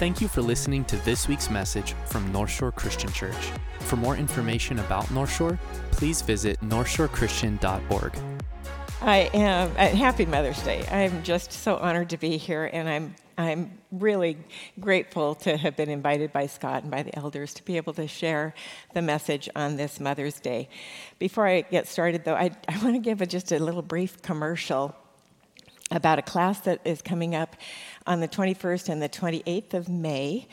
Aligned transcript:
Thank 0.00 0.22
you 0.22 0.28
for 0.28 0.40
listening 0.40 0.86
to 0.86 0.96
this 1.04 1.28
week's 1.28 1.50
message 1.50 1.92
from 2.06 2.32
North 2.32 2.48
Shore 2.48 2.72
Christian 2.72 3.12
Church. 3.12 3.50
For 3.80 3.96
more 3.96 4.16
information 4.16 4.78
about 4.78 5.10
North 5.10 5.30
Shore, 5.30 5.58
please 5.90 6.22
visit 6.22 6.58
northshorechristian.org. 6.62 8.18
I 9.02 9.30
am 9.34 9.70
uh, 9.72 9.88
happy 9.88 10.24
Mother's 10.24 10.62
Day. 10.62 10.86
I'm 10.90 11.22
just 11.22 11.52
so 11.52 11.76
honored 11.76 12.08
to 12.10 12.16
be 12.16 12.38
here, 12.38 12.70
and 12.72 12.88
I'm 12.88 13.14
I'm 13.36 13.78
really 13.92 14.38
grateful 14.78 15.34
to 15.34 15.58
have 15.58 15.76
been 15.76 15.90
invited 15.90 16.32
by 16.32 16.46
Scott 16.46 16.80
and 16.80 16.90
by 16.90 17.02
the 17.02 17.14
elders 17.14 17.52
to 17.54 17.62
be 17.62 17.76
able 17.76 17.92
to 17.92 18.08
share 18.08 18.54
the 18.94 19.02
message 19.02 19.50
on 19.54 19.76
this 19.76 20.00
Mother's 20.00 20.40
Day. 20.40 20.70
Before 21.18 21.46
I 21.46 21.60
get 21.60 21.86
started, 21.86 22.24
though, 22.24 22.36
I, 22.36 22.52
I 22.68 22.82
want 22.82 22.94
to 22.94 23.00
give 23.00 23.20
a, 23.20 23.26
just 23.26 23.52
a 23.52 23.58
little 23.58 23.82
brief 23.82 24.22
commercial 24.22 24.96
about 25.90 26.18
a 26.18 26.22
class 26.22 26.60
that 26.60 26.80
is 26.84 27.02
coming 27.02 27.34
up 27.34 27.56
on 28.06 28.20
the 28.20 28.28
21st 28.28 28.88
and 28.88 29.02
the 29.02 29.08
28th 29.08 29.74
of 29.74 29.88
May. 29.88 30.46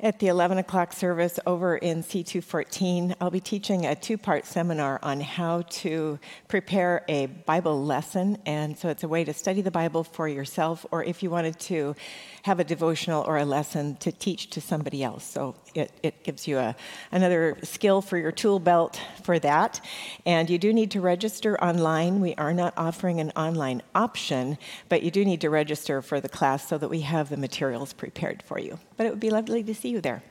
At 0.00 0.18
the 0.18 0.26
11 0.26 0.58
o'clock 0.58 0.92
service 0.92 1.38
over 1.46 1.76
in 1.76 2.02
C214, 2.02 3.14
I'll 3.20 3.30
be 3.30 3.38
teaching 3.38 3.86
a 3.86 3.94
two 3.94 4.18
part 4.18 4.44
seminar 4.44 4.98
on 5.04 5.20
how 5.20 5.62
to 5.62 6.18
prepare 6.48 7.04
a 7.08 7.26
Bible 7.26 7.84
lesson. 7.84 8.36
And 8.44 8.76
so 8.76 8.88
it's 8.88 9.04
a 9.04 9.08
way 9.08 9.22
to 9.22 9.32
study 9.32 9.60
the 9.62 9.70
Bible 9.70 10.02
for 10.02 10.26
yourself, 10.26 10.84
or 10.90 11.04
if 11.04 11.22
you 11.22 11.30
wanted 11.30 11.60
to 11.60 11.94
have 12.42 12.58
a 12.58 12.64
devotional 12.64 13.22
or 13.22 13.38
a 13.38 13.44
lesson 13.44 13.94
to 13.96 14.10
teach 14.10 14.50
to 14.50 14.60
somebody 14.60 15.04
else. 15.04 15.24
So 15.24 15.54
it, 15.76 15.92
it 16.02 16.24
gives 16.24 16.48
you 16.48 16.58
a, 16.58 16.74
another 17.12 17.56
skill 17.62 18.02
for 18.02 18.18
your 18.18 18.32
tool 18.32 18.58
belt 18.58 19.00
for 19.22 19.38
that. 19.38 19.80
And 20.26 20.50
you 20.50 20.58
do 20.58 20.74
need 20.74 20.90
to 20.90 21.00
register 21.00 21.56
online. 21.62 22.20
We 22.20 22.34
are 22.34 22.52
not 22.52 22.74
offering 22.76 23.20
an 23.20 23.30
online 23.36 23.80
option, 23.94 24.58
but 24.88 25.04
you 25.04 25.12
do 25.12 25.24
need 25.24 25.40
to 25.42 25.50
register 25.50 26.02
for 26.02 26.20
the 26.20 26.28
class 26.28 26.68
so 26.68 26.78
that 26.78 26.88
we 26.88 27.02
have 27.02 27.30
the 27.30 27.36
materials 27.36 27.92
prepared 27.92 28.42
for 28.42 28.58
you. 28.58 28.80
But 28.96 29.06
it 29.06 29.10
would 29.10 29.20
be 29.20 29.30
lovely 29.30 29.62
to 29.62 29.74
see 29.74 29.90
you 29.90 30.00
there. 30.00 30.22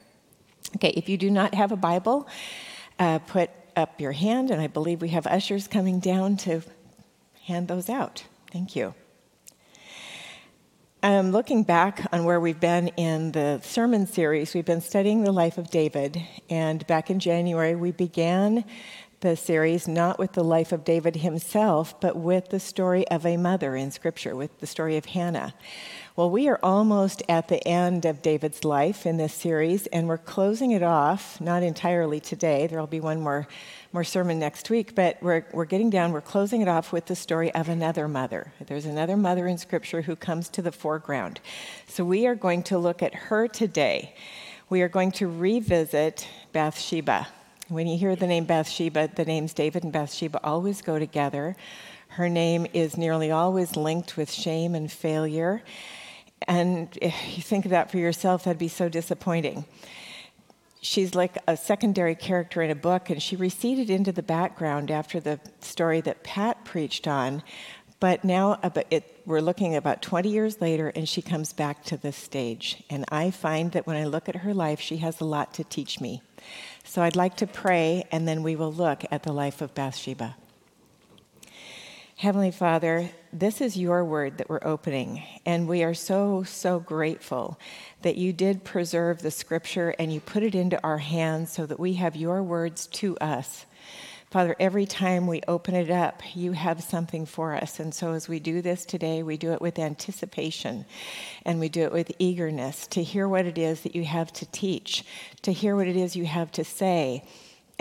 Okay, 0.75 0.89
if 0.89 1.09
you 1.09 1.17
do 1.17 1.29
not 1.29 1.53
have 1.53 1.71
a 1.71 1.75
Bible, 1.75 2.27
uh, 2.99 3.19
put 3.19 3.49
up 3.75 3.99
your 3.99 4.11
hand, 4.11 4.51
and 4.51 4.61
I 4.61 4.67
believe 4.67 5.01
we 5.01 5.09
have 5.09 5.27
ushers 5.27 5.67
coming 5.67 5.99
down 5.99 6.37
to 6.37 6.61
hand 7.45 7.67
those 7.67 7.89
out. 7.89 8.23
Thank 8.51 8.75
you. 8.75 8.93
Um, 11.01 11.31
looking 11.31 11.63
back 11.63 12.07
on 12.13 12.23
where 12.23 12.39
we've 12.39 12.61
been 12.61 12.87
in 12.89 13.33
the 13.33 13.59
sermon 13.61 14.07
series, 14.07 14.53
we've 14.53 14.63
been 14.63 14.79
studying 14.79 15.25
the 15.25 15.33
life 15.33 15.57
of 15.57 15.69
David. 15.69 16.21
And 16.49 16.87
back 16.87 17.09
in 17.09 17.19
January, 17.19 17.75
we 17.75 17.91
began 17.91 18.63
the 19.19 19.35
series 19.35 19.85
not 19.85 20.17
with 20.17 20.31
the 20.31 20.43
life 20.43 20.71
of 20.71 20.85
David 20.85 21.17
himself, 21.17 21.99
but 21.99 22.15
with 22.15 22.49
the 22.49 22.59
story 22.59 23.05
of 23.09 23.25
a 23.25 23.35
mother 23.35 23.75
in 23.75 23.91
Scripture, 23.91 24.33
with 24.33 24.57
the 24.59 24.67
story 24.67 24.95
of 24.95 25.03
Hannah. 25.03 25.53
Well, 26.15 26.29
we 26.29 26.47
are 26.47 26.59
almost 26.61 27.23
at 27.27 27.47
the 27.47 27.67
end 27.67 28.05
of 28.05 28.21
David's 28.21 28.63
life 28.63 29.07
in 29.07 29.17
this 29.17 29.33
series, 29.33 29.87
and 29.87 30.07
we're 30.07 30.19
closing 30.19 30.69
it 30.69 30.83
off, 30.83 31.41
not 31.41 31.63
entirely 31.63 32.19
today. 32.19 32.67
There'll 32.67 32.85
be 32.85 32.99
one 32.99 33.19
more, 33.19 33.47
more 33.91 34.03
sermon 34.03 34.37
next 34.37 34.69
week, 34.69 34.93
but 34.93 35.17
we're, 35.23 35.43
we're 35.53 35.65
getting 35.65 35.89
down, 35.89 36.11
we're 36.11 36.21
closing 36.21 36.61
it 36.61 36.67
off 36.67 36.93
with 36.93 37.07
the 37.07 37.15
story 37.15 37.51
of 37.55 37.67
another 37.67 38.07
mother. 38.07 38.53
There's 38.67 38.85
another 38.85 39.17
mother 39.17 39.47
in 39.47 39.57
Scripture 39.57 40.03
who 40.03 40.15
comes 40.15 40.49
to 40.49 40.61
the 40.61 40.71
foreground. 40.71 41.39
So 41.87 42.05
we 42.05 42.27
are 42.27 42.35
going 42.35 42.61
to 42.63 42.77
look 42.77 43.01
at 43.01 43.15
her 43.15 43.47
today. 43.47 44.13
We 44.69 44.83
are 44.83 44.89
going 44.89 45.13
to 45.13 45.27
revisit 45.27 46.27
Bathsheba. 46.51 47.27
When 47.69 47.87
you 47.87 47.97
hear 47.97 48.15
the 48.15 48.27
name 48.27 48.45
Bathsheba, 48.45 49.09
the 49.15 49.25
names 49.25 49.55
David 49.55 49.83
and 49.83 49.91
Bathsheba 49.91 50.39
always 50.43 50.83
go 50.83 50.99
together. 50.99 51.55
Her 52.09 52.29
name 52.29 52.67
is 52.71 52.97
nearly 52.97 53.31
always 53.31 53.75
linked 53.75 54.15
with 54.15 54.31
shame 54.31 54.75
and 54.75 54.91
failure. 54.91 55.63
And 56.47 56.97
if 57.01 57.13
you 57.37 57.43
think 57.43 57.65
of 57.65 57.71
that 57.71 57.91
for 57.91 57.97
yourself, 57.97 58.43
that'd 58.43 58.57
be 58.57 58.67
so 58.67 58.89
disappointing. 58.89 59.65
She's 60.81 61.15
like 61.15 61.37
a 61.47 61.55
secondary 61.55 62.15
character 62.15 62.61
in 62.61 62.69
a 62.69 62.75
book, 62.75 63.09
and 63.09 63.21
she 63.21 63.35
receded 63.35 63.89
into 63.89 64.11
the 64.11 64.23
background 64.23 64.91
after 64.91 65.19
the 65.19 65.39
story 65.61 66.01
that 66.01 66.23
Pat 66.23 66.65
preached 66.65 67.07
on. 67.07 67.41
But 68.01 68.25
now 68.25 68.59
it, 68.91 69.21
we're 69.25 69.39
looking 69.39 69.77
about 69.77 70.01
20 70.01 70.27
years 70.27 70.59
later, 70.59 70.89
and 70.89 71.07
she 71.07 71.21
comes 71.21 71.53
back 71.53 71.85
to 71.85 71.95
this 71.95 72.17
stage. 72.17 72.83
And 72.89 73.05
I 73.09 73.31
find 73.31 73.71
that 73.71 73.87
when 73.87 73.95
I 73.95 74.03
look 74.03 74.27
at 74.27 74.35
her 74.37 74.53
life, 74.53 74.81
she 74.81 74.97
has 74.97 75.21
a 75.21 75.25
lot 75.25 75.53
to 75.53 75.63
teach 75.63 76.01
me. 76.01 76.21
So 76.83 77.01
I'd 77.01 77.15
like 77.15 77.37
to 77.37 77.47
pray, 77.47 78.03
and 78.11 78.27
then 78.27 78.43
we 78.43 78.57
will 78.57 78.73
look 78.73 79.05
at 79.09 79.23
the 79.23 79.31
life 79.31 79.61
of 79.61 79.73
Bathsheba. 79.73 80.35
Heavenly 82.23 82.51
Father, 82.51 83.09
this 83.33 83.59
is 83.59 83.75
your 83.75 84.05
word 84.05 84.37
that 84.37 84.47
we're 84.47 84.63
opening, 84.63 85.23
and 85.45 85.67
we 85.67 85.83
are 85.83 85.93
so, 85.93 86.43
so 86.43 86.79
grateful 86.79 87.59
that 88.01 88.15
you 88.15 88.31
did 88.31 88.63
preserve 88.63 89.21
the 89.21 89.29
scripture 89.29 89.93
and 89.99 90.09
you 90.09 90.21
put 90.21 90.41
it 90.41 90.55
into 90.55 90.81
our 90.85 90.99
hands 90.99 91.51
so 91.51 91.65
that 91.65 91.81
we 91.81 91.95
have 91.95 92.15
your 92.15 92.41
words 92.41 92.87
to 92.87 93.17
us. 93.17 93.65
Father, 94.31 94.55
every 94.57 94.85
time 94.85 95.27
we 95.27 95.41
open 95.49 95.75
it 95.75 95.91
up, 95.91 96.23
you 96.33 96.53
have 96.53 96.81
something 96.81 97.25
for 97.25 97.55
us. 97.55 97.81
And 97.81 97.93
so 97.93 98.13
as 98.13 98.29
we 98.29 98.39
do 98.39 98.61
this 98.61 98.85
today, 98.85 99.21
we 99.21 99.35
do 99.35 99.51
it 99.51 99.61
with 99.61 99.77
anticipation 99.77 100.85
and 101.43 101.59
we 101.59 101.67
do 101.67 101.81
it 101.81 101.91
with 101.91 102.09
eagerness 102.19 102.87
to 102.87 103.03
hear 103.03 103.27
what 103.27 103.45
it 103.45 103.57
is 103.57 103.81
that 103.81 103.97
you 103.97 104.05
have 104.05 104.31
to 104.31 104.45
teach, 104.45 105.03
to 105.41 105.51
hear 105.51 105.75
what 105.75 105.89
it 105.89 105.97
is 105.97 106.15
you 106.15 106.25
have 106.25 106.53
to 106.53 106.63
say 106.63 107.25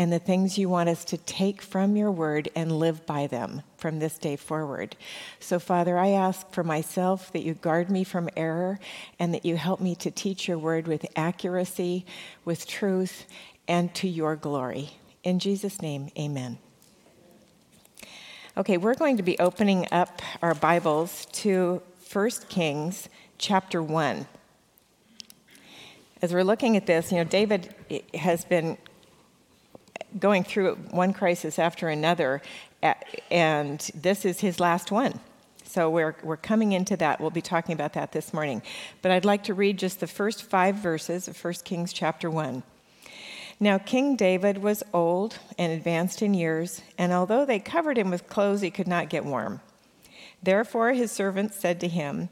and 0.03 0.13
the 0.13 0.19
things 0.19 0.59
you 0.59 0.69
want 0.69 0.89
us 0.89 1.05
to 1.05 1.17
take 1.17 1.63
from 1.63 1.95
your 1.95 2.11
word 2.11 2.49
and 2.57 2.73
live 2.73 3.07
by 3.07 3.29
them 3.29 3.63
from 3.77 4.01
this 4.01 4.19
day 4.19 4.35
forward. 4.35 4.97
So, 5.39 5.61
Father, 5.61 5.97
I 5.97 6.09
ask 6.09 6.51
for 6.51 6.65
myself 6.65 7.33
that 7.33 7.45
you 7.45 7.55
guard 7.55 7.89
me 7.89 8.03
from 8.03 8.29
error 8.37 8.81
and 9.21 9.33
that 9.33 9.47
you 9.47 9.57
help 9.57 9.81
me 9.81 9.95
to 9.95 10.11
teach 10.11 10.49
your 10.49 10.59
word 10.59 10.89
with 10.89 11.07
accuracy, 11.15 12.05
with 12.45 12.67
truth, 12.67 13.27
and 13.69 13.95
to 13.95 14.09
your 14.09 14.35
glory. 14.35 14.91
In 15.23 15.39
Jesus' 15.39 15.81
name, 15.81 16.11
amen. 16.19 16.59
Okay, 18.57 18.79
we're 18.79 18.95
going 18.95 19.19
to 19.19 19.23
be 19.23 19.39
opening 19.39 19.87
up 19.93 20.21
our 20.43 20.57
Bibles 20.57 21.27
to 21.27 21.81
1 22.13 22.31
Kings 22.49 23.09
chapter 23.39 23.81
1. 23.81 24.27
As 26.21 26.35
we're 26.35 26.43
looking 26.43 26.77
at 26.77 26.87
this, 26.87 27.13
you 27.13 27.19
know, 27.19 27.25
David 27.25 27.73
has 28.15 28.45
been 28.45 28.79
going 30.19 30.45
through 30.45 30.77
one 30.91 31.13
crisis 31.13 31.59
after 31.59 31.89
another, 31.89 32.43
and 33.31 33.81
this 33.95 34.25
is 34.25 34.41
his 34.41 34.61
last 34.61 34.91
one. 34.91 35.21
So 35.65 35.89
we're, 35.89 36.17
we're 36.23 36.37
coming 36.37 36.73
into 36.73 36.97
that. 36.99 37.21
We'll 37.21 37.31
be 37.31 37.41
talking 37.41 37.73
about 37.73 37.95
that 37.95 38.13
this 38.13 38.35
morning. 38.35 38.63
But 39.01 39.11
I'd 39.13 39.25
like 39.25 39.45
to 39.45 39.55
read 39.55 39.79
just 39.79 40.01
the 40.01 40.07
first 40.07 40.43
five 40.43 40.77
verses 40.77 41.29
of 41.29 41.43
1 41.43 41.55
Kings 41.65 41.93
chapter 41.93 42.31
1. 42.31 42.63
Now, 43.59 43.79
King 43.79 44.17
David 44.17 44.59
was 44.59 44.83
old 44.93 45.39
and 45.57 45.73
advanced 45.73 46.21
in 46.21 46.35
years, 46.35 46.83
and 46.99 47.13
although 47.13 47.47
they 47.47 47.59
covered 47.59 47.97
him 47.97 48.11
with 48.11 48.29
clothes, 48.29 48.61
he 48.61 48.71
could 48.71 48.89
not 48.89 49.09
get 49.09 49.25
warm. 49.25 49.61
Therefore, 50.43 50.93
his 50.93 51.13
servants 51.13 51.61
said 51.61 51.79
to 51.81 51.89
him, 51.89 52.29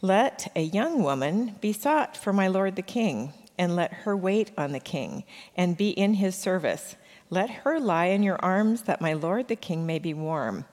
Let 0.00 0.50
a 0.56 0.62
young 0.62 1.02
woman 1.02 1.54
be 1.60 1.72
sought 1.72 2.16
for 2.16 2.32
my 2.32 2.48
lord 2.48 2.74
the 2.74 2.82
king, 2.82 3.32
and 3.56 3.76
let 3.76 3.92
her 3.92 4.16
wait 4.16 4.50
on 4.58 4.72
the 4.72 4.80
king, 4.80 5.22
and 5.56 5.76
be 5.76 5.90
in 5.90 6.14
his 6.14 6.34
service 6.34 6.96
let 7.32 7.48
her 7.48 7.80
lie 7.80 8.06
in 8.06 8.22
your 8.22 8.36
arms 8.44 8.82
that 8.82 9.00
my 9.00 9.14
lord 9.14 9.48
the 9.48 9.56
king 9.56 9.86
may 9.86 9.98
be 9.98 10.12
warm. 10.12 10.66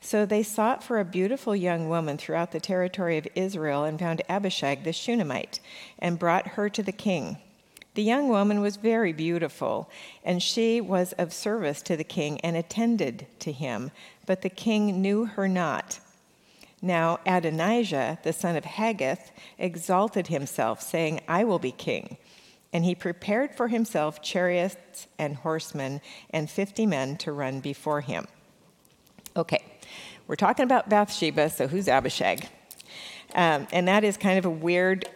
So 0.00 0.26
they 0.26 0.42
sought 0.42 0.82
for 0.82 0.98
a 0.98 1.04
beautiful 1.04 1.54
young 1.54 1.88
woman 1.88 2.18
throughout 2.18 2.50
the 2.50 2.58
territory 2.58 3.16
of 3.16 3.28
Israel 3.36 3.84
and 3.84 3.96
found 3.96 4.20
Abishag 4.28 4.82
the 4.82 4.92
Shunammite 4.92 5.60
and 6.00 6.18
brought 6.18 6.48
her 6.48 6.68
to 6.68 6.82
the 6.82 6.90
king. 6.90 7.38
The 7.94 8.02
young 8.02 8.28
woman 8.28 8.60
was 8.60 8.74
very 8.74 9.12
beautiful, 9.12 9.88
and 10.24 10.42
she 10.42 10.80
was 10.80 11.12
of 11.12 11.32
service 11.32 11.80
to 11.82 11.96
the 11.96 12.02
king 12.02 12.40
and 12.40 12.56
attended 12.56 13.28
to 13.38 13.52
him, 13.52 13.92
but 14.26 14.42
the 14.42 14.50
king 14.50 15.00
knew 15.00 15.26
her 15.26 15.46
not. 15.46 16.00
Now 16.82 17.20
Adonijah, 17.24 18.18
the 18.24 18.32
son 18.32 18.56
of 18.56 18.64
Haggith, 18.64 19.30
exalted 19.58 20.26
himself, 20.26 20.82
saying, 20.82 21.20
I 21.28 21.44
will 21.44 21.60
be 21.60 21.70
king 21.70 22.16
and 22.74 22.84
he 22.84 22.94
prepared 22.94 23.54
for 23.54 23.68
himself 23.68 24.20
chariots 24.20 25.06
and 25.16 25.36
horsemen 25.36 26.00
and 26.30 26.50
50 26.50 26.84
men 26.84 27.16
to 27.18 27.32
run 27.32 27.60
before 27.60 28.00
him. 28.00 28.26
Okay, 29.36 29.64
we're 30.26 30.36
talking 30.36 30.64
about 30.64 30.90
Bathsheba, 30.90 31.48
so 31.50 31.68
who's 31.68 31.88
Abishag? 31.88 32.48
Um, 33.34 33.68
and 33.72 33.86
that 33.88 34.04
is 34.04 34.16
kind 34.16 34.38
of 34.38 34.44
a 34.44 34.50
weird 34.50 35.08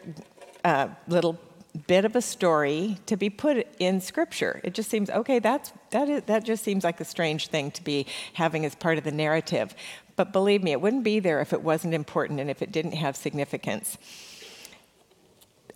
uh, 0.64 0.88
little 1.08 1.38
bit 1.86 2.04
of 2.04 2.16
a 2.16 2.22
story 2.22 2.96
to 3.06 3.16
be 3.16 3.28
put 3.28 3.66
in 3.78 4.00
scripture. 4.00 4.60
It 4.64 4.74
just 4.74 4.90
seems 4.90 5.10
okay. 5.10 5.38
That's 5.38 5.72
that 5.90 6.08
is 6.08 6.22
that 6.26 6.44
just 6.44 6.64
seems 6.64 6.82
like 6.82 7.00
a 7.00 7.04
strange 7.04 7.48
thing 7.48 7.70
to 7.72 7.84
be 7.84 8.06
having 8.32 8.64
as 8.64 8.74
part 8.74 8.98
of 8.98 9.04
the 9.04 9.12
narrative. 9.12 9.74
But 10.16 10.32
believe 10.32 10.62
me, 10.62 10.72
it 10.72 10.80
wouldn't 10.80 11.04
be 11.04 11.20
there 11.20 11.40
if 11.40 11.52
it 11.52 11.62
wasn't 11.62 11.94
important 11.94 12.40
and 12.40 12.50
if 12.50 12.62
it 12.62 12.72
didn't 12.72 12.92
have 12.92 13.16
significance. 13.16 13.98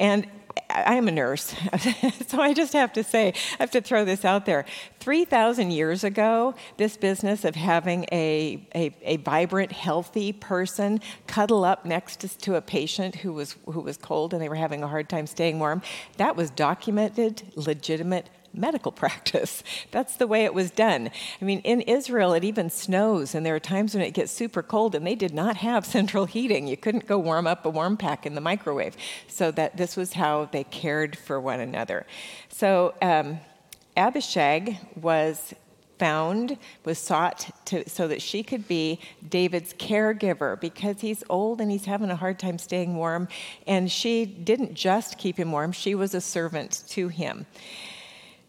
And 0.00 0.26
I 0.68 0.94
am 0.94 1.08
a 1.08 1.10
nurse, 1.10 1.54
so 2.28 2.40
I 2.40 2.52
just 2.54 2.72
have 2.72 2.92
to 2.94 3.04
say, 3.04 3.34
I 3.58 3.62
have 3.62 3.70
to 3.72 3.80
throw 3.80 4.04
this 4.04 4.24
out 4.24 4.46
there. 4.46 4.64
3,000 5.00 5.70
years 5.70 6.04
ago, 6.04 6.54
this 6.76 6.96
business 6.96 7.44
of 7.44 7.54
having 7.54 8.04
a, 8.12 8.66
a, 8.74 8.94
a, 9.02 9.16
vibrant, 9.18 9.72
healthy 9.72 10.32
person 10.32 11.00
cuddle 11.26 11.64
up 11.64 11.84
next 11.84 12.20
to, 12.20 12.38
to, 12.38 12.54
a 12.54 12.62
patient 12.62 13.16
who 13.16 13.32
was, 13.32 13.56
who 13.66 13.80
was 13.80 13.96
cold 13.96 14.32
and 14.32 14.42
they 14.42 14.48
were 14.48 14.54
having 14.54 14.82
a 14.82 14.88
hard 14.88 15.08
time 15.08 15.26
staying 15.26 15.58
warm, 15.58 15.82
that 16.16 16.36
was 16.36 16.50
documented, 16.50 17.42
legitimate 17.56 18.28
medical 18.52 18.92
practice. 19.02 19.62
That's 19.90 20.16
the 20.16 20.26
way 20.26 20.44
it 20.44 20.54
was 20.54 20.70
done. 20.70 21.10
I 21.40 21.44
mean, 21.44 21.60
in 21.60 21.80
Israel, 21.82 22.32
it 22.32 22.44
even 22.44 22.70
snows, 22.70 23.34
and 23.34 23.44
there 23.44 23.54
are 23.54 23.60
times 23.60 23.94
when 23.94 24.02
it 24.02 24.12
gets 24.12 24.32
super 24.32 24.62
cold, 24.62 24.94
and 24.94 25.06
they 25.06 25.14
did 25.14 25.34
not 25.34 25.56
have 25.58 25.86
central 25.98 26.26
heating. 26.26 26.66
You 26.66 26.76
couldn't 26.76 27.06
go 27.06 27.18
warm 27.18 27.46
up 27.46 27.64
a 27.66 27.70
warm 27.70 27.96
pack 27.96 28.26
in 28.26 28.34
the 28.34 28.40
microwave. 28.40 28.96
So 29.28 29.50
that 29.52 29.76
this 29.76 29.96
was 29.96 30.14
how 30.14 30.46
they 30.46 30.64
cared 30.64 31.16
for 31.16 31.40
one 31.40 31.60
another. 31.60 32.06
So 32.48 32.94
um, 33.00 33.40
Abishag 33.96 34.76
was 34.96 35.54
found, 36.02 36.58
was 36.84 36.98
sought 36.98 37.48
to, 37.64 37.88
so 37.88 38.08
that 38.08 38.20
she 38.20 38.42
could 38.42 38.66
be 38.66 38.98
David's 39.28 39.72
caregiver 39.74 40.60
because 40.60 41.00
he's 41.00 41.22
old 41.30 41.60
and 41.60 41.70
he's 41.70 41.84
having 41.84 42.10
a 42.10 42.16
hard 42.16 42.40
time 42.40 42.58
staying 42.58 42.96
warm. 42.96 43.28
And 43.68 43.88
she 43.88 44.24
didn't 44.24 44.74
just 44.74 45.16
keep 45.16 45.36
him 45.36 45.52
warm, 45.52 45.70
she 45.70 45.94
was 45.94 46.12
a 46.12 46.20
servant 46.20 46.82
to 46.88 47.06
him. 47.06 47.46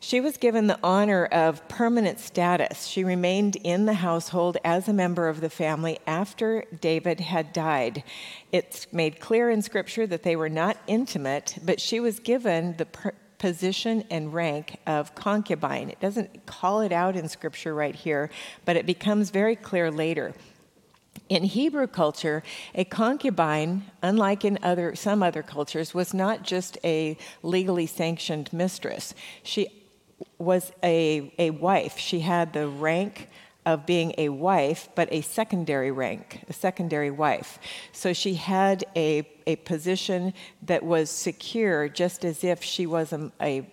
She 0.03 0.19
was 0.19 0.35
given 0.35 0.67
the 0.67 0.77
honor 0.83 1.23
of 1.27 1.65
permanent 1.69 2.19
status. 2.19 2.87
She 2.87 3.05
remained 3.05 3.55
in 3.55 3.85
the 3.85 3.93
household 3.93 4.57
as 4.65 4.89
a 4.89 4.93
member 4.93 5.29
of 5.29 5.39
the 5.39 5.49
family 5.49 5.97
after 6.05 6.65
David 6.81 7.21
had 7.21 7.53
died. 7.53 8.03
It's 8.51 8.91
made 8.91 9.21
clear 9.21 9.49
in 9.49 9.61
Scripture 9.61 10.05
that 10.07 10.23
they 10.23 10.35
were 10.35 10.49
not 10.49 10.75
intimate, 10.87 11.57
but 11.63 11.79
she 11.79 12.01
was 12.01 12.19
given 12.19 12.75
the 12.75 12.85
per- 12.85 13.13
position 13.37 14.03
and 14.11 14.33
rank 14.33 14.77
of 14.85 15.15
concubine. 15.15 15.89
It 15.89 16.01
doesn't 16.01 16.45
call 16.45 16.81
it 16.81 16.91
out 16.91 17.15
in 17.15 17.29
Scripture 17.29 17.73
right 17.73 17.95
here, 17.95 18.29
but 18.65 18.75
it 18.75 18.85
becomes 18.85 19.29
very 19.29 19.55
clear 19.55 19.89
later. 19.89 20.33
In 21.29 21.45
Hebrew 21.45 21.87
culture, 21.87 22.43
a 22.75 22.83
concubine, 22.83 23.85
unlike 24.01 24.43
in 24.43 24.59
other, 24.61 24.95
some 24.95 25.23
other 25.23 25.43
cultures, 25.43 25.93
was 25.93 26.13
not 26.13 26.43
just 26.43 26.77
a 26.83 27.17
legally 27.41 27.85
sanctioned 27.85 28.51
mistress. 28.51 29.13
She 29.43 29.79
was 30.37 30.71
a, 30.83 31.33
a 31.37 31.49
wife. 31.51 31.97
She 31.97 32.19
had 32.19 32.53
the 32.53 32.67
rank 32.67 33.29
of 33.65 33.85
being 33.85 34.13
a 34.17 34.29
wife, 34.29 34.89
but 34.95 35.07
a 35.11 35.21
secondary 35.21 35.91
rank, 35.91 36.43
a 36.49 36.53
secondary 36.53 37.11
wife. 37.11 37.59
So 37.91 38.13
she 38.13 38.33
had 38.33 38.83
a, 38.95 39.27
a 39.47 39.55
position 39.57 40.33
that 40.63 40.83
was 40.83 41.09
secure, 41.09 41.87
just 41.87 42.25
as 42.25 42.43
if 42.43 42.63
she 42.63 42.85
was 42.85 43.13
a, 43.13 43.31
a, 43.41 43.67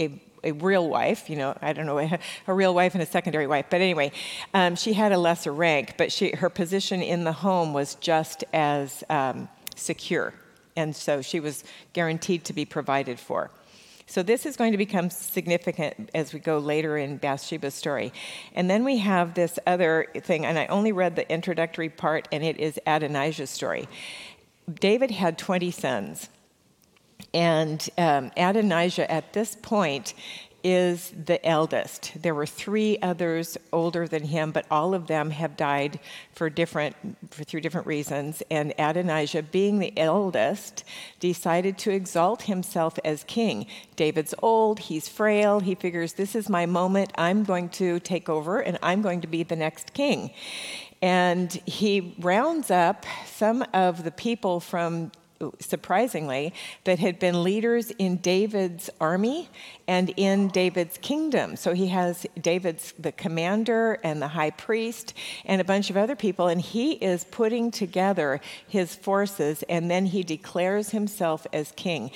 a, 0.00 0.22
a 0.44 0.52
real 0.52 0.88
wife, 0.88 1.28
you 1.28 1.36
know, 1.36 1.56
I 1.60 1.72
don't 1.72 1.86
know, 1.86 1.98
a, 2.46 2.54
real 2.54 2.74
wife 2.74 2.94
and 2.94 3.02
a 3.02 3.06
secondary 3.06 3.46
wife. 3.46 3.66
But 3.68 3.80
anyway, 3.80 4.12
um, 4.54 4.76
she 4.76 4.94
had 4.94 5.12
a 5.12 5.18
lesser 5.18 5.52
rank, 5.52 5.94
but 5.98 6.10
she, 6.10 6.30
her 6.30 6.48
position 6.48 7.02
in 7.02 7.24
the 7.24 7.32
home 7.32 7.72
was 7.74 7.96
just 7.96 8.44
as 8.52 9.04
um, 9.10 9.48
secure. 9.76 10.32
And 10.74 10.96
so 10.96 11.20
she 11.20 11.38
was 11.38 11.64
guaranteed 11.92 12.44
to 12.46 12.54
be 12.54 12.64
provided 12.64 13.20
for. 13.20 13.50
So 14.12 14.22
this 14.22 14.44
is 14.44 14.58
going 14.58 14.72
to 14.72 14.76
become 14.78 15.08
significant 15.08 16.10
as 16.14 16.34
we 16.34 16.38
go 16.38 16.58
later 16.58 16.98
in 16.98 17.16
Bathsheba's 17.16 17.72
story. 17.72 18.12
And 18.54 18.68
then 18.68 18.84
we 18.84 18.98
have 18.98 19.32
this 19.32 19.58
other 19.66 20.06
thing, 20.14 20.44
and 20.44 20.58
I 20.58 20.66
only 20.66 20.92
read 20.92 21.16
the 21.16 21.26
introductory 21.32 21.88
part, 21.88 22.28
and 22.30 22.44
it 22.44 22.60
is 22.60 22.78
Adonijah's 22.86 23.48
story. 23.48 23.88
David 24.70 25.12
had 25.12 25.38
20 25.38 25.70
sons. 25.70 26.28
And 27.32 27.88
um, 27.96 28.30
Adonijah 28.36 29.10
at 29.10 29.32
this 29.32 29.56
point 29.62 30.12
is 30.64 31.12
the 31.24 31.44
eldest. 31.46 32.12
There 32.20 32.34
were 32.34 32.46
three 32.46 32.98
others 33.00 33.56
older 33.72 34.06
than 34.06 34.24
him, 34.24 34.52
but 34.52 34.66
all 34.70 34.94
of 34.94 35.06
them 35.06 35.30
have 35.30 35.56
died 35.56 35.98
for 36.32 36.48
different 36.50 36.96
for 37.30 37.44
through 37.44 37.60
different 37.60 37.86
reasons. 37.86 38.42
And 38.50 38.72
Adonijah, 38.78 39.44
being 39.44 39.78
the 39.78 39.96
eldest, 39.98 40.84
decided 41.20 41.78
to 41.78 41.90
exalt 41.90 42.42
himself 42.42 42.98
as 43.04 43.24
king. 43.24 43.66
David's 43.96 44.34
old, 44.42 44.78
he's 44.80 45.08
frail, 45.08 45.60
he 45.60 45.74
figures 45.74 46.14
this 46.14 46.34
is 46.34 46.48
my 46.48 46.66
moment. 46.66 47.12
I'm 47.16 47.44
going 47.44 47.68
to 47.70 48.00
take 48.00 48.28
over 48.28 48.60
and 48.60 48.78
I'm 48.82 49.02
going 49.02 49.20
to 49.22 49.26
be 49.26 49.42
the 49.42 49.56
next 49.56 49.94
king. 49.94 50.32
And 51.00 51.52
he 51.66 52.14
rounds 52.20 52.70
up 52.70 53.04
some 53.26 53.64
of 53.74 54.04
the 54.04 54.12
people 54.12 54.60
from 54.60 55.10
surprisingly, 55.58 56.52
that 56.84 56.98
had 56.98 57.18
been 57.18 57.42
leaders 57.42 57.90
in 57.92 58.16
David's 58.16 58.90
army 59.00 59.48
and 59.86 60.12
in 60.16 60.48
David's 60.48 60.98
kingdom. 60.98 61.56
So 61.56 61.74
he 61.74 61.88
has 61.88 62.26
David's 62.40 62.92
the 62.98 63.12
commander 63.12 63.98
and 64.02 64.20
the 64.20 64.28
high 64.28 64.50
priest 64.50 65.14
and 65.44 65.60
a 65.60 65.64
bunch 65.64 65.90
of 65.90 65.96
other 65.96 66.16
people, 66.16 66.48
and 66.48 66.60
he 66.60 66.92
is 66.92 67.24
putting 67.24 67.70
together 67.70 68.40
his 68.66 68.94
forces, 68.94 69.62
and 69.68 69.90
then 69.90 70.06
he 70.06 70.22
declares 70.22 70.90
himself 70.90 71.46
as 71.52 71.72
king 71.72 72.10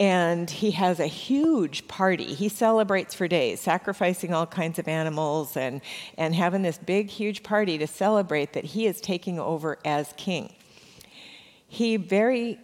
and 0.00 0.50
he 0.50 0.72
has 0.72 0.98
a 0.98 1.06
huge 1.06 1.86
party. 1.86 2.34
He 2.34 2.48
celebrates 2.48 3.14
for 3.14 3.28
days, 3.28 3.60
sacrificing 3.60 4.34
all 4.34 4.46
kinds 4.46 4.78
of 4.78 4.88
animals 4.88 5.56
and, 5.56 5.80
and 6.18 6.34
having 6.34 6.62
this 6.62 6.78
big, 6.78 7.08
huge 7.08 7.42
party 7.42 7.78
to 7.78 7.86
celebrate 7.86 8.54
that 8.54 8.64
he 8.64 8.86
is 8.86 9.00
taking 9.00 9.38
over 9.38 9.78
as 9.84 10.12
king 10.16 10.52
he 11.74 11.96
very 11.96 12.58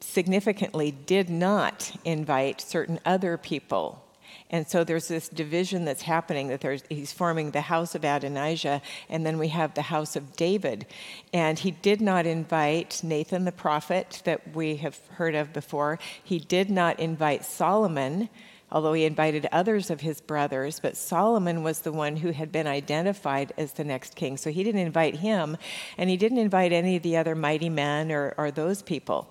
significantly 0.00 0.90
did 0.90 1.28
not 1.28 1.92
invite 2.04 2.62
certain 2.62 2.98
other 3.04 3.36
people. 3.36 4.02
And 4.48 4.66
so 4.66 4.84
there's 4.84 5.08
this 5.08 5.28
division 5.28 5.84
that's 5.84 6.00
happening 6.00 6.48
that 6.48 6.82
he's 6.88 7.12
forming 7.12 7.50
the 7.50 7.60
house 7.60 7.94
of 7.94 8.06
Adonijah, 8.06 8.80
and 9.10 9.26
then 9.26 9.36
we 9.36 9.48
have 9.48 9.74
the 9.74 9.82
house 9.82 10.16
of 10.16 10.34
David. 10.34 10.86
And 11.34 11.58
he 11.58 11.72
did 11.72 12.00
not 12.00 12.24
invite 12.24 13.02
Nathan 13.04 13.44
the 13.44 13.52
prophet 13.52 14.22
that 14.24 14.56
we 14.56 14.76
have 14.76 14.98
heard 15.16 15.34
of 15.34 15.52
before. 15.52 15.98
He 16.24 16.38
did 16.38 16.70
not 16.70 16.98
invite 16.98 17.44
Solomon, 17.44 18.30
although 18.70 18.92
he 18.92 19.04
invited 19.04 19.48
others 19.50 19.90
of 19.90 20.00
his 20.00 20.20
brothers, 20.20 20.80
but 20.80 20.96
Solomon 20.96 21.62
was 21.62 21.80
the 21.80 21.92
one 21.92 22.16
who 22.16 22.32
had 22.32 22.52
been 22.52 22.66
identified 22.66 23.52
as 23.56 23.72
the 23.72 23.84
next 23.84 24.14
king. 24.14 24.36
So 24.36 24.50
he 24.50 24.62
didn't 24.62 24.80
invite 24.80 25.16
him, 25.16 25.56
and 25.96 26.10
he 26.10 26.16
didn't 26.16 26.38
invite 26.38 26.72
any 26.72 26.96
of 26.96 27.02
the 27.02 27.16
other 27.16 27.34
mighty 27.34 27.68
men 27.68 28.12
or, 28.12 28.34
or 28.36 28.50
those 28.50 28.82
people. 28.82 29.28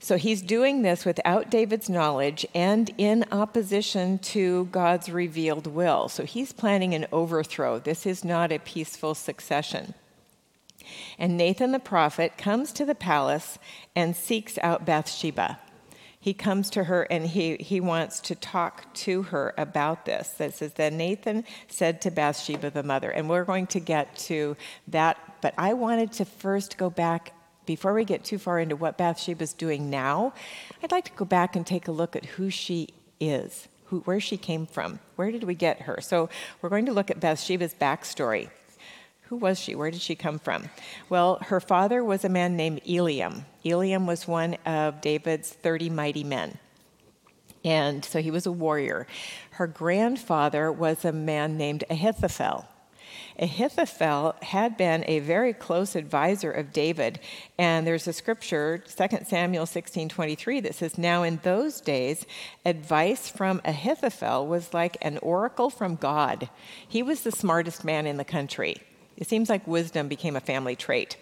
So 0.00 0.16
he's 0.16 0.42
doing 0.42 0.82
this 0.82 1.04
without 1.04 1.50
David's 1.50 1.90
knowledge 1.90 2.46
and 2.54 2.90
in 2.98 3.24
opposition 3.32 4.18
to 4.20 4.66
God's 4.66 5.10
revealed 5.10 5.66
will. 5.66 6.08
So 6.08 6.24
he's 6.24 6.52
planning 6.52 6.94
an 6.94 7.06
overthrow. 7.10 7.80
This 7.80 8.06
is 8.06 8.24
not 8.24 8.52
a 8.52 8.60
peaceful 8.60 9.16
succession. 9.16 9.94
And 11.18 11.36
Nathan 11.36 11.72
the 11.72 11.80
prophet 11.80 12.38
comes 12.38 12.72
to 12.72 12.84
the 12.84 12.94
palace 12.94 13.58
and 13.96 14.14
seeks 14.14 14.56
out 14.62 14.86
Bathsheba 14.86 15.58
he 16.28 16.34
comes 16.34 16.68
to 16.68 16.84
her 16.84 17.04
and 17.04 17.26
he, 17.26 17.56
he 17.56 17.80
wants 17.80 18.20
to 18.20 18.34
talk 18.34 18.92
to 18.92 19.22
her 19.22 19.54
about 19.56 20.04
this. 20.04 20.28
That 20.32 20.52
says, 20.52 20.74
Then 20.74 20.98
Nathan 20.98 21.42
said 21.68 22.02
to 22.02 22.10
Bathsheba 22.10 22.68
the 22.68 22.82
mother, 22.82 23.08
and 23.08 23.30
we're 23.30 23.46
going 23.46 23.66
to 23.68 23.80
get 23.80 24.14
to 24.28 24.54
that, 24.88 25.16
but 25.40 25.54
I 25.56 25.72
wanted 25.72 26.12
to 26.12 26.26
first 26.26 26.76
go 26.76 26.90
back. 26.90 27.32
Before 27.64 27.94
we 27.94 28.04
get 28.04 28.24
too 28.24 28.36
far 28.36 28.60
into 28.60 28.76
what 28.76 28.98
Bathsheba's 28.98 29.54
doing 29.54 29.88
now, 29.88 30.34
I'd 30.82 30.92
like 30.92 31.06
to 31.06 31.12
go 31.12 31.24
back 31.24 31.56
and 31.56 31.66
take 31.66 31.88
a 31.88 31.92
look 31.92 32.14
at 32.14 32.26
who 32.26 32.50
she 32.50 32.88
is, 33.20 33.66
who, 33.86 34.00
where 34.00 34.20
she 34.20 34.36
came 34.36 34.66
from. 34.66 35.00
Where 35.16 35.30
did 35.30 35.44
we 35.44 35.54
get 35.54 35.82
her? 35.82 35.98
So 36.02 36.28
we're 36.60 36.68
going 36.68 36.86
to 36.86 36.92
look 36.92 37.10
at 37.10 37.20
Bathsheba's 37.20 37.72
backstory. 37.72 38.50
Who 39.28 39.36
was 39.36 39.58
she? 39.58 39.74
Where 39.74 39.90
did 39.90 40.00
she 40.00 40.14
come 40.14 40.38
from? 40.38 40.70
Well, 41.10 41.38
her 41.42 41.60
father 41.60 42.02
was 42.02 42.24
a 42.24 42.30
man 42.30 42.56
named 42.56 42.80
Eliam. 42.84 43.44
Eliam 43.62 44.06
was 44.06 44.26
one 44.26 44.54
of 44.64 45.02
David's 45.02 45.50
30 45.50 45.90
mighty 45.90 46.24
men. 46.24 46.58
And 47.62 48.02
so 48.04 48.22
he 48.22 48.30
was 48.30 48.46
a 48.46 48.52
warrior. 48.52 49.06
Her 49.52 49.66
grandfather 49.66 50.72
was 50.72 51.04
a 51.04 51.12
man 51.12 51.58
named 51.58 51.84
Ahithophel. 51.90 52.66
Ahithophel 53.38 54.34
had 54.42 54.78
been 54.78 55.04
a 55.06 55.18
very 55.20 55.52
close 55.52 55.94
advisor 55.94 56.50
of 56.50 56.72
David, 56.72 57.20
and 57.58 57.86
there's 57.86 58.08
a 58.08 58.12
scripture, 58.12 58.82
2 58.86 59.26
Samuel 59.26 59.66
16:23 59.66 60.60
that 60.60 60.74
says, 60.74 60.98
"Now 60.98 61.22
in 61.22 61.40
those 61.42 61.80
days, 61.80 62.24
advice 62.64 63.28
from 63.28 63.60
Ahithophel 63.64 64.46
was 64.46 64.72
like 64.72 64.96
an 65.02 65.18
oracle 65.18 65.68
from 65.70 65.96
God. 65.96 66.48
He 66.88 67.02
was 67.02 67.22
the 67.22 67.30
smartest 67.30 67.84
man 67.84 68.06
in 68.06 68.16
the 68.16 68.24
country." 68.24 68.76
It 69.18 69.26
seems 69.26 69.50
like 69.50 69.66
wisdom 69.66 70.06
became 70.06 70.36
a 70.36 70.40
family 70.40 70.76
trait. 70.76 71.16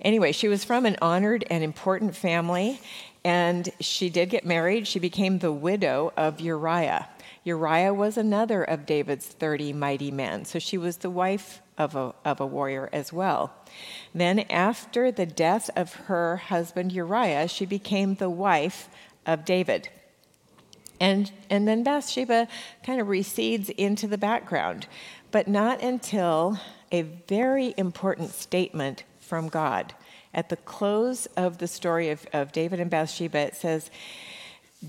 Anyway, 0.00 0.32
she 0.32 0.48
was 0.48 0.64
from 0.64 0.86
an 0.86 0.96
honored 1.00 1.44
and 1.48 1.62
important 1.62 2.16
family, 2.16 2.80
and 3.22 3.68
she 3.78 4.08
did 4.08 4.30
get 4.30 4.44
married. 4.44 4.88
She 4.88 4.98
became 4.98 5.38
the 5.38 5.52
widow 5.52 6.12
of 6.16 6.40
Uriah. 6.40 7.08
Uriah 7.44 7.92
was 7.92 8.16
another 8.16 8.64
of 8.64 8.86
David's 8.86 9.26
30 9.26 9.74
mighty 9.74 10.10
men. 10.10 10.44
So 10.44 10.58
she 10.58 10.78
was 10.78 10.98
the 10.98 11.10
wife 11.10 11.60
of 11.76 11.94
a, 11.94 12.14
of 12.24 12.40
a 12.40 12.46
warrior 12.46 12.88
as 12.92 13.12
well. 13.12 13.52
Then, 14.14 14.40
after 14.50 15.12
the 15.12 15.26
death 15.26 15.68
of 15.76 15.94
her 15.94 16.38
husband 16.38 16.92
Uriah, 16.92 17.46
she 17.46 17.66
became 17.66 18.14
the 18.14 18.30
wife 18.30 18.88
of 19.26 19.44
David. 19.44 19.88
And, 21.00 21.32
and 21.50 21.66
then 21.66 21.82
Bathsheba 21.82 22.46
kind 22.86 23.00
of 23.00 23.08
recedes 23.08 23.70
into 23.70 24.06
the 24.06 24.18
background, 24.18 24.86
but 25.32 25.48
not 25.48 25.82
until 25.82 26.60
a 26.92 27.02
very 27.02 27.74
important 27.76 28.30
statement 28.30 29.02
from 29.18 29.48
God. 29.48 29.94
At 30.34 30.50
the 30.50 30.56
close 30.56 31.26
of 31.36 31.58
the 31.58 31.66
story 31.66 32.10
of, 32.10 32.26
of 32.32 32.52
David 32.52 32.78
and 32.78 32.90
Bathsheba, 32.90 33.38
it 33.38 33.56
says, 33.56 33.90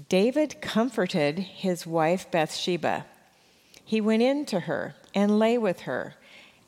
David 0.09 0.61
comforted 0.61 1.39
his 1.39 1.87
wife 1.87 2.29
Bathsheba. 2.29 3.05
He 3.85 4.01
went 4.01 4.21
in 4.21 4.45
to 4.47 4.61
her 4.61 4.95
and 5.15 5.39
lay 5.39 5.57
with 5.57 5.81
her, 5.81 6.15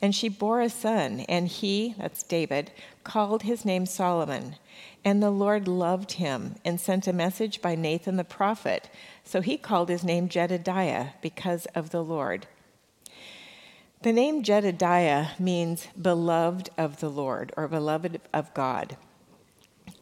and 0.00 0.14
she 0.14 0.28
bore 0.28 0.60
a 0.60 0.70
son, 0.70 1.20
and 1.20 1.48
he, 1.48 1.94
that's 1.98 2.22
David, 2.22 2.70
called 3.04 3.42
his 3.42 3.64
name 3.64 3.86
Solomon. 3.86 4.56
And 5.04 5.22
the 5.22 5.30
Lord 5.30 5.68
loved 5.68 6.12
him 6.12 6.56
and 6.64 6.80
sent 6.80 7.06
a 7.06 7.12
message 7.12 7.62
by 7.62 7.74
Nathan 7.74 8.16
the 8.16 8.24
prophet. 8.24 8.90
So 9.24 9.40
he 9.40 9.56
called 9.56 9.88
his 9.88 10.04
name 10.04 10.28
Jedediah 10.28 11.08
because 11.20 11.66
of 11.74 11.90
the 11.90 12.02
Lord. 12.02 12.46
The 14.02 14.12
name 14.12 14.42
Jedediah 14.42 15.28
means 15.38 15.88
beloved 16.00 16.70
of 16.78 17.00
the 17.00 17.08
Lord 17.08 17.52
or 17.56 17.66
beloved 17.66 18.20
of 18.32 18.52
God. 18.54 18.96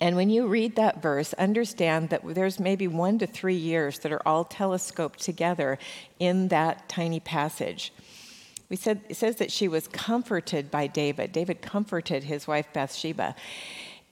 And 0.00 0.16
when 0.16 0.28
you 0.28 0.46
read 0.46 0.76
that 0.76 1.00
verse, 1.00 1.32
understand 1.34 2.10
that 2.10 2.22
there's 2.34 2.58
maybe 2.58 2.88
one 2.88 3.18
to 3.20 3.26
three 3.26 3.54
years 3.54 4.00
that 4.00 4.12
are 4.12 4.26
all 4.26 4.44
telescoped 4.44 5.20
together 5.20 5.78
in 6.18 6.48
that 6.48 6.88
tiny 6.88 7.20
passage. 7.20 7.92
We 8.68 8.76
said 8.76 9.02
it 9.08 9.16
says 9.16 9.36
that 9.36 9.52
she 9.52 9.68
was 9.68 9.86
comforted 9.88 10.70
by 10.70 10.88
David. 10.88 11.32
David 11.32 11.62
comforted 11.62 12.24
his 12.24 12.46
wife 12.46 12.66
Bathsheba. 12.72 13.34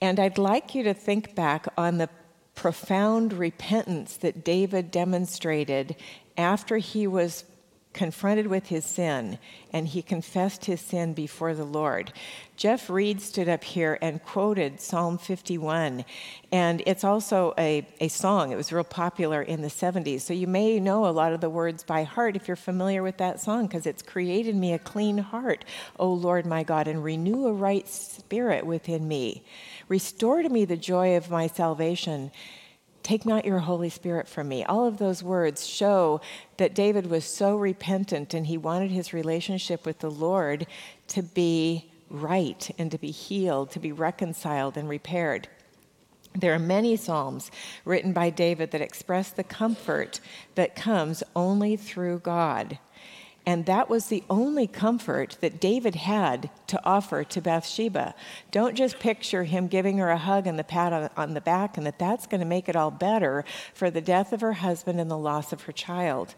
And 0.00 0.20
I'd 0.20 0.38
like 0.38 0.74
you 0.74 0.82
to 0.84 0.94
think 0.94 1.34
back 1.34 1.66
on 1.76 1.98
the 1.98 2.08
profound 2.54 3.32
repentance 3.32 4.16
that 4.18 4.44
David 4.44 4.90
demonstrated 4.90 5.96
after 6.36 6.78
he 6.78 7.06
was 7.06 7.44
confronted 7.92 8.46
with 8.46 8.66
his 8.68 8.84
sin 8.84 9.38
and 9.72 9.88
he 9.88 10.02
confessed 10.02 10.64
his 10.64 10.80
sin 10.80 11.14
before 11.14 11.54
the 11.54 11.64
Lord. 11.64 12.12
Jeff 12.56 12.88
Reed 12.88 13.20
stood 13.20 13.48
up 13.48 13.64
here 13.64 13.98
and 14.00 14.22
quoted 14.22 14.80
Psalm 14.80 15.18
51, 15.18 16.04
and 16.52 16.82
it's 16.86 17.02
also 17.02 17.54
a, 17.58 17.86
a 17.98 18.08
song. 18.08 18.52
It 18.52 18.56
was 18.56 18.72
real 18.72 18.84
popular 18.84 19.42
in 19.42 19.62
the 19.62 19.68
70s. 19.68 20.20
So 20.20 20.32
you 20.32 20.46
may 20.46 20.78
know 20.78 21.06
a 21.06 21.10
lot 21.10 21.32
of 21.32 21.40
the 21.40 21.50
words 21.50 21.82
by 21.82 22.04
heart 22.04 22.36
if 22.36 22.46
you're 22.46 22.56
familiar 22.56 23.02
with 23.02 23.16
that 23.16 23.40
song, 23.40 23.66
because 23.66 23.86
it's 23.86 24.02
created 24.02 24.54
me 24.54 24.74
a 24.74 24.78
clean 24.78 25.18
heart, 25.18 25.64
O 25.98 26.12
Lord 26.12 26.46
my 26.46 26.62
God, 26.62 26.86
and 26.86 27.02
renew 27.02 27.46
a 27.46 27.52
right 27.52 27.88
spirit 27.88 28.64
within 28.64 29.08
me. 29.08 29.42
Restore 29.88 30.42
to 30.42 30.48
me 30.48 30.64
the 30.64 30.76
joy 30.76 31.16
of 31.16 31.30
my 31.30 31.46
salvation 31.46 32.30
Take 33.02 33.26
not 33.26 33.44
your 33.44 33.58
Holy 33.58 33.88
Spirit 33.88 34.28
from 34.28 34.48
me. 34.48 34.64
All 34.64 34.86
of 34.86 34.98
those 34.98 35.22
words 35.22 35.66
show 35.66 36.20
that 36.56 36.74
David 36.74 37.06
was 37.06 37.24
so 37.24 37.56
repentant 37.56 38.32
and 38.32 38.46
he 38.46 38.56
wanted 38.56 38.90
his 38.90 39.12
relationship 39.12 39.84
with 39.84 39.98
the 39.98 40.10
Lord 40.10 40.66
to 41.08 41.22
be 41.22 41.90
right 42.08 42.70
and 42.78 42.90
to 42.90 42.98
be 42.98 43.10
healed, 43.10 43.70
to 43.72 43.80
be 43.80 43.90
reconciled 43.90 44.76
and 44.76 44.88
repaired. 44.88 45.48
There 46.34 46.54
are 46.54 46.58
many 46.58 46.96
Psalms 46.96 47.50
written 47.84 48.12
by 48.12 48.30
David 48.30 48.70
that 48.70 48.80
express 48.80 49.30
the 49.30 49.44
comfort 49.44 50.20
that 50.54 50.76
comes 50.76 51.22
only 51.36 51.76
through 51.76 52.20
God. 52.20 52.78
And 53.44 53.66
that 53.66 53.90
was 53.90 54.06
the 54.06 54.22
only 54.30 54.68
comfort 54.68 55.36
that 55.40 55.60
David 55.60 55.96
had 55.96 56.48
to 56.68 56.80
offer 56.84 57.24
to 57.24 57.40
Bathsheba. 57.40 58.14
Don't 58.52 58.76
just 58.76 59.00
picture 59.00 59.44
him 59.44 59.66
giving 59.66 59.98
her 59.98 60.10
a 60.10 60.18
hug 60.18 60.46
and 60.46 60.58
the 60.58 60.64
pat 60.64 60.92
on, 60.92 61.10
on 61.16 61.34
the 61.34 61.40
back 61.40 61.76
and 61.76 61.84
that 61.84 61.98
that's 61.98 62.26
going 62.26 62.40
to 62.40 62.46
make 62.46 62.68
it 62.68 62.76
all 62.76 62.92
better 62.92 63.44
for 63.74 63.90
the 63.90 64.00
death 64.00 64.32
of 64.32 64.40
her 64.42 64.52
husband 64.52 65.00
and 65.00 65.10
the 65.10 65.18
loss 65.18 65.52
of 65.52 65.62
her 65.62 65.72
child. 65.72 66.36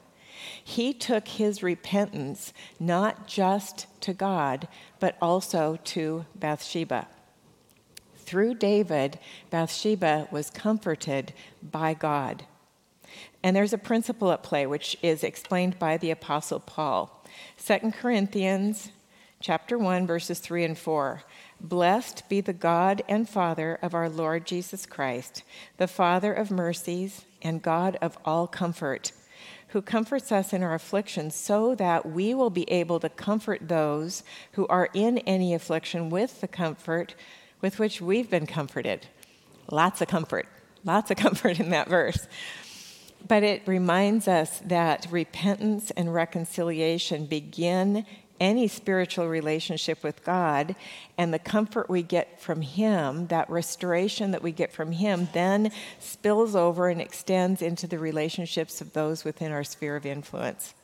He 0.62 0.94
took 0.94 1.28
his 1.28 1.62
repentance 1.62 2.52
not 2.80 3.26
just 3.26 3.86
to 4.00 4.14
God, 4.14 4.66
but 4.98 5.16
also 5.20 5.78
to 5.84 6.24
Bathsheba. 6.34 7.06
Through 8.16 8.54
David, 8.54 9.18
Bathsheba 9.50 10.28
was 10.30 10.48
comforted 10.48 11.34
by 11.62 11.92
God. 11.92 12.46
And 13.44 13.54
there's 13.54 13.74
a 13.74 13.78
principle 13.78 14.32
at 14.32 14.42
play 14.42 14.66
which 14.66 14.96
is 15.02 15.22
explained 15.22 15.78
by 15.78 15.98
the 15.98 16.10
apostle 16.10 16.60
Paul. 16.60 17.22
2 17.62 17.92
Corinthians 17.92 18.90
chapter 19.38 19.76
1 19.76 20.06
verses 20.06 20.38
3 20.38 20.64
and 20.64 20.78
4. 20.78 21.22
Blessed 21.60 22.26
be 22.30 22.40
the 22.40 22.54
God 22.54 23.02
and 23.06 23.28
Father 23.28 23.78
of 23.82 23.92
our 23.92 24.08
Lord 24.08 24.46
Jesus 24.46 24.86
Christ, 24.86 25.42
the 25.76 25.86
Father 25.86 26.32
of 26.32 26.50
mercies 26.50 27.26
and 27.42 27.60
God 27.60 27.98
of 28.00 28.16
all 28.24 28.46
comfort, 28.46 29.12
who 29.68 29.82
comforts 29.82 30.32
us 30.32 30.54
in 30.54 30.62
our 30.62 30.72
afflictions 30.72 31.34
so 31.34 31.74
that 31.74 32.10
we 32.10 32.32
will 32.32 32.48
be 32.48 32.68
able 32.70 32.98
to 33.00 33.10
comfort 33.10 33.68
those 33.68 34.22
who 34.52 34.66
are 34.68 34.88
in 34.94 35.18
any 35.18 35.52
affliction 35.52 36.08
with 36.08 36.40
the 36.40 36.48
comfort 36.48 37.14
with 37.60 37.78
which 37.78 38.00
we've 38.00 38.30
been 38.30 38.46
comforted. 38.46 39.06
Lots 39.70 40.00
of 40.00 40.08
comfort. 40.08 40.46
Lots 40.82 41.10
of 41.10 41.16
comfort 41.18 41.60
in 41.60 41.68
that 41.70 41.88
verse. 41.88 42.26
But 43.26 43.42
it 43.42 43.62
reminds 43.66 44.28
us 44.28 44.60
that 44.66 45.06
repentance 45.10 45.90
and 45.92 46.12
reconciliation 46.12 47.26
begin 47.26 48.04
any 48.40 48.68
spiritual 48.68 49.28
relationship 49.28 50.02
with 50.02 50.24
God, 50.24 50.74
and 51.16 51.32
the 51.32 51.38
comfort 51.38 51.88
we 51.88 52.02
get 52.02 52.40
from 52.40 52.60
Him, 52.62 53.28
that 53.28 53.48
restoration 53.48 54.32
that 54.32 54.42
we 54.42 54.52
get 54.52 54.72
from 54.72 54.92
Him, 54.92 55.28
then 55.32 55.70
spills 55.98 56.56
over 56.56 56.88
and 56.88 57.00
extends 57.00 57.62
into 57.62 57.86
the 57.86 57.98
relationships 57.98 58.80
of 58.80 58.92
those 58.92 59.24
within 59.24 59.52
our 59.52 59.64
sphere 59.64 59.96
of 59.96 60.04
influence. 60.04 60.74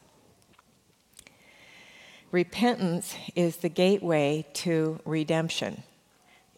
Repentance 2.30 3.16
is 3.34 3.56
the 3.56 3.68
gateway 3.68 4.46
to 4.54 5.00
redemption. 5.04 5.82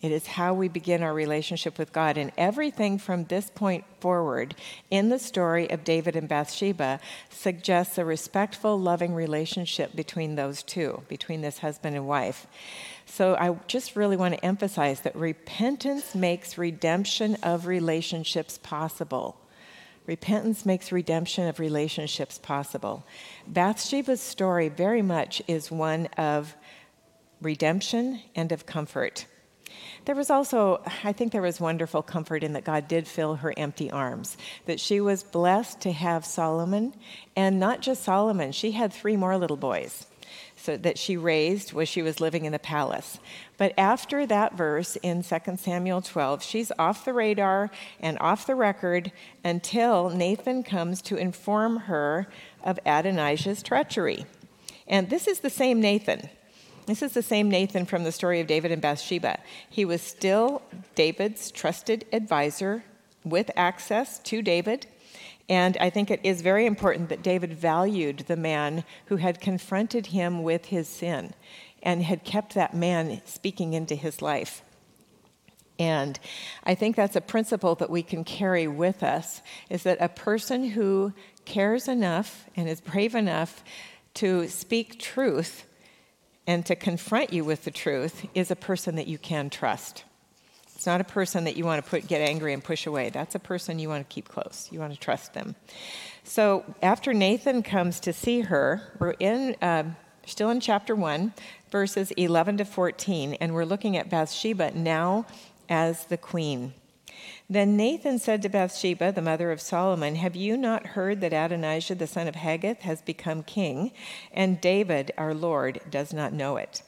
It 0.02 0.10
is 0.10 0.26
how 0.26 0.52
we 0.52 0.66
begin 0.66 1.04
our 1.04 1.14
relationship 1.14 1.78
with 1.78 1.92
God. 1.92 2.18
And 2.18 2.32
everything 2.36 2.98
from 2.98 3.24
this 3.24 3.50
point 3.50 3.84
forward 4.00 4.56
in 4.90 5.10
the 5.10 5.18
story 5.18 5.70
of 5.70 5.84
David 5.84 6.16
and 6.16 6.28
Bathsheba 6.28 6.98
suggests 7.30 7.98
a 7.98 8.04
respectful, 8.04 8.78
loving 8.78 9.14
relationship 9.14 9.94
between 9.94 10.34
those 10.34 10.64
two, 10.64 11.04
between 11.06 11.40
this 11.40 11.58
husband 11.58 11.94
and 11.94 12.08
wife. 12.08 12.48
So 13.06 13.36
I 13.36 13.56
just 13.68 13.94
really 13.94 14.16
want 14.16 14.34
to 14.34 14.44
emphasize 14.44 15.00
that 15.02 15.14
repentance 15.14 16.16
makes 16.16 16.58
redemption 16.58 17.36
of 17.36 17.66
relationships 17.66 18.58
possible. 18.58 19.36
Repentance 20.06 20.66
makes 20.66 20.90
redemption 20.90 21.46
of 21.46 21.60
relationships 21.60 22.38
possible. 22.38 23.06
Bathsheba's 23.46 24.20
story 24.20 24.68
very 24.68 25.02
much 25.02 25.40
is 25.46 25.70
one 25.70 26.06
of 26.18 26.56
redemption 27.40 28.20
and 28.34 28.50
of 28.50 28.66
comfort. 28.66 29.26
There 30.04 30.14
was 30.16 30.30
also, 30.30 30.82
I 31.04 31.12
think 31.12 31.30
there 31.30 31.42
was 31.42 31.60
wonderful 31.60 32.02
comfort 32.02 32.42
in 32.42 32.54
that 32.54 32.64
God 32.64 32.88
did 32.88 33.06
fill 33.06 33.36
her 33.36 33.54
empty 33.56 33.90
arms, 33.90 34.36
that 34.66 34.80
she 34.80 35.00
was 35.00 35.22
blessed 35.22 35.80
to 35.82 35.92
have 35.92 36.24
Solomon, 36.24 36.94
and 37.36 37.60
not 37.60 37.82
just 37.82 38.02
Solomon, 38.02 38.50
she 38.52 38.72
had 38.72 38.92
three 38.92 39.16
more 39.16 39.38
little 39.38 39.56
boys. 39.56 40.06
So 40.56 40.76
that 40.78 40.96
she 40.96 41.16
raised 41.16 41.72
while 41.72 41.84
she 41.84 42.02
was 42.02 42.20
living 42.20 42.44
in 42.44 42.52
the 42.52 42.58
palace. 42.58 43.18
But 43.58 43.74
after 43.76 44.24
that 44.26 44.54
verse 44.54 44.96
in 45.02 45.22
2 45.22 45.38
Samuel 45.56 46.00
12, 46.00 46.42
she's 46.42 46.72
off 46.78 47.04
the 47.04 47.12
radar 47.12 47.70
and 48.00 48.16
off 48.20 48.46
the 48.46 48.54
record 48.54 49.12
until 49.44 50.08
Nathan 50.08 50.62
comes 50.62 51.02
to 51.02 51.16
inform 51.16 51.78
her 51.78 52.28
of 52.64 52.78
Adonijah's 52.86 53.62
treachery. 53.62 54.24
And 54.86 55.10
this 55.10 55.26
is 55.26 55.40
the 55.40 55.50
same 55.50 55.80
Nathan 55.80 56.30
this 56.86 57.02
is 57.02 57.12
the 57.12 57.22
same 57.22 57.48
Nathan 57.48 57.86
from 57.86 58.04
the 58.04 58.12
story 58.12 58.40
of 58.40 58.46
David 58.46 58.72
and 58.72 58.82
Bathsheba. 58.82 59.38
He 59.70 59.84
was 59.84 60.02
still 60.02 60.62
David's 60.94 61.50
trusted 61.50 62.04
advisor 62.12 62.84
with 63.24 63.50
access 63.56 64.18
to 64.20 64.42
David. 64.42 64.86
And 65.48 65.76
I 65.78 65.90
think 65.90 66.10
it 66.10 66.20
is 66.24 66.42
very 66.42 66.66
important 66.66 67.08
that 67.08 67.22
David 67.22 67.52
valued 67.52 68.24
the 68.26 68.36
man 68.36 68.84
who 69.06 69.16
had 69.16 69.40
confronted 69.40 70.06
him 70.06 70.42
with 70.42 70.66
his 70.66 70.88
sin 70.88 71.34
and 71.82 72.02
had 72.02 72.24
kept 72.24 72.54
that 72.54 72.74
man 72.74 73.20
speaking 73.26 73.74
into 73.74 73.94
his 73.94 74.22
life. 74.22 74.62
And 75.78 76.18
I 76.64 76.74
think 76.74 76.94
that's 76.94 77.16
a 77.16 77.20
principle 77.20 77.74
that 77.76 77.90
we 77.90 78.02
can 78.02 78.24
carry 78.24 78.68
with 78.68 79.02
us 79.02 79.42
is 79.68 79.82
that 79.82 79.98
a 80.00 80.08
person 80.08 80.70
who 80.70 81.12
cares 81.44 81.88
enough 81.88 82.44
and 82.56 82.68
is 82.68 82.80
brave 82.80 83.14
enough 83.14 83.64
to 84.14 84.46
speak 84.48 85.00
truth 85.00 85.64
and 86.46 86.66
to 86.66 86.76
confront 86.76 87.32
you 87.32 87.44
with 87.44 87.64
the 87.64 87.70
truth 87.70 88.26
is 88.34 88.50
a 88.50 88.56
person 88.56 88.96
that 88.96 89.06
you 89.06 89.18
can 89.18 89.50
trust. 89.50 90.04
It's 90.74 90.86
not 90.86 91.00
a 91.00 91.04
person 91.04 91.44
that 91.44 91.56
you 91.56 91.64
want 91.64 91.84
to 91.84 91.88
put, 91.88 92.08
get 92.08 92.20
angry 92.20 92.52
and 92.52 92.62
push 92.62 92.86
away. 92.86 93.10
That's 93.10 93.34
a 93.34 93.38
person 93.38 93.78
you 93.78 93.88
want 93.88 94.08
to 94.08 94.12
keep 94.12 94.28
close. 94.28 94.68
You 94.72 94.80
want 94.80 94.92
to 94.92 94.98
trust 94.98 95.32
them. 95.32 95.54
So 96.24 96.64
after 96.82 97.14
Nathan 97.14 97.62
comes 97.62 98.00
to 98.00 98.12
see 98.12 98.40
her, 98.40 98.82
we're 98.98 99.14
in 99.20 99.56
uh, 99.62 99.84
still 100.26 100.50
in 100.50 100.60
chapter 100.60 100.94
one. 100.96 101.34
verses 101.70 102.10
11 102.12 102.58
to 102.58 102.64
14, 102.64 103.34
and 103.34 103.54
we're 103.54 103.64
looking 103.64 103.96
at 103.96 104.10
Bathsheba 104.10 104.72
now 104.72 105.24
as 105.68 106.04
the 106.04 106.18
queen. 106.18 106.74
Then 107.52 107.76
Nathan 107.76 108.18
said 108.18 108.40
to 108.42 108.48
Bathsheba, 108.48 109.12
the 109.12 109.20
mother 109.20 109.52
of 109.52 109.60
Solomon, 109.60 110.14
Have 110.14 110.34
you 110.34 110.56
not 110.56 110.86
heard 110.86 111.20
that 111.20 111.34
Adonijah 111.34 111.96
the 111.96 112.06
son 112.06 112.26
of 112.26 112.34
Haggith 112.34 112.80
has 112.80 113.02
become 113.02 113.42
king, 113.42 113.92
and 114.32 114.58
David, 114.58 115.12
our 115.18 115.34
Lord, 115.34 115.78
does 115.90 116.14
not 116.14 116.32
know 116.32 116.56
it? 116.56 116.80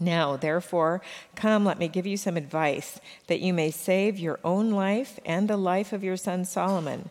Now, 0.00 0.38
therefore, 0.38 1.02
come, 1.34 1.66
let 1.66 1.78
me 1.78 1.88
give 1.88 2.06
you 2.06 2.16
some 2.16 2.38
advice, 2.38 2.98
that 3.26 3.40
you 3.40 3.52
may 3.52 3.70
save 3.70 4.18
your 4.18 4.40
own 4.42 4.70
life 4.70 5.18
and 5.26 5.46
the 5.46 5.58
life 5.58 5.92
of 5.92 6.02
your 6.02 6.16
son 6.16 6.46
Solomon. 6.46 7.10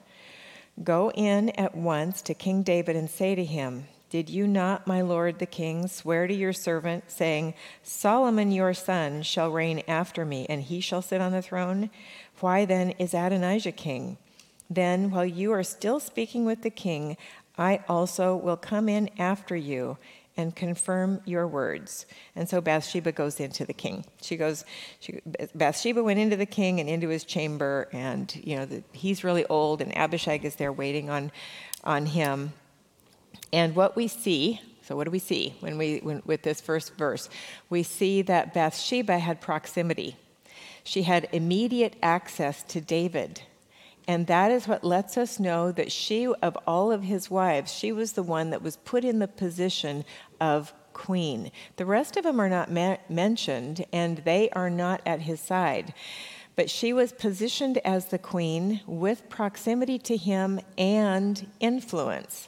Go 0.84 1.12
in 1.12 1.52
at 1.52 1.78
once 1.78 2.24
to 2.24 2.34
King 2.34 2.64
David 2.64 2.96
and 2.96 3.12
say 3.12 3.36
to 3.36 3.46
him, 3.46 3.86
Did 4.16 4.30
you 4.30 4.48
not, 4.48 4.88
my 4.88 5.02
lord 5.02 5.40
the 5.40 5.46
king, 5.46 5.90
swear 5.90 6.26
to 6.26 6.34
your 6.34 6.54
servant, 6.54 7.12
saying, 7.12 7.54
Solomon 7.84 8.50
your 8.50 8.74
son 8.74 9.24
shall 9.24 9.52
reign 9.52 9.84
after 9.90 10.24
me, 10.24 10.46
and 10.48 10.62
he 10.62 10.80
shall 10.80 11.02
sit 11.02 11.20
on 11.20 11.34
the 11.34 11.42
throne? 11.42 11.90
Why 12.40 12.64
then 12.64 12.92
is 12.92 13.14
Adonijah 13.14 13.74
king? 13.74 14.18
Then, 14.70 15.12
while 15.12 15.26
you 15.26 15.52
are 15.52 15.64
still 15.64 16.00
speaking 16.00 16.46
with 16.46 16.62
the 16.62 16.70
king, 16.70 17.18
I 17.58 17.84
also 17.90 18.38
will 18.38 18.56
come 18.56 18.88
in 18.88 19.10
after 19.20 19.54
you 19.54 19.98
and 20.38 20.56
confirm 20.56 21.20
your 21.26 21.46
words. 21.46 22.06
And 22.38 22.48
so 22.48 22.62
Bathsheba 22.62 23.12
goes 23.12 23.42
into 23.42 23.66
the 23.66 23.74
king. 23.74 24.06
She 24.22 24.38
goes, 24.38 24.64
she, 25.02 25.20
Bathsheba 25.54 26.02
went 26.02 26.20
into 26.20 26.38
the 26.38 26.46
king 26.46 26.80
and 26.80 26.88
into 26.88 27.10
his 27.10 27.26
chamber, 27.26 27.90
and 27.92 28.34
you 28.42 28.56
know 28.56 28.66
the, 28.66 28.82
he's 28.94 29.26
really 29.26 29.46
old, 29.48 29.82
and 29.82 29.92
Abishag 29.98 30.46
is 30.46 30.56
there 30.56 30.72
waiting 30.72 31.10
on, 31.10 31.34
on 31.84 32.06
him. 32.06 32.54
And 33.52 33.76
what 33.76 33.96
we 33.96 34.08
see, 34.08 34.62
so 34.82 34.96
what 34.96 35.06
do 35.06 35.12
we 35.12 35.20
see 35.20 35.56
when 35.60 35.78
we 35.78 36.00
when, 36.00 36.22
with 36.26 36.42
this 36.44 36.62
first 36.62 36.96
verse? 36.96 37.30
We 37.70 37.84
see 37.84 38.22
that 38.24 38.54
Bathsheba 38.54 39.20
had 39.20 39.42
proximity. 39.42 40.16
She 40.84 41.04
had 41.04 41.28
immediate 41.32 41.96
access 42.02 42.64
to 42.64 42.82
David 42.82 43.42
and 44.08 44.28
that 44.28 44.52
is 44.52 44.68
what 44.68 44.84
lets 44.84 45.18
us 45.18 45.40
know 45.40 45.72
that 45.72 45.92
she, 45.92 46.28
of 46.28 46.58
all 46.68 46.92
of 46.92 47.04
his 47.04 47.30
wives, 47.30 47.74
she 47.74 47.92
was 47.92 48.14
the 48.14 48.24
one 48.24 48.52
that 48.52 48.62
was 48.62 48.78
put 48.78 49.04
in 49.04 49.20
the 49.20 49.28
position 49.28 50.06
of 50.40 50.74
queen. 50.94 51.52
The 51.78 51.86
rest 51.86 52.16
of 52.16 52.24
them 52.24 52.40
are 52.40 52.50
not 52.50 52.72
ma- 52.72 52.98
mentioned, 53.10 53.86
and 53.92 54.20
they 54.20 54.50
are 54.52 54.70
not 54.70 55.02
at 55.06 55.22
his 55.22 55.40
side. 55.40 55.94
But 56.56 56.70
she 56.70 56.94
was 56.94 57.12
positioned 57.12 57.80
as 57.80 58.06
the 58.06 58.20
queen 58.20 58.82
with 58.86 59.28
proximity 59.28 59.98
to 60.00 60.16
him 60.16 60.60
and 60.78 61.48
influence. 61.60 62.48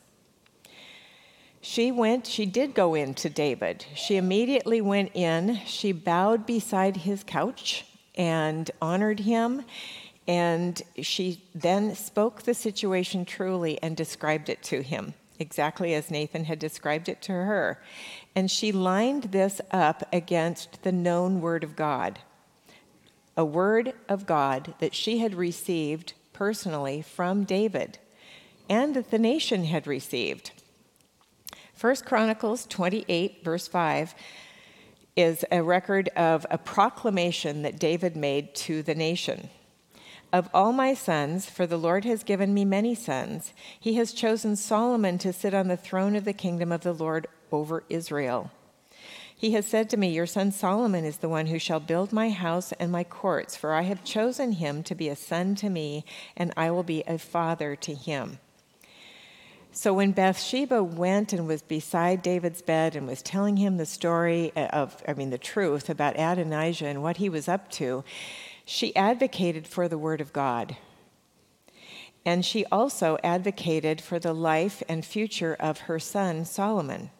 She 1.69 1.91
went, 1.91 2.25
she 2.25 2.45
did 2.45 2.73
go 2.73 2.95
in 2.95 3.13
to 3.15 3.29
David. 3.29 3.85
She 3.93 4.15
immediately 4.15 4.79
went 4.79 5.13
in. 5.13 5.59
She 5.65 5.91
bowed 5.91 6.45
beside 6.45 6.95
his 6.95 7.25
couch 7.25 7.85
and 8.15 8.71
honored 8.81 9.19
him. 9.19 9.63
And 10.29 10.81
she 11.01 11.43
then 11.53 11.93
spoke 11.93 12.43
the 12.43 12.53
situation 12.53 13.25
truly 13.25 13.77
and 13.83 13.97
described 13.97 14.47
it 14.47 14.63
to 14.63 14.81
him, 14.81 15.13
exactly 15.39 15.93
as 15.93 16.09
Nathan 16.09 16.45
had 16.45 16.57
described 16.57 17.09
it 17.09 17.21
to 17.23 17.33
her. 17.33 17.83
And 18.33 18.49
she 18.49 18.71
lined 18.71 19.23
this 19.23 19.59
up 19.69 20.07
against 20.13 20.83
the 20.83 20.93
known 20.93 21.41
word 21.41 21.65
of 21.65 21.75
God, 21.75 22.19
a 23.35 23.43
word 23.43 23.91
of 24.07 24.25
God 24.25 24.73
that 24.79 24.95
she 24.95 25.17
had 25.17 25.35
received 25.35 26.13
personally 26.31 27.01
from 27.01 27.43
David 27.43 27.99
and 28.69 28.95
that 28.95 29.11
the 29.11 29.19
nation 29.19 29.65
had 29.65 29.85
received. 29.85 30.51
1 31.79 31.95
Chronicles 31.97 32.65
28, 32.65 33.43
verse 33.43 33.67
5, 33.67 34.15
is 35.15 35.45
a 35.51 35.61
record 35.61 36.09
of 36.15 36.43
a 36.49 36.57
proclamation 36.57 37.61
that 37.61 37.77
David 37.77 38.15
made 38.15 38.55
to 38.55 38.81
the 38.81 38.95
nation. 38.95 39.49
Of 40.33 40.49
all 40.55 40.73
my 40.73 40.95
sons, 40.95 41.47
for 41.47 41.67
the 41.67 41.77
Lord 41.77 42.03
has 42.03 42.23
given 42.23 42.51
me 42.51 42.65
many 42.65 42.95
sons, 42.95 43.53
he 43.79 43.93
has 43.93 44.11
chosen 44.11 44.55
Solomon 44.55 45.19
to 45.19 45.31
sit 45.31 45.53
on 45.53 45.67
the 45.67 45.77
throne 45.77 46.15
of 46.15 46.25
the 46.25 46.33
kingdom 46.33 46.71
of 46.71 46.81
the 46.81 46.93
Lord 46.93 47.27
over 47.51 47.83
Israel. 47.89 48.49
He 49.35 49.51
has 49.51 49.67
said 49.67 49.87
to 49.91 49.97
me, 49.97 50.09
Your 50.09 50.25
son 50.25 50.51
Solomon 50.51 51.05
is 51.05 51.17
the 51.17 51.29
one 51.29 51.45
who 51.45 51.59
shall 51.59 51.79
build 51.79 52.11
my 52.11 52.31
house 52.31 52.71
and 52.73 52.91
my 52.91 53.03
courts, 53.03 53.55
for 53.55 53.75
I 53.75 53.83
have 53.83 54.03
chosen 54.03 54.53
him 54.53 54.81
to 54.81 54.95
be 54.95 55.09
a 55.09 55.15
son 55.15 55.53
to 55.55 55.69
me, 55.69 56.05
and 56.35 56.51
I 56.57 56.71
will 56.71 56.81
be 56.81 57.03
a 57.05 57.19
father 57.19 57.75
to 57.75 57.93
him. 57.93 58.39
So 59.71 59.93
when 59.93 60.11
Bathsheba 60.11 60.83
went 60.83 61.33
and 61.33 61.47
was 61.47 61.61
beside 61.61 62.21
David's 62.21 62.61
bed 62.61 62.95
and 62.95 63.07
was 63.07 63.21
telling 63.21 63.57
him 63.57 63.77
the 63.77 63.85
story 63.85 64.51
of, 64.55 65.01
I 65.07 65.13
mean, 65.13 65.29
the 65.29 65.37
truth 65.37 65.89
about 65.89 66.17
Adonijah 66.17 66.87
and 66.87 67.03
what 67.03 67.17
he 67.17 67.29
was 67.29 67.47
up 67.47 67.69
to, 67.71 68.03
she 68.65 68.95
advocated 68.95 69.67
for 69.67 69.87
the 69.87 69.97
Word 69.97 70.19
of 70.19 70.33
God. 70.33 70.77
And 72.25 72.43
she 72.43 72.65
also 72.65 73.17
advocated 73.23 74.01
for 74.01 74.19
the 74.19 74.33
life 74.33 74.83
and 74.89 75.05
future 75.05 75.55
of 75.59 75.81
her 75.81 75.99
son, 75.99 76.43
Solomon. 76.43 77.11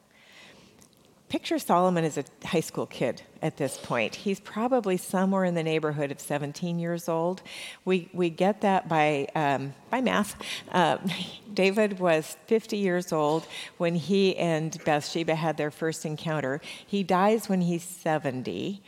Picture 1.29 1.59
Solomon 1.59 2.05
as 2.05 2.17
a 2.17 2.23
high 2.45 2.61
school 2.61 2.85
kid 2.85 3.21
at 3.41 3.57
this 3.57 3.77
point. 3.77 4.15
He's 4.15 4.39
probably 4.39 4.95
somewhere 4.95 5.43
in 5.43 5.55
the 5.55 5.63
neighborhood 5.63 6.09
of 6.09 6.21
17 6.21 6.79
years 6.79 7.09
old. 7.09 7.41
We, 7.83 8.09
we 8.13 8.29
get 8.29 8.61
that 8.61 8.87
by, 8.87 9.27
um, 9.35 9.73
by 9.89 9.99
math. 9.99 10.41
Uh, 10.71 10.99
David 11.53 11.99
was 11.99 12.37
50 12.47 12.77
years 12.77 13.11
old 13.11 13.45
when 13.77 13.95
he 13.95 14.37
and 14.37 14.81
Bathsheba 14.85 15.35
had 15.35 15.57
their 15.57 15.69
first 15.69 16.05
encounter. 16.05 16.61
He 16.85 17.03
dies 17.03 17.49
when 17.49 17.59
he's 17.59 17.83
70. 17.83 18.81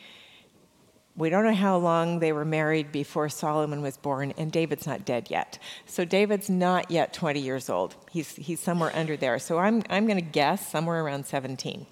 We 1.18 1.30
don't 1.30 1.44
know 1.44 1.54
how 1.54 1.76
long 1.76 2.20
they 2.20 2.32
were 2.32 2.46
married 2.46 2.94
before 2.94 3.28
Solomon 3.28 3.82
was 3.82 3.98
born, 3.98 4.34
and 4.38 4.50
David's 4.50 4.88
not 4.88 5.04
dead 5.04 5.30
yet. 5.30 5.60
So 5.86 6.06
David's 6.06 6.50
not 6.50 6.90
yet 6.90 7.12
20 7.12 7.42
years 7.42 7.70
old. 7.70 7.98
He's, 8.10 8.34
he's 8.38 8.62
somewhere 8.62 8.96
under 8.96 9.18
there. 9.18 9.40
So 9.40 9.58
I'm, 9.58 9.84
I'm 9.90 10.06
going 10.06 10.16
to 10.16 10.22
guess 10.22 10.66
somewhere 10.72 11.04
around 11.04 11.26
17. 11.26 11.86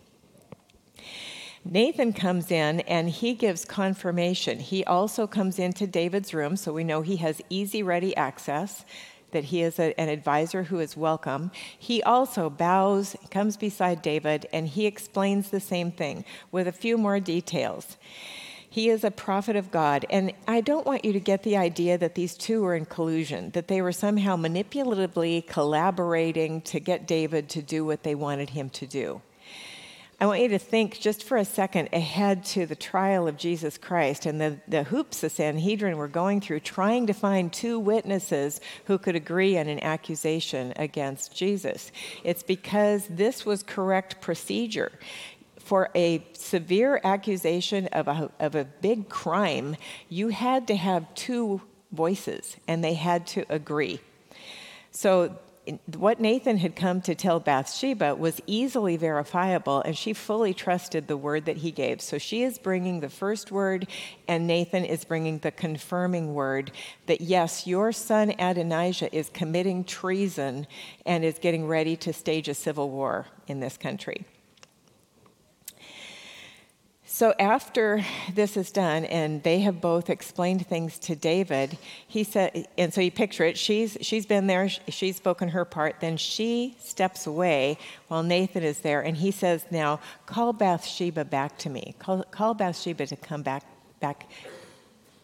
Nathan 1.70 2.14
comes 2.14 2.50
in 2.50 2.80
and 2.82 3.10
he 3.10 3.34
gives 3.34 3.66
confirmation. 3.66 4.60
He 4.60 4.86
also 4.86 5.28
comes 5.28 5.60
into 5.60 5.86
David's 5.86 6.34
room, 6.34 6.56
so 6.56 6.72
we 6.72 6.86
know 6.86 7.02
he 7.02 7.18
has 7.18 7.42
easy, 7.50 7.84
ready 7.84 8.16
access, 8.16 8.86
that 9.32 9.46
he 9.46 9.62
is 9.62 9.78
a, 9.78 10.00
an 10.00 10.08
advisor 10.08 10.64
who 10.64 10.80
is 10.80 10.96
welcome. 10.96 11.52
He 11.78 12.02
also 12.02 12.50
bows, 12.50 13.18
comes 13.32 13.58
beside 13.58 14.02
David, 14.02 14.48
and 14.54 14.70
he 14.70 14.86
explains 14.86 15.50
the 15.50 15.60
same 15.60 15.92
thing 15.92 16.24
with 16.54 16.70
a 16.70 16.72
few 16.72 16.98
more 16.98 17.20
details. 17.20 17.98
He 18.70 18.90
is 18.90 19.04
a 19.04 19.12
prophet 19.12 19.58
of 19.58 19.70
God. 19.70 20.06
And 20.10 20.32
I 20.48 20.62
don't 20.62 20.86
want 20.86 21.04
you 21.04 21.12
to 21.12 21.20
get 21.20 21.44
the 21.44 21.58
idea 21.58 21.98
that 21.98 22.16
these 22.16 22.38
two 22.38 22.62
were 22.62 22.76
in 22.76 22.86
collusion, 22.86 23.50
that 23.52 23.68
they 23.68 23.82
were 23.82 23.92
somehow 23.92 24.38
manipulatively 24.38 25.46
collaborating 25.48 26.62
to 26.62 26.80
get 26.80 27.08
David 27.08 27.50
to 27.50 27.62
do 27.62 27.84
what 27.84 28.04
they 28.04 28.16
wanted 28.16 28.52
him 28.52 28.70
to 28.70 28.88
do. 28.88 29.22
I 30.20 30.26
want 30.26 30.42
you 30.42 30.50
to 30.50 30.58
think 30.58 31.00
just 31.00 31.24
for 31.24 31.38
a 31.38 31.46
second 31.46 31.90
ahead 31.94 32.44
to 32.46 32.66
the 32.66 32.76
trial 32.76 33.28
of 33.28 33.38
Jesus 33.38 33.78
Christ 33.78 34.26
and 34.26 34.42
the, 34.42 34.58
the 34.68 34.84
hoops 34.84 35.22
the 35.22 35.30
Sanhedrin 35.30 35.96
were 35.96 36.08
going 36.08 36.42
through, 36.42 36.62
trying 36.62 37.06
to 37.06 37.14
find 37.14 37.54
two 37.54 37.78
witnesses 37.78 38.60
who 38.86 38.98
could 38.98 39.16
agree 39.16 39.60
on 39.60 39.68
an 39.68 39.84
accusation 39.84 40.74
against 40.76 41.36
Jesus. 41.36 41.92
It's 42.24 42.42
because 42.42 43.06
this 43.08 43.46
was 43.46 43.62
correct 43.62 44.20
procedure 44.20 44.92
for 45.68 45.90
a 45.94 46.26
severe 46.32 47.00
accusation 47.04 47.88
of 47.88 48.08
a, 48.08 48.32
of 48.40 48.56
a 48.56 48.64
big 48.64 49.10
crime, 49.10 49.76
you 50.08 50.30
had 50.30 50.66
to 50.66 50.78
have 50.78 51.14
two 51.14 51.62
voices 51.92 52.56
and 52.70 52.82
they 52.82 52.94
had 52.94 53.28
to 53.28 53.46
agree. 53.50 54.00
So, 54.92 55.38
what 55.96 56.20
Nathan 56.20 56.58
had 56.58 56.76
come 56.76 57.02
to 57.02 57.16
tell 57.16 57.40
Bathsheba 57.40 58.16
was 58.16 58.42
easily 58.48 58.98
verifiable, 58.98 59.82
and 59.82 59.98
she 59.98 60.14
fully 60.14 60.54
trusted 60.54 61.08
the 61.08 61.18
word 61.18 61.46
that 61.46 61.58
he 61.58 61.72
gave. 61.72 62.02
So 62.02 62.18
she 62.18 62.44
is 62.44 62.58
bringing 62.58 63.00
the 63.00 63.10
first 63.10 63.52
word, 63.52 63.88
and 64.28 64.48
Nathan 64.48 64.86
is 64.86 65.04
bringing 65.04 65.40
the 65.40 65.52
confirming 65.52 66.34
word 66.34 66.72
that 67.08 67.22
yes, 67.22 67.68
your 67.68 67.92
son 67.92 68.34
Adonijah 68.40 69.16
is 69.16 69.30
committing 69.30 69.84
treason 69.84 70.68
and 71.06 71.24
is 71.24 71.40
getting 71.40 71.68
ready 71.68 71.96
to 71.98 72.14
stage 72.14 72.48
a 72.48 72.54
civil 72.54 72.90
war 72.90 73.28
in 73.48 73.60
this 73.60 73.78
country. 73.78 74.26
So 77.18 77.34
after 77.40 78.06
this 78.36 78.56
is 78.58 78.72
done, 78.72 79.04
and 79.06 79.42
they 79.42 79.62
have 79.62 79.82
both 79.82 80.08
explained 80.08 80.68
things 80.68 81.00
to 81.00 81.16
David, 81.16 81.80
he 82.08 82.24
said, 82.24 82.68
and 82.78 82.94
so 82.94 83.02
you 83.02 83.10
picture 83.10 83.44
it. 83.44 83.58
She's 83.58 83.98
she's 84.02 84.28
been 84.28 84.46
there. 84.46 84.70
She's 84.70 85.16
spoken 85.16 85.50
her 85.50 85.66
part. 85.66 85.96
Then 86.00 86.18
she 86.18 86.76
steps 86.78 87.26
away 87.26 87.80
while 88.08 88.22
Nathan 88.22 88.62
is 88.62 88.82
there, 88.82 89.02
and 89.02 89.18
he 89.18 89.32
says, 89.32 89.66
"Now 89.72 90.00
call 90.28 90.54
Bathsheba 90.54 91.26
back 91.26 91.58
to 91.58 91.72
me. 91.72 91.96
Call, 91.98 92.22
call 92.30 92.54
Bathsheba 92.54 93.08
to 93.08 93.16
come 93.16 93.42
back 93.42 93.64
back 94.00 94.30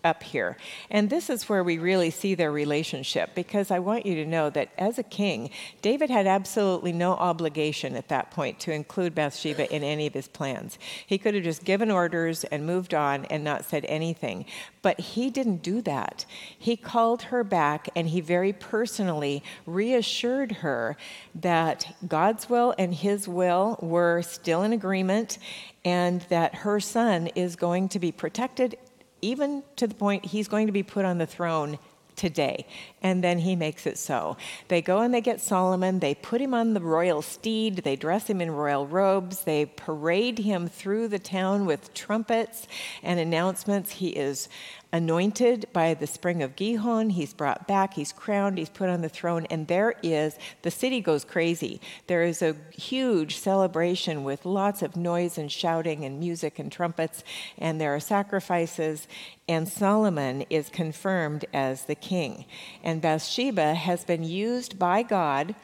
up 0.03 0.23
here. 0.23 0.57
And 0.89 1.09
this 1.09 1.29
is 1.29 1.47
where 1.47 1.63
we 1.63 1.77
really 1.77 2.09
see 2.09 2.35
their 2.35 2.51
relationship 2.51 3.33
because 3.35 3.71
I 3.71 3.79
want 3.79 4.05
you 4.05 4.15
to 4.15 4.25
know 4.25 4.49
that 4.49 4.69
as 4.77 4.97
a 4.97 5.03
king, 5.03 5.49
David 5.81 6.09
had 6.09 6.27
absolutely 6.27 6.91
no 6.91 7.13
obligation 7.13 7.95
at 7.95 8.09
that 8.09 8.31
point 8.31 8.59
to 8.61 8.71
include 8.71 9.15
Bathsheba 9.15 9.73
in 9.73 9.83
any 9.83 10.07
of 10.07 10.13
his 10.13 10.27
plans. 10.27 10.77
He 11.05 11.17
could 11.17 11.35
have 11.35 11.43
just 11.43 11.63
given 11.63 11.89
orders 11.89 12.43
and 12.45 12.65
moved 12.65 12.93
on 12.93 13.25
and 13.25 13.43
not 13.43 13.65
said 13.65 13.85
anything. 13.87 14.45
But 14.81 14.99
he 14.99 15.29
didn't 15.29 15.63
do 15.63 15.81
that. 15.83 16.25
He 16.57 16.75
called 16.75 17.23
her 17.23 17.43
back 17.43 17.89
and 17.95 18.09
he 18.09 18.19
very 18.21 18.51
personally 18.51 19.43
reassured 19.65 20.51
her 20.51 20.97
that 21.35 21.95
God's 22.07 22.49
will 22.49 22.75
and 22.77 22.93
his 22.93 23.27
will 23.27 23.79
were 23.81 24.21
still 24.21 24.63
in 24.63 24.73
agreement 24.73 25.37
and 25.85 26.21
that 26.23 26.55
her 26.55 26.79
son 26.79 27.27
is 27.35 27.55
going 27.55 27.89
to 27.89 27.99
be 27.99 28.11
protected 28.11 28.77
even 29.23 29.63
to 29.77 29.87
the 29.87 29.95
point 29.95 30.25
he's 30.25 30.47
going 30.47 30.67
to 30.67 30.73
be 30.73 30.83
put 30.83 31.05
on 31.05 31.17
the 31.17 31.25
throne 31.25 31.79
today. 32.15 32.67
And 33.01 33.23
then 33.23 33.39
he 33.39 33.55
makes 33.55 33.87
it 33.87 33.97
so. 33.97 34.37
They 34.67 34.81
go 34.81 34.99
and 34.99 35.13
they 35.13 35.21
get 35.21 35.41
Solomon, 35.41 35.99
they 35.99 36.13
put 36.13 36.41
him 36.41 36.53
on 36.53 36.73
the 36.73 36.81
royal 36.81 37.21
steed, 37.21 37.77
they 37.77 37.95
dress 37.95 38.29
him 38.29 38.41
in 38.41 38.51
royal 38.51 38.85
robes, 38.85 39.41
they 39.43 39.65
parade 39.65 40.39
him 40.39 40.67
through 40.67 41.07
the 41.07 41.19
town 41.19 41.65
with 41.65 41.93
trumpets 41.93 42.67
and 43.01 43.19
announcements. 43.19 43.93
He 43.93 44.09
is 44.09 44.47
anointed 44.93 45.65
by 45.73 45.95
the 45.95 46.05
spring 46.05 46.43
of 46.43 46.55
Gihon. 46.55 47.09
He's 47.09 47.33
brought 47.33 47.67
back, 47.67 47.95
he's 47.95 48.13
crowned, 48.13 48.59
he's 48.59 48.69
put 48.69 48.89
on 48.89 49.01
the 49.01 49.09
throne, 49.09 49.47
and 49.49 49.67
there 49.67 49.95
is, 50.03 50.37
the 50.61 50.69
city 50.69 51.01
goes 51.01 51.25
crazy. 51.25 51.81
There 52.05 52.21
is 52.21 52.43
a 52.43 52.55
huge 52.71 53.37
celebration 53.37 54.23
with 54.23 54.45
lots 54.45 54.83
of 54.83 54.95
noise 54.95 55.39
and 55.39 55.51
shouting 55.51 56.05
and 56.05 56.19
music 56.19 56.59
and 56.59 56.71
trumpets, 56.71 57.23
and 57.57 57.81
there 57.81 57.95
are 57.95 57.99
sacrifices, 57.99 59.07
and 59.49 59.67
Solomon 59.67 60.45
is 60.51 60.69
confirmed 60.69 61.45
as 61.51 61.85
the 61.85 61.95
king. 61.95 62.45
And 62.83 63.01
Bathsheba 63.01 63.73
has 63.73 64.05
been 64.05 64.23
used 64.23 64.77
by 64.77 65.01
God 65.01 65.55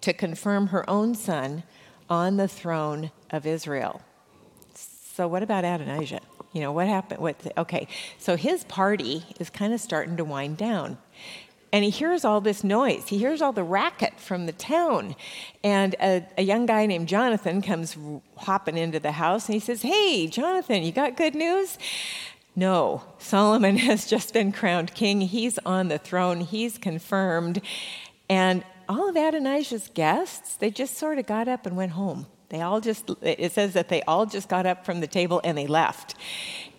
to 0.00 0.12
confirm 0.12 0.68
her 0.68 0.88
own 0.90 1.14
son 1.14 1.62
on 2.10 2.36
the 2.36 2.48
throne 2.48 3.12
of 3.30 3.46
Israel. 3.46 4.02
So, 4.74 5.28
what 5.28 5.42
about 5.42 5.64
Adonijah? 5.64 6.20
You 6.56 6.62
know, 6.62 6.72
what 6.72 6.86
happened? 6.86 7.20
What, 7.20 7.36
okay, 7.58 7.86
so 8.18 8.34
his 8.34 8.64
party 8.64 9.22
is 9.38 9.50
kind 9.50 9.74
of 9.74 9.80
starting 9.80 10.16
to 10.16 10.24
wind 10.24 10.56
down. 10.56 10.96
And 11.70 11.84
he 11.84 11.90
hears 11.90 12.24
all 12.24 12.40
this 12.40 12.64
noise. 12.64 13.08
He 13.08 13.18
hears 13.18 13.42
all 13.42 13.52
the 13.52 13.62
racket 13.62 14.18
from 14.18 14.46
the 14.46 14.52
town. 14.52 15.16
And 15.62 15.94
a, 16.00 16.26
a 16.38 16.42
young 16.42 16.64
guy 16.64 16.86
named 16.86 17.08
Jonathan 17.08 17.60
comes 17.60 17.94
hopping 18.38 18.78
into 18.78 18.98
the 18.98 19.12
house 19.12 19.48
and 19.48 19.52
he 19.52 19.60
says, 19.60 19.82
Hey, 19.82 20.28
Jonathan, 20.28 20.82
you 20.82 20.92
got 20.92 21.14
good 21.14 21.34
news? 21.34 21.76
No, 22.54 23.04
Solomon 23.18 23.76
has 23.90 24.06
just 24.06 24.32
been 24.32 24.50
crowned 24.50 24.94
king. 24.94 25.20
He's 25.20 25.58
on 25.66 25.88
the 25.88 25.98
throne, 25.98 26.40
he's 26.40 26.78
confirmed. 26.78 27.60
And 28.30 28.64
all 28.88 29.10
of 29.10 29.14
Adonijah's 29.14 29.90
guests, 29.92 30.56
they 30.56 30.70
just 30.70 30.96
sort 30.96 31.18
of 31.18 31.26
got 31.26 31.48
up 31.48 31.66
and 31.66 31.76
went 31.76 31.92
home. 31.92 32.24
They 32.48 32.60
all 32.60 32.80
just, 32.80 33.10
it 33.22 33.52
says 33.52 33.72
that 33.72 33.88
they 33.88 34.02
all 34.02 34.24
just 34.24 34.48
got 34.48 34.66
up 34.66 34.84
from 34.84 35.00
the 35.00 35.06
table 35.08 35.40
and 35.42 35.58
they 35.58 35.66
left. 35.66 36.14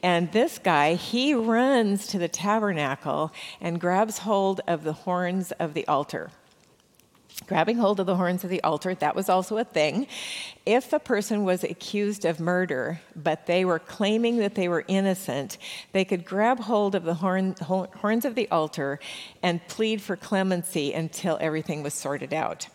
And 0.01 0.31
this 0.31 0.59
guy, 0.59 0.93
he 0.95 1.33
runs 1.33 2.07
to 2.07 2.19
the 2.19 2.29
tabernacle 2.29 3.33
and 3.59 3.79
grabs 3.79 4.19
hold 4.19 4.61
of 4.67 4.83
the 4.83 4.93
horns 4.93 5.51
of 5.53 5.73
the 5.73 5.85
altar. 5.87 6.31
Grabbing 7.45 7.77
hold 7.77 7.99
of 7.99 8.07
the 8.07 8.15
horns 8.15 8.43
of 8.43 8.49
the 8.49 8.63
altar, 8.63 8.95
that 8.95 9.15
was 9.15 9.29
also 9.29 9.57
a 9.57 9.63
thing. 9.63 10.07
If 10.65 10.91
a 10.91 10.99
person 10.99 11.43
was 11.43 11.63
accused 11.63 12.25
of 12.25 12.39
murder, 12.39 12.99
but 13.15 13.45
they 13.45 13.63
were 13.63 13.77
claiming 13.77 14.37
that 14.37 14.55
they 14.55 14.67
were 14.67 14.83
innocent, 14.87 15.57
they 15.91 16.03
could 16.03 16.25
grab 16.25 16.61
hold 16.61 16.95
of 16.95 17.03
the 17.03 17.13
horn, 17.13 17.55
horns 17.61 18.25
of 18.25 18.33
the 18.33 18.49
altar 18.49 18.99
and 19.43 19.65
plead 19.67 20.01
for 20.01 20.15
clemency 20.15 20.93
until 20.93 21.37
everything 21.39 21.83
was 21.83 21.93
sorted 21.93 22.33
out. 22.33 22.67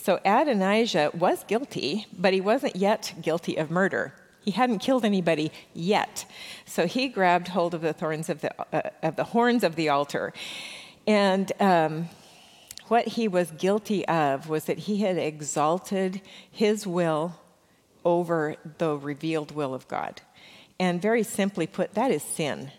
So 0.00 0.20
Adonijah 0.24 1.10
was 1.12 1.44
guilty, 1.44 2.06
but 2.16 2.32
he 2.32 2.40
wasn't 2.40 2.76
yet 2.76 3.14
guilty 3.20 3.56
of 3.56 3.70
murder. 3.70 4.14
He 4.40 4.52
hadn't 4.52 4.78
killed 4.78 5.04
anybody 5.04 5.52
yet. 5.74 6.24
So 6.64 6.86
he 6.86 7.08
grabbed 7.08 7.48
hold 7.48 7.74
of 7.74 7.82
the, 7.82 7.92
thorns 7.92 8.28
of 8.30 8.40
the, 8.40 8.52
uh, 8.74 8.90
of 9.02 9.16
the 9.16 9.24
horns 9.24 9.64
of 9.64 9.74
the 9.76 9.88
altar. 9.88 10.32
And 11.06 11.50
um, 11.60 12.08
what 12.86 13.08
he 13.08 13.28
was 13.28 13.50
guilty 13.50 14.06
of 14.06 14.48
was 14.48 14.64
that 14.64 14.78
he 14.78 14.98
had 14.98 15.18
exalted 15.18 16.22
his 16.50 16.86
will 16.86 17.34
over 18.04 18.56
the 18.78 18.96
revealed 18.96 19.50
will 19.50 19.74
of 19.74 19.86
God. 19.88 20.22
And 20.78 21.02
very 21.02 21.24
simply 21.24 21.66
put, 21.66 21.94
that 21.94 22.10
is 22.10 22.22
sin. 22.22 22.70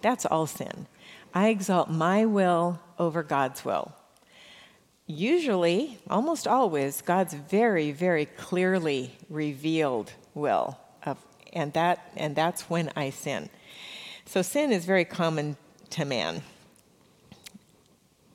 That's 0.00 0.24
all 0.24 0.46
sin. 0.46 0.86
I 1.34 1.48
exalt 1.48 1.90
my 1.90 2.24
will 2.24 2.80
over 2.98 3.22
God's 3.22 3.64
will 3.64 3.92
usually, 5.06 5.98
almost 6.08 6.46
always, 6.48 7.02
God's 7.02 7.34
very, 7.34 7.92
very 7.92 8.26
clearly 8.26 9.16
revealed 9.28 10.12
will 10.34 10.78
of, 11.04 11.18
and 11.52 11.72
that 11.74 12.10
and 12.16 12.34
that's 12.34 12.68
when 12.70 12.90
I 12.96 13.10
sin. 13.10 13.50
So 14.26 14.42
sin 14.42 14.72
is 14.72 14.84
very 14.84 15.04
common 15.04 15.56
to 15.90 16.04
man. 16.04 16.42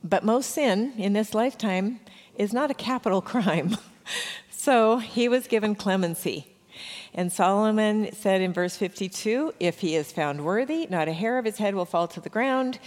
But 0.03 0.23
most 0.23 0.51
sin 0.51 0.93
in 0.97 1.13
this 1.13 1.33
lifetime 1.33 1.99
is 2.35 2.53
not 2.53 2.71
a 2.71 2.75
capital 2.75 3.21
crime. 3.33 3.77
so 4.49 4.97
he 4.97 5.27
was 5.27 5.47
given 5.47 5.75
clemency. 5.75 6.55
And 7.13 7.31
Solomon 7.31 8.13
said 8.13 8.41
in 8.41 8.53
verse 8.53 8.77
52 8.77 9.55
if 9.59 9.79
he 9.79 9.95
is 9.95 10.11
found 10.11 10.45
worthy, 10.45 10.87
not 10.89 11.07
a 11.07 11.13
hair 11.13 11.37
of 11.37 11.45
his 11.45 11.57
head 11.57 11.75
will 11.75 11.85
fall 11.85 12.07
to 12.09 12.21
the 12.21 12.29
ground. 12.29 12.79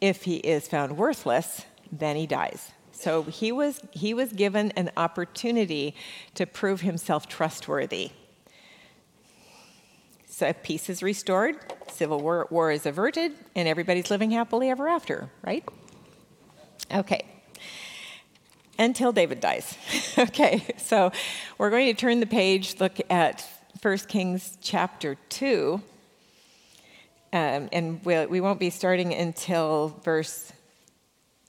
If 0.00 0.22
he 0.24 0.36
is 0.36 0.68
found 0.68 0.96
worthless, 0.96 1.64
then 1.90 2.16
he 2.16 2.26
dies. 2.26 2.70
So 3.02 3.24
he 3.24 3.50
was, 3.50 3.80
he 3.90 4.14
was 4.14 4.32
given 4.32 4.70
an 4.76 4.92
opportunity 4.96 5.96
to 6.36 6.46
prove 6.46 6.82
himself 6.82 7.28
trustworthy. 7.28 8.12
So 10.28 10.52
peace 10.52 10.88
is 10.88 11.02
restored, 11.02 11.56
civil 11.90 12.20
war, 12.20 12.46
war 12.48 12.70
is 12.70 12.86
averted, 12.86 13.32
and 13.56 13.66
everybody's 13.66 14.08
living 14.08 14.30
happily 14.30 14.70
ever 14.70 14.86
after, 14.86 15.28
right? 15.42 15.64
Okay. 16.94 17.26
Until 18.78 19.10
David 19.10 19.40
dies. 19.40 19.76
okay, 20.18 20.64
so 20.78 21.10
we're 21.58 21.70
going 21.70 21.92
to 21.92 22.00
turn 22.00 22.20
the 22.20 22.26
page, 22.26 22.78
look 22.78 23.00
at 23.10 23.44
1 23.82 23.98
Kings 24.06 24.56
chapter 24.60 25.16
2. 25.28 25.82
Um, 27.32 27.68
and 27.72 28.00
we'll, 28.04 28.28
we 28.28 28.40
won't 28.40 28.60
be 28.60 28.70
starting 28.70 29.12
until 29.12 30.00
verse 30.04 30.52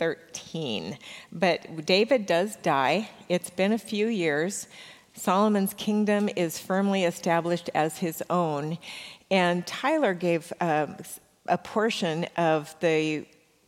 13. 0.03 0.97
But 1.31 1.85
David 1.85 2.25
does 2.25 2.57
die. 2.57 3.09
It's 3.29 3.49
been 3.49 3.71
a 3.71 3.77
few 3.77 4.07
years. 4.07 4.67
Solomon's 5.13 5.73
kingdom 5.75 6.29
is 6.35 6.59
firmly 6.59 7.05
established 7.05 7.69
as 7.73 7.99
his 7.99 8.21
own. 8.29 8.77
And 9.31 9.65
Tyler 9.65 10.13
gave 10.13 10.51
uh, 10.59 10.87
a 11.47 11.57
portion 11.57 12.25
of 12.35 12.75
the 12.81 13.25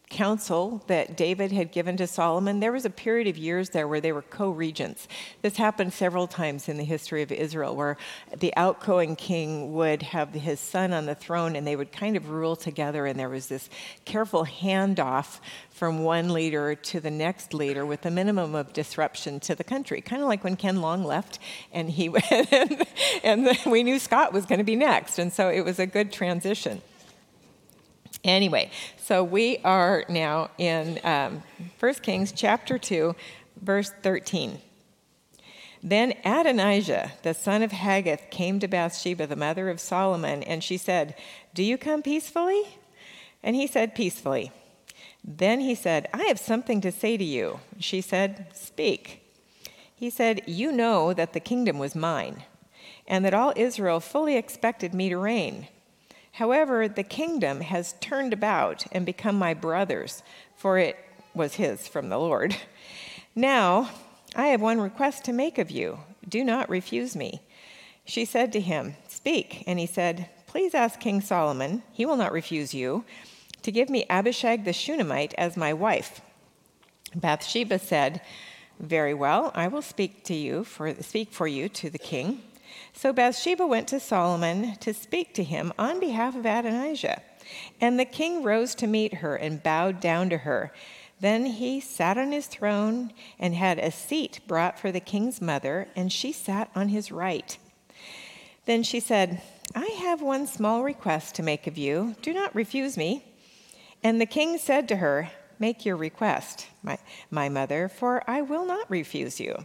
counsel 0.10 0.84
that 0.88 1.18
David 1.18 1.52
had 1.52 1.72
given 1.72 1.98
to 1.98 2.08
Solomon, 2.08 2.60
there 2.60 2.72
was 2.72 2.86
a 2.86 2.90
period 2.90 3.28
of 3.28 3.38
years 3.38 3.70
there 3.70 3.88
where 3.88 4.02
they 4.02 4.12
were 4.12 4.22
co 4.22 4.50
regents. 4.50 5.08
This 5.42 5.58
happened 5.58 5.94
several 5.94 6.28
times 6.28 6.70
in 6.70 6.78
the 6.78 6.84
history 6.84 7.22
of 7.22 7.32
Israel, 7.32 7.76
where 7.76 7.98
the 8.38 8.54
outgoing 8.56 9.16
king 9.16 9.74
would 9.74 10.04
have 10.04 10.34
his 10.34 10.60
son 10.60 10.94
on 10.94 11.06
the 11.06 11.16
throne 11.16 11.56
and 11.56 11.66
they 11.66 11.76
would 11.76 11.92
kind 11.92 12.16
of 12.16 12.30
rule 12.30 12.56
together, 12.56 13.06
and 13.06 13.20
there 13.20 13.30
was 13.30 13.48
this 13.48 13.70
careful 14.06 14.46
handoff 14.46 15.40
from 15.72 16.04
one 16.04 16.32
leader 16.32 16.76
to 16.76 17.00
the 17.00 17.12
next 17.12 17.54
leader 17.54 17.86
with 17.86 18.06
a 18.06 18.12
minimum 18.12 18.56
of 18.56 18.72
disruption 18.74 19.40
to 19.42 19.56
the 19.56 19.64
country. 19.64 20.02
Kind 20.02 20.22
of 20.22 20.28
like 20.28 20.44
when 20.44 20.56
Ken 20.56 20.82
Long 20.82 21.04
left 21.04 21.40
and 21.74 21.90
he 21.90 22.08
and, 22.32 22.88
and 23.24 23.58
we 23.66 23.84
knew 23.84 24.00
Scott 24.00 24.32
was 24.32 24.46
going 24.46 24.60
to 24.60 24.66
be 24.66 24.76
next. 24.76 25.20
And 25.20 25.34
so 25.34 25.50
it 25.50 25.66
was 25.66 25.80
a 25.80 25.86
good 25.86 26.12
transition. 26.12 26.82
Anyway, 28.26 28.72
so 28.98 29.24
we 29.24 29.60
are 29.60 30.04
now 30.10 30.50
in 30.58 31.00
um, 31.04 31.44
1 31.80 31.94
Kings 31.96 32.32
chapter 32.32 32.80
2, 32.80 33.16
verse 33.62 33.92
13. 34.02 34.60
Then 35.84 36.16
Adonijah, 36.26 37.12
the 37.22 37.36
son 37.36 37.62
of 37.62 37.72
Haggith, 37.72 38.24
came 38.32 38.60
to 38.60 38.68
Bathsheba, 38.68 39.28
the 39.28 39.36
mother 39.36 39.70
of 39.70 39.80
Solomon, 39.80 40.42
and 40.42 40.64
she 40.64 40.76
said, 40.76 41.14
Do 41.54 41.62
you 41.62 41.78
come 41.78 42.02
peacefully? 42.02 42.64
And 43.44 43.56
he 43.56 43.68
said, 43.68 43.94
Peacefully. 43.94 44.52
Then 45.24 45.60
he 45.60 45.76
said, 45.76 46.10
I 46.12 46.24
have 46.24 46.40
something 46.40 46.82
to 46.82 46.92
say 46.92 47.18
to 47.18 47.24
you. 47.24 47.60
She 47.78 48.02
said, 48.02 48.48
Speak. 48.56 49.22
He 49.94 50.10
said, 50.10 50.42
You 50.48 50.72
know 50.72 51.14
that 51.14 51.34
the 51.34 51.40
kingdom 51.40 51.78
was 51.78 51.94
mine, 51.94 52.44
and 53.08 53.24
that 53.24 53.36
all 53.36 53.54
Israel 53.56 54.00
fully 54.00 54.36
expected 54.36 54.96
me 54.96 55.10
to 55.10 55.18
reign. 55.20 55.68
However, 56.36 56.90
the 56.90 57.04
kingdom 57.04 57.62
has 57.62 57.96
turned 58.02 58.34
about 58.34 58.86
and 58.92 59.06
become 59.06 59.38
my 59.38 59.54
brother's, 59.54 60.22
for 60.58 60.78
it 60.78 60.98
was 61.34 61.56
his 61.56 61.88
from 61.88 62.10
the 62.10 62.18
Lord. 62.18 62.56
Now, 63.34 63.90
I 64.36 64.48
have 64.48 64.62
one 64.62 64.82
request 64.82 65.24
to 65.26 65.34
make 65.34 65.58
of 65.58 65.72
you. 65.72 66.00
Do 66.28 66.44
not 66.44 66.70
refuse 66.70 67.16
me. 67.16 67.42
She 68.04 68.26
said 68.26 68.52
to 68.52 68.60
him, 68.60 68.96
Speak. 69.08 69.64
And 69.66 69.80
he 69.80 69.86
said, 69.86 70.30
Please 70.46 70.74
ask 70.74 71.00
King 71.00 71.22
Solomon, 71.22 71.84
he 71.94 72.06
will 72.06 72.18
not 72.18 72.34
refuse 72.34 72.74
you, 72.74 73.06
to 73.62 73.72
give 73.72 73.90
me 73.90 74.06
Abishag 74.10 74.66
the 74.66 74.74
Shunammite 74.74 75.34
as 75.38 75.56
my 75.56 75.72
wife. 75.72 76.20
Bathsheba 77.16 77.80
said, 77.80 78.20
Very 78.78 79.14
well, 79.14 79.52
I 79.56 79.70
will 79.70 79.82
speak 79.82 80.26
to 80.26 80.34
you 80.34 80.66
for 80.66 80.94
speak 81.02 81.32
for 81.32 81.48
you 81.48 81.70
to 81.70 81.90
the 81.90 81.98
king. 81.98 82.42
So 82.96 83.12
Bathsheba 83.12 83.68
went 83.68 83.90
to 83.90 84.00
Solomon 84.00 84.78
to 84.78 84.94
speak 84.94 85.34
to 85.36 85.44
him 85.44 85.74
on 85.78 86.00
behalf 86.00 86.36
of 86.36 86.46
Adonijah. 86.46 87.22
And 87.82 88.00
the 88.00 88.06
king 88.06 88.42
rose 88.42 88.74
to 88.76 88.88
meet 88.88 89.16
her 89.16 89.36
and 89.36 89.62
bowed 89.62 90.00
down 90.00 90.30
to 90.30 90.40
her. 90.40 90.72
Then 91.20 91.46
he 91.46 91.82
sat 91.82 92.18
on 92.18 92.32
his 92.32 92.48
throne 92.48 93.12
and 93.38 93.54
had 93.54 93.80
a 93.80 93.92
seat 93.92 94.40
brought 94.48 94.80
for 94.80 94.92
the 94.92 95.02
king's 95.02 95.42
mother, 95.42 95.88
and 95.96 96.12
she 96.12 96.32
sat 96.32 96.72
on 96.74 96.88
his 96.88 97.12
right. 97.12 97.58
Then 98.66 98.82
she 98.82 99.02
said, 99.02 99.42
I 99.76 99.88
have 100.00 100.22
one 100.22 100.48
small 100.48 100.84
request 100.84 101.36
to 101.36 101.44
make 101.44 101.68
of 101.68 101.78
you. 101.78 102.16
Do 102.22 102.34
not 102.34 102.56
refuse 102.56 102.98
me. 102.98 103.24
And 104.04 104.22
the 104.22 104.26
king 104.26 104.58
said 104.58 104.88
to 104.88 104.98
her, 104.98 105.32
Make 105.60 105.86
your 105.86 105.96
request, 105.96 106.68
my, 106.84 106.98
my 107.30 107.50
mother, 107.50 107.88
for 107.88 108.24
I 108.30 108.42
will 108.42 108.66
not 108.66 108.90
refuse 108.90 109.40
you. 109.40 109.56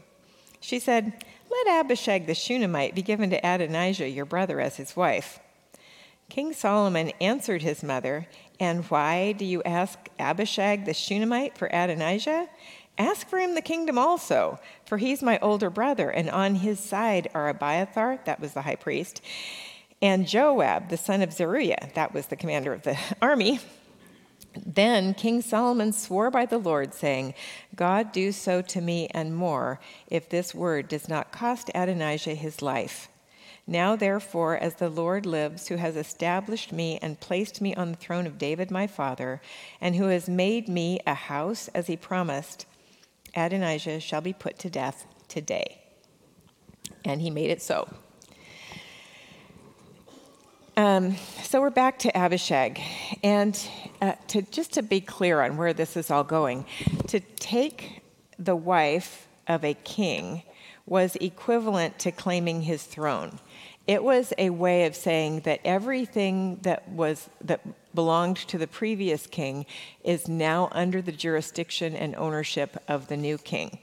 She 0.61 0.79
said, 0.79 1.25
Let 1.51 1.67
Abishag 1.67 2.27
the 2.27 2.35
Shunammite 2.35 2.95
be 2.95 3.03
given 3.03 3.31
to 3.31 3.47
Adonijah, 3.47 4.09
your 4.09 4.25
brother, 4.25 4.61
as 4.61 4.77
his 4.77 4.95
wife. 4.95 5.41
King 6.29 6.53
Solomon 6.53 7.11
answered 7.21 7.63
his 7.63 7.83
mother, 7.83 8.29
And 8.61 8.85
why 8.85 9.33
do 9.33 9.45
you 9.45 9.63
ask 9.65 9.99
Abishag 10.19 10.85
the 10.85 10.95
Shunammite 10.95 11.59
for 11.59 11.67
Adonijah? 11.73 12.49
Ask 12.97 13.29
for 13.29 13.39
him 13.39 13.55
the 13.55 13.63
kingdom 13.63 13.99
also, 13.99 14.61
for 14.85 14.99
he's 14.99 15.23
my 15.23 15.39
older 15.41 15.71
brother, 15.71 16.09
and 16.11 16.31
on 16.31 16.57
his 16.57 16.79
side 16.79 17.29
are 17.35 17.49
Abiathar, 17.49 18.21
that 18.27 18.41
was 18.41 18.53
the 18.53 18.63
high 18.63 18.77
priest, 18.77 19.21
and 20.01 20.29
Joab, 20.29 20.89
the 20.89 20.97
son 20.97 21.21
of 21.21 21.33
Zeruiah, 21.33 21.91
that 21.95 22.15
was 22.15 22.27
the 22.27 22.37
commander 22.37 22.73
of 22.73 22.83
the 22.83 22.97
army. 23.23 23.59
Then 24.55 25.15
King 25.15 25.43
Solomon 25.43 25.93
swore 25.93 26.31
by 26.31 26.47
the 26.47 26.59
Lord, 26.59 26.93
saying, 26.95 27.35
God 27.77 28.13
do 28.13 28.33
so 28.33 28.63
to 28.63 28.81
me 28.81 29.09
and 29.13 29.35
more, 29.35 29.81
if 30.09 30.29
this 30.29 30.55
word 30.55 30.89
does 30.89 31.09
not 31.09 31.33
cost 31.33 31.71
Adonijah 31.75 32.35
his 32.35 32.61
life. 32.61 33.09
Now, 33.67 33.95
therefore, 33.95 34.57
as 34.57 34.75
the 34.75 34.89
Lord 34.89 35.27
lives, 35.27 35.69
who 35.69 35.77
has 35.77 35.97
established 35.97 36.73
me 36.73 36.99
and 37.01 37.21
placed 37.21 37.61
me 37.61 37.75
on 37.77 37.93
the 37.93 37.97
throne 37.97 38.27
of 38.27 38.39
David 38.39 38.71
my 38.71 38.89
father, 38.89 39.41
and 39.81 39.95
who 39.95 40.07
has 40.07 40.29
made 40.29 40.69
me 40.69 40.99
a 41.07 41.15
house 41.15 41.69
as 41.69 41.87
he 41.87 41.97
promised, 41.97 42.67
Adonijah 43.37 44.01
shall 44.01 44.21
be 44.21 44.33
put 44.33 44.59
to 44.59 44.71
death 44.71 45.07
today. 45.29 45.81
And 47.05 47.23
he 47.23 47.31
made 47.31 47.51
it 47.51 47.63
so. 47.63 47.89
Um, 50.77 51.17
so 51.43 51.61
we're 51.61 51.71
back 51.71 51.99
to 52.01 52.17
Abishag, 52.17 52.81
and 53.25 53.61
uh, 54.01 54.13
to 54.29 54.43
just 54.43 54.75
to 54.75 54.83
be 54.83 55.01
clear 55.01 55.41
on 55.41 55.57
where 55.57 55.73
this 55.73 55.97
is 55.97 56.11
all 56.11 56.23
going, 56.23 56.65
to 57.09 57.21
take 57.21 58.03
the 58.39 58.55
wife 58.55 59.27
of 59.49 59.65
a 59.65 59.75
king 59.75 60.43
was 60.87 61.17
equivalent 61.17 61.99
to 62.01 62.13
claiming 62.13 62.63
his 62.63 62.85
throne. 62.85 63.41
It 63.87 64.05
was 64.05 64.33
a 64.39 64.51
way 64.51 64.87
of 64.87 64.95
saying 64.95 65.41
that 65.41 65.61
everything 65.65 66.61
that 66.63 66.89
was 66.89 67.29
that 67.43 67.61
belonged 67.95 68.37
to 68.37 68.57
the 68.57 68.69
previous 68.69 69.27
king 69.27 69.67
is 70.05 70.29
now 70.29 70.69
under 70.71 71.03
the 71.03 71.13
jurisdiction 71.13 71.97
and 71.97 72.15
ownership 72.15 72.81
of 72.87 73.09
the 73.09 73.17
new 73.17 73.39
king. 73.39 73.81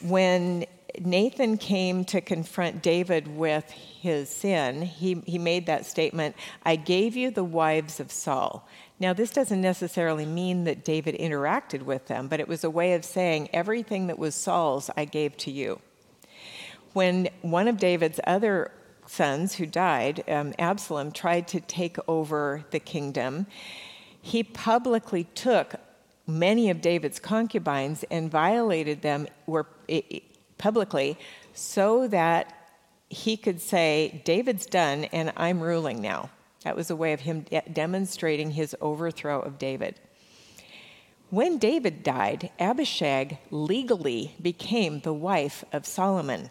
When 0.00 0.64
Nathan 1.00 1.56
came 1.56 2.04
to 2.06 2.20
confront 2.20 2.82
David 2.82 3.26
with 3.28 3.70
his 3.70 4.28
sin, 4.28 4.82
he, 4.82 5.22
he 5.26 5.38
made 5.38 5.66
that 5.66 5.86
statement 5.86 6.36
I 6.64 6.76
gave 6.76 7.16
you 7.16 7.30
the 7.30 7.44
wives 7.44 8.00
of 8.00 8.10
Saul. 8.12 8.68
Now, 9.00 9.12
this 9.12 9.30
doesn't 9.30 9.60
necessarily 9.60 10.26
mean 10.26 10.64
that 10.64 10.84
David 10.84 11.16
interacted 11.16 11.82
with 11.82 12.06
them, 12.06 12.28
but 12.28 12.40
it 12.40 12.48
was 12.48 12.62
a 12.62 12.70
way 12.70 12.94
of 12.94 13.04
saying 13.04 13.48
everything 13.52 14.06
that 14.08 14.18
was 14.18 14.34
Saul's, 14.34 14.90
I 14.96 15.04
gave 15.04 15.36
to 15.38 15.50
you. 15.50 15.80
When 16.92 17.28
one 17.40 17.68
of 17.68 17.78
David's 17.78 18.20
other 18.26 18.70
sons 19.06 19.54
who 19.54 19.66
died, 19.66 20.22
um, 20.28 20.52
Absalom, 20.58 21.10
tried 21.10 21.48
to 21.48 21.60
take 21.60 21.96
over 22.06 22.64
the 22.70 22.78
kingdom, 22.78 23.46
he 24.20 24.42
publicly 24.42 25.24
took 25.34 25.74
many 26.26 26.70
of 26.70 26.80
David's 26.80 27.18
concubines 27.18 28.04
and 28.10 28.30
violated 28.30 29.02
them 29.02 29.26
were, 29.46 29.66
publicly 30.62 31.18
so 31.52 32.06
that 32.06 32.54
he 33.08 33.36
could 33.36 33.60
say, 33.60 34.22
David's 34.24 34.64
done 34.64 35.04
and 35.06 35.32
I'm 35.36 35.60
ruling 35.60 36.00
now. 36.00 36.30
That 36.62 36.76
was 36.76 36.88
a 36.88 36.94
way 36.94 37.12
of 37.12 37.20
him 37.20 37.40
de- 37.40 37.62
demonstrating 37.72 38.52
his 38.52 38.76
overthrow 38.80 39.40
of 39.40 39.58
David. 39.58 39.98
When 41.30 41.58
David 41.58 42.04
died, 42.04 42.50
Abishag 42.60 43.38
legally 43.50 44.36
became 44.40 45.00
the 45.00 45.12
wife 45.12 45.64
of 45.72 45.84
Solomon. 45.84 46.50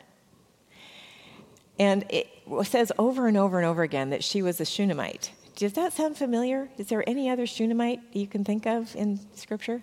And 1.79 2.05
it 2.09 2.27
says 2.63 2.91
over 2.99 3.27
and 3.27 3.37
over 3.37 3.57
and 3.59 3.65
over 3.65 3.81
again 3.81 4.09
that 4.09 4.25
she 4.25 4.41
was 4.41 4.59
a 4.59 4.65
Shunammite. 4.65 5.31
Does 5.55 5.73
that 5.73 5.93
sound 5.93 6.17
familiar? 6.17 6.69
Is 6.77 6.87
there 6.87 7.07
any 7.07 7.29
other 7.29 7.47
Shunammite 7.47 8.01
you 8.11 8.27
can 8.27 8.43
think 8.43 8.65
of 8.65 8.93
in 8.93 9.19
Scripture? 9.35 9.81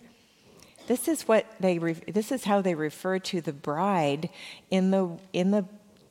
This 0.89 1.07
is 1.07 1.29
what 1.29 1.47
they. 1.61 1.79
Re- 1.79 1.93
this 1.93 2.33
is 2.33 2.45
how 2.45 2.63
they 2.63 2.75
refer 2.75 3.19
to 3.19 3.43
the 3.43 3.53
bride 3.53 4.31
in 4.71 4.91
the 4.91 5.11
in 5.35 5.51
the 5.51 5.67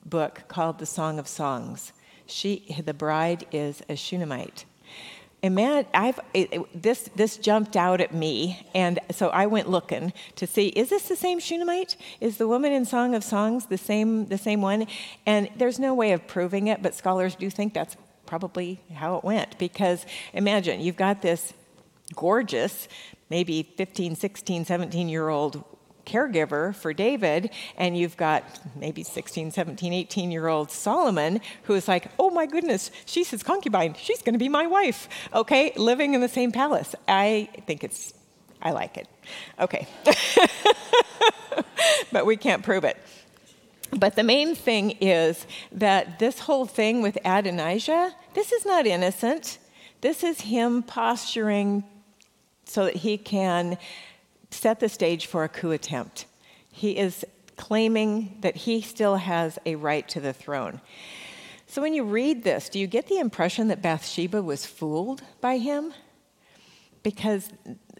book 0.06 0.44
called 0.48 0.78
the 0.78 0.86
Song 0.86 1.18
of 1.18 1.28
Songs. 1.28 1.94
She, 2.28 2.76
the 2.86 2.94
bride, 2.94 3.48
is 3.52 3.82
a 3.90 3.96
Shunammite. 3.96 4.66
Imagine, 5.44 5.90
I've, 5.94 6.20
it, 6.34 6.50
it, 6.52 6.82
this, 6.82 7.10
this 7.16 7.38
jumped 7.38 7.76
out 7.76 8.02
at 8.02 8.13
me, 8.13 8.68
and 8.74 9.00
so 9.12 9.30
I 9.30 9.46
went 9.46 9.70
looking 9.70 10.13
to 10.36 10.48
see 10.48 10.68
is 10.68 10.90
this 10.90 11.08
the 11.08 11.16
same 11.16 11.40
Shunammite? 11.40 11.96
Is 12.22 12.38
the 12.38 12.48
woman 12.48 12.72
in 12.72 12.86
Song 12.86 13.16
of 13.16 13.24
Songs 13.24 13.66
the 13.66 13.78
same, 13.78 14.28
the 14.28 14.38
same 14.38 14.62
one? 14.62 14.86
And 15.26 15.50
there's 15.58 15.80
no 15.80 15.94
way 15.96 16.12
of 16.12 16.28
proving 16.28 16.68
it, 16.68 16.84
but 16.84 16.94
scholars 16.94 17.36
do 17.36 17.50
think 17.50 17.74
that's 17.74 17.98
probably 18.26 18.80
how 18.94 19.16
it 19.18 19.24
went. 19.24 19.58
Because 19.58 20.06
imagine, 20.34 20.82
you've 20.82 20.98
got 20.98 21.22
this 21.24 21.54
gorgeous, 22.16 22.88
maybe 23.30 23.63
15, 23.63 24.16
16, 24.16 24.66
17 24.66 25.10
year 25.10 25.30
old 25.30 25.63
caregiver 26.08 26.74
for 26.74 26.94
David, 26.94 27.52
and 27.78 27.98
you've 27.98 28.18
got 28.18 28.44
maybe 28.76 29.04
16, 29.04 29.52
17, 29.52 29.94
18 29.94 30.32
year 30.32 30.48
old 30.48 30.72
Solomon 30.72 31.42
who 31.63 31.76
is 31.76 31.88
like, 31.88 32.10
oh 32.18 32.30
my 32.30 32.46
goodness, 32.46 32.90
she's 33.06 33.30
his 33.30 33.44
concubine. 33.44 33.96
She's 34.00 34.22
going 34.22 34.34
to 34.34 34.40
be 34.40 34.50
my 34.50 34.66
wife. 34.66 35.08
Okay, 35.34 35.74
living 35.76 36.13
in 36.13 36.22
the 36.22 36.30
same 36.30 36.52
palace. 36.52 36.96
I 37.08 37.50
think 37.68 37.84
it's, 37.84 38.13
I 38.62 38.72
like 38.72 38.98
it. 38.98 39.08
Okay. 39.60 39.88
but 42.12 42.26
we 42.26 42.38
can't 42.38 42.63
prove 42.63 42.84
it. 42.84 42.98
But 43.92 44.16
the 44.16 44.24
main 44.24 44.56
thing 44.56 44.92
is 45.00 45.46
that 45.72 46.20
this 46.20 46.40
whole 46.40 46.66
thing 46.66 47.02
with 47.02 47.18
Adonijah, 47.24 48.13
this 48.34 48.52
is 48.52 48.66
not 48.66 48.86
innocent. 48.86 49.60
This 50.02 50.24
is 50.24 50.42
him 50.42 50.84
posturing 50.84 51.84
so 52.67 52.86
that 52.86 52.97
he 52.97 53.17
can 53.17 53.77
set 54.51 54.80
the 54.80 54.89
stage 54.89 55.25
for 55.25 55.43
a 55.43 55.49
coup 55.49 55.71
attempt. 55.71 56.25
He 56.71 56.97
is 56.97 57.25
claiming 57.56 58.38
that 58.41 58.56
he 58.56 58.82
still 58.82 59.15
has 59.17 59.58
a 59.65 59.75
right 59.75 60.08
to 60.10 60.19
the 60.19 60.34
throne. 60.34 60.80
So 61.65 61.82
when 61.82 61.93
you 61.93 62.03
read 62.03 62.43
this, 62.43 62.69
do 62.69 62.80
you 62.80 62.88
get 62.88 63.08
the 63.08 63.17
impression 63.17 63.67
that 63.67 63.82
Bathsheba 63.82 64.41
was 64.41 64.65
fooled 64.65 65.21
by 65.41 65.58
him? 65.58 65.93
Because 67.03 67.49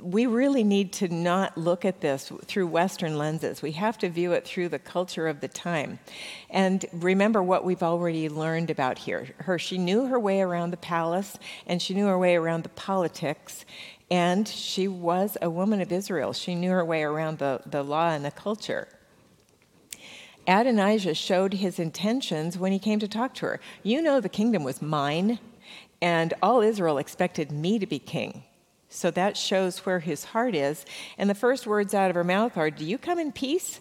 we 0.02 0.26
really 0.26 0.64
need 0.64 0.94
to 0.94 1.08
not 1.08 1.58
look 1.58 1.86
at 1.86 2.02
this 2.02 2.32
through 2.46 2.68
Western 2.68 3.18
lenses. 3.18 3.62
We 3.62 3.72
have 3.74 3.98
to 4.00 4.10
view 4.10 4.34
it 4.34 4.46
through 4.46 4.70
the 4.70 4.80
culture 4.80 5.28
of 5.28 5.40
the 5.40 5.48
time. 5.48 6.00
And 6.50 6.86
remember 6.92 7.42
what 7.42 7.66
we've 7.66 7.84
already 7.84 8.30
learned 8.30 8.70
about 8.70 9.00
here. 9.00 9.28
Her, 9.40 9.58
she 9.58 9.78
knew 9.78 10.06
her 10.06 10.20
way 10.20 10.42
around 10.42 10.72
the 10.72 10.78
palace 10.78 11.38
and 11.66 11.82
she 11.82 11.94
knew 11.94 12.06
her 12.06 12.18
way 12.18 12.36
around 12.36 12.64
the 12.64 12.70
politics. 12.70 13.66
And 14.10 14.48
she 14.48 14.88
was 14.88 15.38
a 15.42 15.50
woman 15.50 15.82
of 15.82 15.92
Israel. 15.92 16.34
She 16.34 16.56
knew 16.56 16.72
her 16.72 16.86
way 16.86 17.04
around 17.04 17.40
the, 17.40 17.62
the 17.66 17.84
law 17.84 18.10
and 18.10 18.24
the 18.24 18.32
culture. 18.32 18.88
Adonijah 20.48 21.14
showed 21.14 21.56
his 21.56 21.78
intentions 21.78 22.58
when 22.58 22.72
he 22.72 22.80
came 22.80 23.00
to 23.00 23.08
talk 23.08 23.34
to 23.36 23.46
her. 23.46 23.60
You 23.84 24.02
know, 24.02 24.22
the 24.22 24.30
kingdom 24.30 24.64
was 24.64 24.82
mine, 24.82 25.40
and 26.02 26.34
all 26.42 26.62
Israel 26.62 26.98
expected 27.00 27.52
me 27.52 27.78
to 27.80 27.86
be 27.86 28.00
king. 28.00 28.44
So 28.98 29.12
that 29.12 29.38
shows 29.38 29.86
where 29.86 30.00
his 30.00 30.24
heart 30.24 30.56
is. 30.56 30.84
And 31.20 31.30
the 31.30 31.36
first 31.36 31.68
words 31.68 31.94
out 31.94 32.10
of 32.10 32.16
her 32.16 32.24
mouth 32.24 32.58
are, 32.58 32.72
Do 32.72 32.84
you 32.84 32.98
come 32.98 33.20
in 33.20 33.32
peace? 33.32 33.80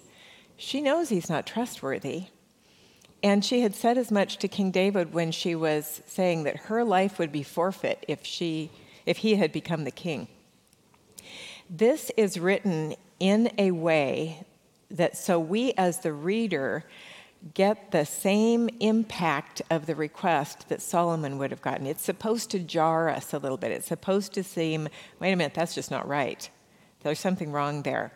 She 0.58 0.82
knows 0.82 1.08
he's 1.08 1.30
not 1.30 1.46
trustworthy. 1.46 2.24
And 3.22 3.42
she 3.42 3.62
had 3.62 3.74
said 3.74 3.96
as 3.96 4.12
much 4.12 4.36
to 4.36 4.46
King 4.46 4.70
David 4.70 5.14
when 5.14 5.32
she 5.32 5.54
was 5.54 6.02
saying 6.06 6.42
that 6.42 6.56
her 6.56 6.84
life 6.84 7.18
would 7.18 7.32
be 7.32 7.42
forfeit 7.42 8.04
if 8.06 8.26
she 8.26 8.70
if 9.06 9.18
he 9.18 9.36
had 9.36 9.52
become 9.52 9.84
the 9.84 9.90
king. 9.90 10.28
This 11.70 12.10
is 12.18 12.38
written 12.38 12.94
in 13.18 13.50
a 13.56 13.70
way 13.70 14.44
that 14.90 15.16
so 15.16 15.40
we 15.40 15.72
as 15.78 16.00
the 16.00 16.12
reader 16.12 16.84
get 17.54 17.90
the 17.90 18.04
same 18.04 18.68
impact 18.80 19.62
of 19.70 19.86
the 19.86 19.94
request 19.94 20.68
that 20.68 20.82
Solomon 20.82 21.38
would 21.38 21.50
have 21.50 21.62
gotten. 21.62 21.86
It's 21.86 22.02
supposed 22.02 22.50
to 22.50 22.58
jar 22.58 23.08
us 23.08 23.32
a 23.32 23.38
little 23.38 23.56
bit. 23.56 23.72
It's 23.72 23.86
supposed 23.86 24.32
to 24.34 24.42
seem, 24.42 24.88
wait 25.20 25.32
a 25.32 25.36
minute, 25.36 25.54
that's 25.54 25.74
just 25.74 25.90
not 25.90 26.08
right. 26.08 26.48
There's 27.00 27.20
something 27.20 27.52
wrong 27.52 27.82
there. 27.82 28.12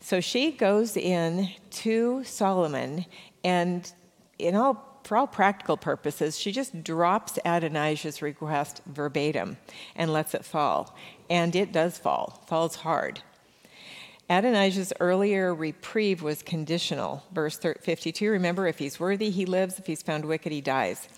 So 0.00 0.20
she 0.20 0.52
goes 0.52 0.96
in 0.96 1.50
to 1.70 2.22
Solomon, 2.24 3.06
and 3.44 3.90
in 4.38 4.54
all, 4.54 5.00
for 5.04 5.16
all 5.16 5.26
practical 5.26 5.76
purposes, 5.76 6.38
she 6.38 6.52
just 6.52 6.82
drops 6.84 7.38
Adonijah's 7.44 8.20
request 8.20 8.82
verbatim 8.86 9.56
and 9.94 10.12
lets 10.12 10.34
it 10.34 10.44
fall. 10.44 10.94
And 11.30 11.54
it 11.56 11.72
does 11.72 11.98
fall, 11.98 12.42
falls 12.46 12.76
hard. 12.76 13.20
Adonijah's 14.28 14.92
earlier 14.98 15.54
reprieve 15.54 16.22
was 16.22 16.42
conditional. 16.42 17.22
Verse 17.32 17.58
52 17.58 18.30
remember, 18.30 18.66
if 18.66 18.78
he's 18.78 18.98
worthy, 18.98 19.30
he 19.30 19.46
lives. 19.46 19.78
If 19.78 19.86
he's 19.86 20.02
found 20.02 20.24
wicked, 20.24 20.52
he 20.52 20.60
dies. 20.60 21.08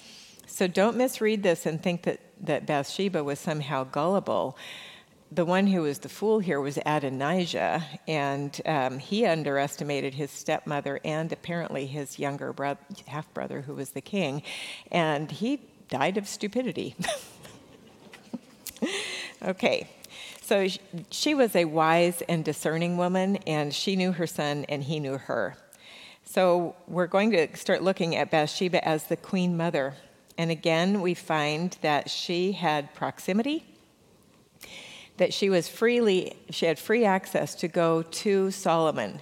So 0.47 0.67
don't 0.67 0.97
misread 0.97 1.43
this 1.43 1.67
and 1.67 1.83
think 1.83 2.03
that, 2.03 2.21
that 2.41 2.67
Bathsheba 2.67 3.25
was 3.25 3.39
somehow 3.39 3.85
gullible. 3.85 4.59
The 5.31 5.45
one 5.45 5.67
who 5.67 5.83
was 5.83 5.99
the 5.99 6.09
fool 6.09 6.39
here 6.39 6.61
was 6.61 6.79
Adonijah, 6.87 7.85
and 8.07 8.59
um, 8.65 8.99
he 8.99 9.27
underestimated 9.27 10.15
his 10.15 10.31
stepmother 10.31 11.01
and 11.05 11.31
apparently 11.33 11.87
his 11.87 12.19
younger 12.19 12.55
brother, 12.55 12.81
half 13.07 13.33
brother, 13.35 13.61
who 13.61 13.75
was 13.75 13.91
the 13.91 14.01
king, 14.01 14.43
and 14.91 15.31
he 15.31 15.61
died 15.91 16.17
of 16.17 16.27
stupidity. 16.27 16.97
okay, 19.43 19.87
so 20.49 20.67
she 21.11 21.35
was 21.35 21.55
a 21.55 21.67
wise 21.67 22.23
and 22.23 22.43
discerning 22.43 22.97
woman, 22.97 23.37
and 23.47 23.75
she 23.75 23.97
knew 23.97 24.13
her 24.13 24.27
son, 24.27 24.65
and 24.71 24.83
he 24.83 24.99
knew 24.99 25.19
her. 25.19 25.59
So 26.25 26.75
we're 26.87 27.07
going 27.07 27.33
to 27.33 27.55
start 27.55 27.83
looking 27.83 28.17
at 28.17 28.31
Bathsheba 28.31 28.83
as 28.83 29.05
the 29.05 29.17
queen 29.19 29.59
mother. 29.59 29.93
And 30.39 30.51
again, 30.51 31.03
we 31.03 31.13
find 31.13 31.77
that 31.83 32.09
she 32.09 32.53
had 32.53 32.95
proximity, 32.95 33.67
that 35.19 35.35
she 35.35 35.51
was 35.51 35.69
freely, 35.69 36.39
she 36.49 36.65
had 36.65 36.79
free 36.79 37.05
access 37.05 37.55
to 37.57 37.69
go 37.69 38.01
to 38.01 38.51
Solomon 38.51 39.21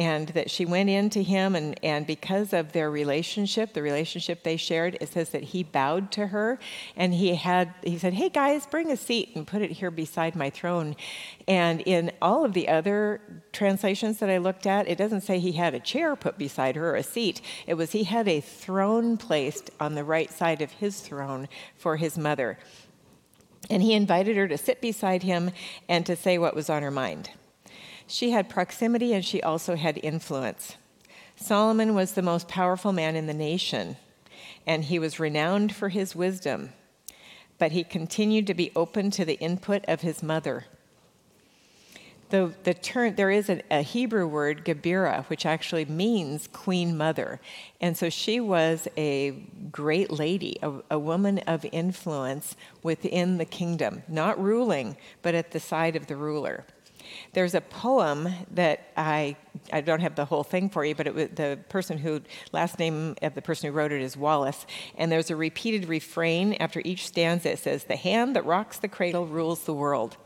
and 0.00 0.28
that 0.28 0.50
she 0.50 0.64
went 0.64 0.88
in 0.88 1.10
to 1.10 1.22
him 1.22 1.54
and, 1.54 1.78
and 1.84 2.06
because 2.06 2.54
of 2.54 2.72
their 2.72 2.90
relationship 2.90 3.74
the 3.74 3.82
relationship 3.82 4.42
they 4.42 4.56
shared 4.56 4.96
it 4.98 5.10
says 5.10 5.28
that 5.28 5.42
he 5.42 5.62
bowed 5.62 6.10
to 6.10 6.28
her 6.28 6.58
and 6.96 7.12
he 7.12 7.34
had 7.34 7.74
he 7.82 7.98
said 7.98 8.14
hey 8.14 8.30
guys 8.30 8.66
bring 8.66 8.90
a 8.90 8.96
seat 8.96 9.30
and 9.34 9.46
put 9.46 9.60
it 9.60 9.70
here 9.70 9.90
beside 9.90 10.34
my 10.34 10.48
throne. 10.48 10.96
And 11.46 11.82
in 11.82 12.12
all 12.22 12.46
of 12.46 12.54
the 12.54 12.68
other 12.68 13.20
translations 13.52 14.18
that 14.18 14.30
i 14.30 14.38
looked 14.38 14.66
at 14.66 14.88
it 14.88 14.96
doesn't 14.96 15.20
say 15.20 15.38
he 15.38 15.52
had 15.52 15.74
a 15.74 15.80
chair 15.80 16.16
put 16.16 16.38
beside 16.38 16.76
her 16.76 16.92
or 16.92 16.96
a 16.96 17.02
seat. 17.02 17.42
It 17.66 17.74
was 17.74 17.92
he 17.92 18.04
had 18.04 18.26
a 18.26 18.40
throne 18.40 19.18
placed 19.18 19.70
on 19.78 19.94
the 19.94 20.04
right 20.04 20.30
side 20.30 20.62
of 20.62 20.70
his 20.72 21.00
throne 21.00 21.46
for 21.76 21.98
his 21.98 22.16
mother. 22.16 22.58
And 23.68 23.82
he 23.82 23.92
invited 23.92 24.38
her 24.38 24.48
to 24.48 24.56
sit 24.56 24.80
beside 24.80 25.22
him 25.22 25.50
and 25.90 26.06
to 26.06 26.16
say 26.16 26.38
what 26.38 26.54
was 26.56 26.70
on 26.70 26.82
her 26.82 26.90
mind 26.90 27.28
she 28.10 28.30
had 28.30 28.48
proximity 28.48 29.12
and 29.12 29.24
she 29.24 29.42
also 29.42 29.76
had 29.76 29.98
influence. 30.02 30.76
Solomon 31.36 31.94
was 31.94 32.12
the 32.12 32.22
most 32.22 32.48
powerful 32.48 32.92
man 32.92 33.16
in 33.16 33.26
the 33.26 33.34
nation, 33.34 33.96
and 34.66 34.84
he 34.84 34.98
was 34.98 35.20
renowned 35.20 35.74
for 35.74 35.88
his 35.88 36.14
wisdom, 36.14 36.72
but 37.58 37.72
he 37.72 37.84
continued 37.84 38.46
to 38.46 38.54
be 38.54 38.72
open 38.74 39.10
to 39.12 39.24
the 39.24 39.38
input 39.38 39.84
of 39.86 40.00
his 40.00 40.22
mother. 40.22 40.66
The, 42.30 42.52
the 42.62 42.74
term, 42.74 43.16
there 43.16 43.30
is 43.30 43.48
a, 43.48 43.62
a 43.70 43.82
Hebrew 43.82 44.26
word, 44.26 44.64
Gebira, 44.64 45.24
which 45.26 45.44
actually 45.44 45.84
means 45.84 46.48
queen 46.52 46.96
mother. 46.96 47.40
And 47.80 47.96
so 47.96 48.08
she 48.08 48.38
was 48.38 48.86
a 48.96 49.32
great 49.72 50.10
lady, 50.12 50.56
a, 50.62 50.74
a 50.92 50.98
woman 50.98 51.38
of 51.40 51.66
influence 51.72 52.54
within 52.84 53.38
the 53.38 53.44
kingdom, 53.44 54.04
not 54.06 54.40
ruling, 54.40 54.96
but 55.22 55.34
at 55.34 55.50
the 55.50 55.58
side 55.58 55.96
of 55.96 56.06
the 56.06 56.16
ruler. 56.16 56.64
There's 57.32 57.54
a 57.54 57.60
poem 57.60 58.28
that 58.52 58.92
I 58.96 59.36
I 59.72 59.80
don't 59.80 60.00
have 60.00 60.14
the 60.14 60.24
whole 60.24 60.44
thing 60.44 60.68
for 60.68 60.84
you, 60.84 60.94
but 60.94 61.06
it 61.06 61.36
the 61.36 61.58
person 61.68 61.98
who 61.98 62.22
last 62.52 62.78
name 62.78 63.16
of 63.22 63.34
the 63.34 63.42
person 63.42 63.68
who 63.68 63.76
wrote 63.76 63.92
it 63.92 64.02
is 64.02 64.16
Wallace, 64.16 64.66
and 64.96 65.10
there's 65.10 65.30
a 65.30 65.36
repeated 65.36 65.88
refrain 65.88 66.54
after 66.54 66.80
each 66.84 67.06
stanza. 67.06 67.52
It 67.52 67.58
says, 67.58 67.84
"The 67.84 67.96
hand 67.96 68.36
that 68.36 68.44
rocks 68.44 68.78
the 68.78 68.88
cradle 68.88 69.26
rules 69.26 69.64
the 69.64 69.74
world," 69.74 70.16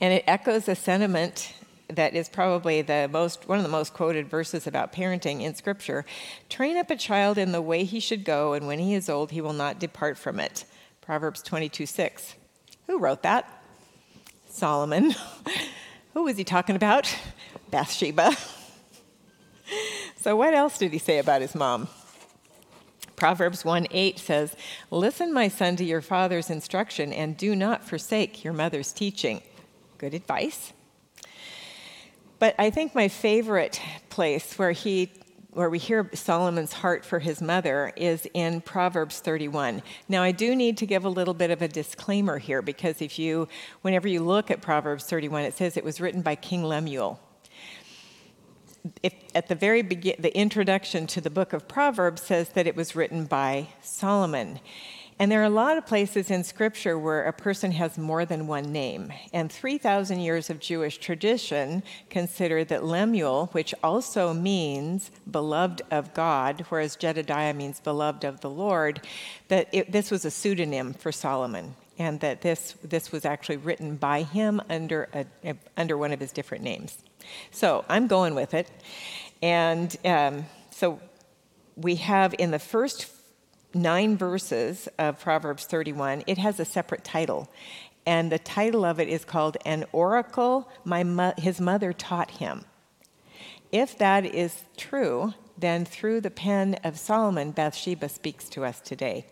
and 0.00 0.12
it 0.12 0.24
echoes 0.26 0.68
a 0.68 0.74
sentiment 0.74 1.52
that 1.88 2.14
is 2.14 2.28
probably 2.28 2.82
the 2.82 3.08
most 3.10 3.48
one 3.48 3.58
of 3.58 3.64
the 3.64 3.70
most 3.70 3.94
quoted 3.94 4.28
verses 4.28 4.66
about 4.66 4.92
parenting 4.92 5.42
in 5.42 5.54
scripture. 5.54 6.04
Train 6.48 6.76
up 6.76 6.90
a 6.90 6.96
child 6.96 7.38
in 7.38 7.52
the 7.52 7.62
way 7.62 7.84
he 7.84 8.00
should 8.00 8.24
go 8.24 8.52
and 8.52 8.66
when 8.66 8.78
he 8.78 8.94
is 8.94 9.08
old 9.08 9.30
he 9.30 9.40
will 9.40 9.54
not 9.54 9.78
depart 9.78 10.18
from 10.18 10.38
it. 10.38 10.64
Proverbs 11.00 11.42
22 11.42 11.86
6 11.86 12.34
who 12.88 12.98
wrote 12.98 13.22
that 13.22 13.57
Solomon. 14.48 15.14
Who 16.14 16.24
was 16.24 16.36
he 16.36 16.44
talking 16.44 16.76
about? 16.76 17.14
Bathsheba. 17.70 18.36
so, 20.16 20.36
what 20.36 20.54
else 20.54 20.78
did 20.78 20.92
he 20.92 20.98
say 20.98 21.18
about 21.18 21.42
his 21.42 21.54
mom? 21.54 21.88
Proverbs 23.16 23.64
1 23.64 23.88
8 23.90 24.18
says, 24.18 24.56
Listen, 24.90 25.32
my 25.32 25.48
son, 25.48 25.76
to 25.76 25.84
your 25.84 26.00
father's 26.00 26.50
instruction, 26.50 27.12
and 27.12 27.36
do 27.36 27.54
not 27.54 27.84
forsake 27.84 28.44
your 28.44 28.52
mother's 28.52 28.92
teaching. 28.92 29.42
Good 29.98 30.14
advice. 30.14 30.72
But 32.38 32.54
I 32.58 32.70
think 32.70 32.94
my 32.94 33.08
favorite 33.08 33.80
place 34.10 34.58
where 34.58 34.72
he 34.72 35.10
where 35.58 35.68
we 35.68 35.78
hear 35.80 36.08
Solomon's 36.14 36.72
heart 36.72 37.04
for 37.04 37.18
his 37.18 37.42
mother 37.42 37.92
is 37.96 38.28
in 38.32 38.60
Proverbs 38.60 39.18
31. 39.18 39.82
Now, 40.08 40.22
I 40.22 40.30
do 40.30 40.54
need 40.54 40.76
to 40.76 40.86
give 40.86 41.04
a 41.04 41.08
little 41.08 41.34
bit 41.34 41.50
of 41.50 41.60
a 41.60 41.66
disclaimer 41.66 42.38
here 42.38 42.62
because 42.62 43.02
if 43.02 43.18
you, 43.18 43.48
whenever 43.82 44.06
you 44.06 44.20
look 44.20 44.52
at 44.52 44.62
Proverbs 44.62 45.02
31, 45.06 45.42
it 45.42 45.54
says 45.54 45.76
it 45.76 45.82
was 45.82 46.00
written 46.00 46.22
by 46.22 46.36
King 46.36 46.62
Lemuel. 46.62 47.18
If, 49.02 49.14
at 49.34 49.48
the 49.48 49.56
very 49.56 49.82
beginning, 49.82 50.22
the 50.22 50.38
introduction 50.38 51.08
to 51.08 51.20
the 51.20 51.28
book 51.28 51.52
of 51.52 51.66
Proverbs 51.66 52.22
says 52.22 52.50
that 52.50 52.68
it 52.68 52.76
was 52.76 52.94
written 52.94 53.24
by 53.24 53.70
Solomon. 53.82 54.60
And 55.20 55.32
there 55.32 55.40
are 55.40 55.44
a 55.44 55.50
lot 55.50 55.76
of 55.76 55.84
places 55.84 56.30
in 56.30 56.44
Scripture 56.44 56.96
where 56.96 57.24
a 57.24 57.32
person 57.32 57.72
has 57.72 57.98
more 57.98 58.24
than 58.24 58.46
one 58.46 58.70
name. 58.70 59.12
And 59.32 59.50
3,000 59.50 60.20
years 60.20 60.48
of 60.48 60.60
Jewish 60.60 60.98
tradition 60.98 61.82
consider 62.08 62.62
that 62.64 62.84
Lemuel, 62.84 63.46
which 63.50 63.74
also 63.82 64.32
means 64.32 65.10
beloved 65.28 65.82
of 65.90 66.14
God, 66.14 66.64
whereas 66.68 66.96
Jedidiah 66.96 67.54
means 67.54 67.80
beloved 67.80 68.22
of 68.22 68.40
the 68.42 68.50
Lord, 68.50 69.00
that 69.48 69.68
it, 69.72 69.90
this 69.90 70.12
was 70.12 70.24
a 70.24 70.30
pseudonym 70.30 70.94
for 70.94 71.10
Solomon. 71.10 71.74
And 71.98 72.20
that 72.20 72.42
this, 72.42 72.76
this 72.84 73.10
was 73.10 73.24
actually 73.24 73.56
written 73.56 73.96
by 73.96 74.22
him 74.22 74.60
under, 74.70 75.08
a, 75.42 75.56
under 75.76 75.98
one 75.98 76.12
of 76.12 76.20
his 76.20 76.30
different 76.30 76.62
names. 76.62 76.96
So 77.50 77.84
I'm 77.88 78.06
going 78.06 78.36
with 78.36 78.54
it. 78.54 78.70
And 79.42 79.96
um, 80.04 80.46
so 80.70 81.00
we 81.74 81.96
have 81.96 82.36
in 82.38 82.52
the 82.52 82.60
first 82.60 83.04
nine 83.74 84.16
verses 84.16 84.88
of 84.98 85.20
Proverbs 85.20 85.66
31, 85.66 86.24
it 86.26 86.38
has 86.38 86.58
a 86.58 86.64
separate 86.64 87.04
title. 87.04 87.48
And 88.06 88.32
the 88.32 88.38
title 88.38 88.84
of 88.84 88.98
it 88.98 89.08
is 89.08 89.24
called 89.24 89.56
An 89.64 89.84
Oracle 89.92 90.68
My 90.84 91.04
Mo- 91.04 91.34
His 91.36 91.60
Mother 91.60 91.92
Taught 91.92 92.32
Him. 92.32 92.64
If 93.70 93.98
that 93.98 94.24
is 94.24 94.64
true, 94.76 95.34
then 95.58 95.84
through 95.84 96.22
the 96.22 96.30
pen 96.30 96.78
of 96.84 96.98
Solomon, 96.98 97.50
Bathsheba 97.50 98.08
speaks 98.08 98.48
to 98.50 98.64
us 98.64 98.80
today. 98.80 99.26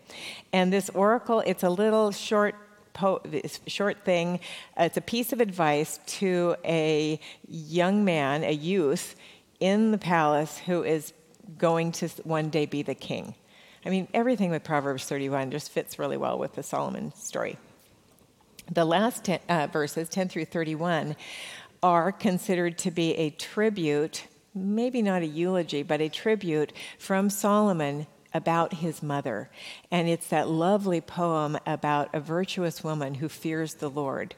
And 0.53 0.71
this 0.71 0.89
oracle, 0.91 1.41
it's 1.45 1.63
a 1.63 1.69
little 1.69 2.11
short 2.11 2.55
po- 2.93 3.21
short 3.65 4.03
thing. 4.03 4.39
Uh, 4.79 4.83
it's 4.83 4.97
a 4.97 5.01
piece 5.01 5.33
of 5.33 5.39
advice 5.39 5.99
to 6.19 6.55
a 6.65 7.19
young 7.47 8.03
man, 8.03 8.43
a 8.43 8.51
youth 8.51 9.15
in 9.59 9.91
the 9.91 9.97
palace 9.97 10.57
who 10.59 10.83
is 10.83 11.13
going 11.57 11.91
to 11.93 12.09
one 12.23 12.49
day 12.49 12.65
be 12.65 12.81
the 12.83 12.95
king. 12.95 13.33
I 13.87 13.89
mean, 13.89 14.09
everything 14.13 14.51
with 14.51 14.65
Proverbs 14.65 15.05
31 15.05 15.49
just 15.49 15.71
fits 15.71 15.97
really 15.97 16.17
well 16.17 16.37
with 16.37 16.55
the 16.55 16.61
Solomon 16.61 17.13
story. 17.15 17.57
The 18.69 18.83
last 18.83 19.23
ten, 19.23 19.39
uh, 19.47 19.67
verses, 19.71 20.09
10 20.09 20.27
through 20.27 20.43
31, 20.43 21.15
are 21.81 22.11
considered 22.11 22.77
to 22.79 22.91
be 22.91 23.13
a 23.13 23.29
tribute, 23.29 24.27
maybe 24.53 25.01
not 25.01 25.21
a 25.21 25.25
eulogy, 25.25 25.83
but 25.83 26.01
a 26.01 26.09
tribute 26.09 26.73
from 26.99 27.29
Solomon 27.29 28.07
about 28.33 28.73
his 28.73 29.01
mother. 29.01 29.49
And 29.89 30.09
it's 30.09 30.27
that 30.27 30.49
lovely 30.49 30.99
poem 30.99 31.57
about 31.65 32.13
a 32.13 32.19
virtuous 32.19 32.83
woman 32.83 33.15
who 33.15 33.29
fears 33.29 33.75
the 33.75 33.89
Lord. 33.89 34.35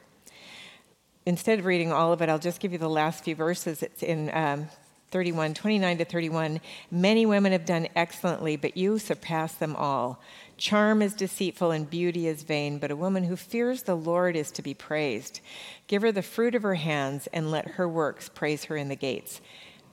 Instead 1.26 1.58
of 1.58 1.64
reading 1.64 1.90
all 1.90 2.12
of 2.12 2.22
it, 2.22 2.28
I'll 2.28 2.38
just 2.38 2.60
give 2.60 2.70
you 2.70 2.78
the 2.78 2.88
last 2.88 3.24
few 3.24 3.34
verses. 3.34 3.82
It's 3.82 4.04
in 4.04 4.30
um, 4.32 4.68
31, 5.10 5.54
29 5.54 5.98
to 5.98 6.04
31. 6.04 6.60
Many 6.90 7.26
women 7.26 7.52
have 7.52 7.64
done 7.64 7.88
excellently, 7.96 8.56
but 8.56 8.76
you 8.76 8.98
surpass 8.98 9.54
them 9.54 9.74
all. 9.76 10.20
Charm 10.56 11.02
is 11.02 11.14
deceitful 11.14 11.70
and 11.70 11.88
beauty 11.88 12.26
is 12.26 12.42
vain, 12.42 12.78
but 12.78 12.90
a 12.90 12.96
woman 12.96 13.24
who 13.24 13.34
fears 13.34 13.82
the 13.82 13.96
Lord 13.96 14.36
is 14.36 14.50
to 14.52 14.62
be 14.62 14.74
praised. 14.74 15.40
Give 15.86 16.02
her 16.02 16.12
the 16.12 16.22
fruit 16.22 16.54
of 16.54 16.62
her 16.62 16.74
hands 16.74 17.28
and 17.32 17.50
let 17.50 17.66
her 17.72 17.88
works 17.88 18.28
praise 18.28 18.64
her 18.64 18.76
in 18.76 18.88
the 18.88 18.96
gates. 18.96 19.40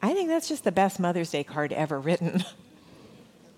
I 0.02 0.14
think 0.14 0.28
that's 0.30 0.50
just 0.50 0.64
the 0.64 0.72
best 0.72 1.00
Mother's 1.00 1.32
Day 1.32 1.44
card 1.44 1.74
ever 1.74 2.00
written. 2.00 2.44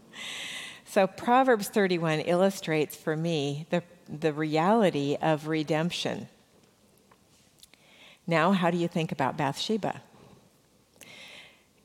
so, 0.86 1.08
Proverbs 1.08 1.68
31 1.68 2.22
illustrates 2.22 2.96
for 2.96 3.18
me 3.18 3.66
the, 3.72 3.84
the 4.08 4.32
reality 4.32 5.18
of 5.22 5.48
redemption. 5.48 6.30
Now, 8.26 8.52
how 8.52 8.70
do 8.70 8.78
you 8.78 8.88
think 8.88 9.12
about 9.12 9.36
Bathsheba? 9.36 10.04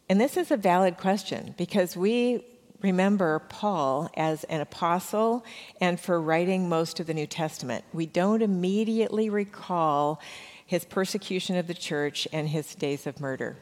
And 0.08 0.20
this 0.20 0.36
is 0.36 0.50
a 0.50 0.56
valid 0.56 0.98
question 0.98 1.54
because 1.56 1.96
we 1.96 2.44
remember 2.82 3.38
Paul 3.48 4.10
as 4.14 4.44
an 4.44 4.60
apostle 4.60 5.44
and 5.80 5.98
for 5.98 6.20
writing 6.20 6.68
most 6.68 7.00
of 7.00 7.06
the 7.06 7.14
New 7.14 7.26
Testament. 7.26 7.84
We 7.94 8.04
don't 8.04 8.42
immediately 8.42 9.30
recall 9.30 10.20
his 10.66 10.84
persecution 10.84 11.56
of 11.56 11.66
the 11.66 11.74
church 11.74 12.28
and 12.32 12.48
his 12.48 12.74
days 12.74 13.06
of 13.06 13.20
murder. 13.20 13.56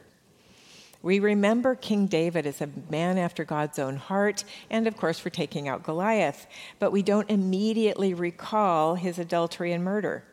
We 1.01 1.19
remember 1.19 1.75
King 1.75 2.07
David 2.07 2.45
as 2.45 2.61
a 2.61 2.69
man 2.89 3.17
after 3.17 3.43
God's 3.43 3.77
own 3.77 3.97
heart, 3.97 4.45
and 4.69 4.87
of 4.87 4.95
course 4.95 5.19
for 5.19 5.29
taking 5.29 5.67
out 5.67 5.83
Goliath, 5.83 6.47
but 6.79 6.91
we 6.91 7.03
don't 7.03 7.29
immediately 7.29 8.13
recall 8.13 8.95
his 8.95 9.19
adultery 9.19 9.73
and 9.73 9.83
murder. 9.83 10.23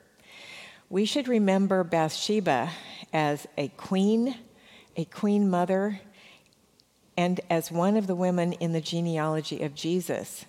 We 0.89 1.05
should 1.05 1.27
remember 1.27 1.83
Bathsheba 1.83 2.71
as 3.13 3.49
a 3.59 3.69
queen, 3.69 4.37
a 4.97 5.05
queen 5.05 5.49
mother, 5.49 6.01
and 7.17 7.41
as 7.51 7.71
one 7.71 7.97
of 7.97 8.07
the 8.07 8.15
women 8.15 8.53
in 8.55 8.73
the 8.73 8.81
genealogy 8.81 9.63
of 9.63 9.75
Jesus, 9.75 10.47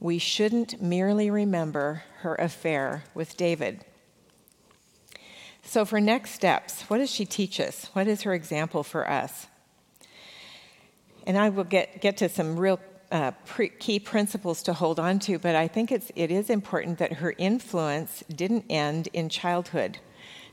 we 0.00 0.18
shouldn't 0.18 0.82
merely 0.82 1.30
remember 1.30 2.02
her 2.18 2.34
affair 2.34 3.04
with 3.14 3.36
David. 3.36 3.84
So, 5.62 5.84
for 5.84 6.00
next 6.00 6.32
steps, 6.32 6.82
what 6.82 6.98
does 6.98 7.10
she 7.10 7.24
teach 7.24 7.60
us? 7.60 7.88
What 7.92 8.08
is 8.08 8.22
her 8.22 8.34
example 8.34 8.82
for 8.82 9.08
us? 9.08 9.46
And 11.24 11.38
I 11.38 11.50
will 11.50 11.64
get, 11.64 12.00
get 12.00 12.16
to 12.16 12.28
some 12.28 12.58
real 12.58 12.80
uh, 13.12 13.30
pre- 13.46 13.68
key 13.68 14.00
principles 14.00 14.62
to 14.64 14.72
hold 14.72 14.98
on 14.98 15.18
to, 15.20 15.38
but 15.38 15.54
I 15.54 15.68
think 15.68 15.92
it's, 15.92 16.10
it 16.16 16.30
is 16.32 16.50
important 16.50 16.98
that 16.98 17.14
her 17.14 17.34
influence 17.38 18.24
didn't 18.34 18.64
end 18.68 19.08
in 19.12 19.28
childhood. 19.28 19.98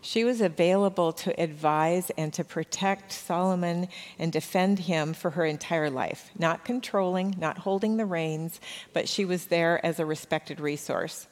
She 0.02 0.24
was 0.24 0.40
available 0.40 1.12
to 1.14 1.40
advise 1.40 2.10
and 2.12 2.34
to 2.34 2.44
protect 2.44 3.12
Solomon 3.12 3.90
and 4.18 4.32
defend 4.32 4.80
him 4.80 5.14
for 5.14 5.32
her 5.32 5.46
entire 5.46 5.90
life, 5.90 6.32
not 6.38 6.64
controlling, 6.64 7.36
not 7.38 7.60
holding 7.60 7.98
the 7.98 8.06
reins, 8.06 8.62
but 8.94 9.10
she 9.10 9.26
was 9.26 9.48
there 9.48 9.86
as 9.86 10.00
a 10.00 10.06
respected 10.06 10.60
resource. 10.60 11.28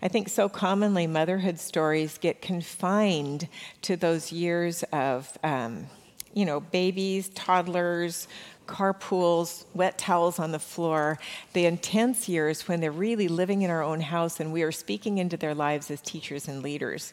I 0.00 0.08
think 0.08 0.28
so 0.28 0.48
commonly 0.48 1.06
motherhood 1.06 1.58
stories 1.58 2.18
get 2.18 2.40
confined 2.40 3.48
to 3.82 3.96
those 3.96 4.32
years 4.32 4.84
of, 4.92 5.36
um, 5.42 5.86
you 6.32 6.46
know, 6.46 6.60
babies, 6.60 7.28
toddlers, 7.30 8.28
carpools, 8.66 9.64
wet 9.74 9.98
towels 9.98 10.38
on 10.38 10.52
the 10.52 10.58
floor, 10.58 11.18
the 11.52 11.66
intense 11.66 12.28
years 12.28 12.68
when 12.68 12.80
they're 12.80 12.92
really 12.92 13.28
living 13.28 13.62
in 13.62 13.70
our 13.70 13.82
own 13.82 14.00
house 14.00 14.38
and 14.40 14.52
we 14.52 14.62
are 14.62 14.70
speaking 14.70 15.18
into 15.18 15.36
their 15.36 15.54
lives 15.54 15.90
as 15.90 16.00
teachers 16.00 16.46
and 16.46 16.62
leaders. 16.62 17.12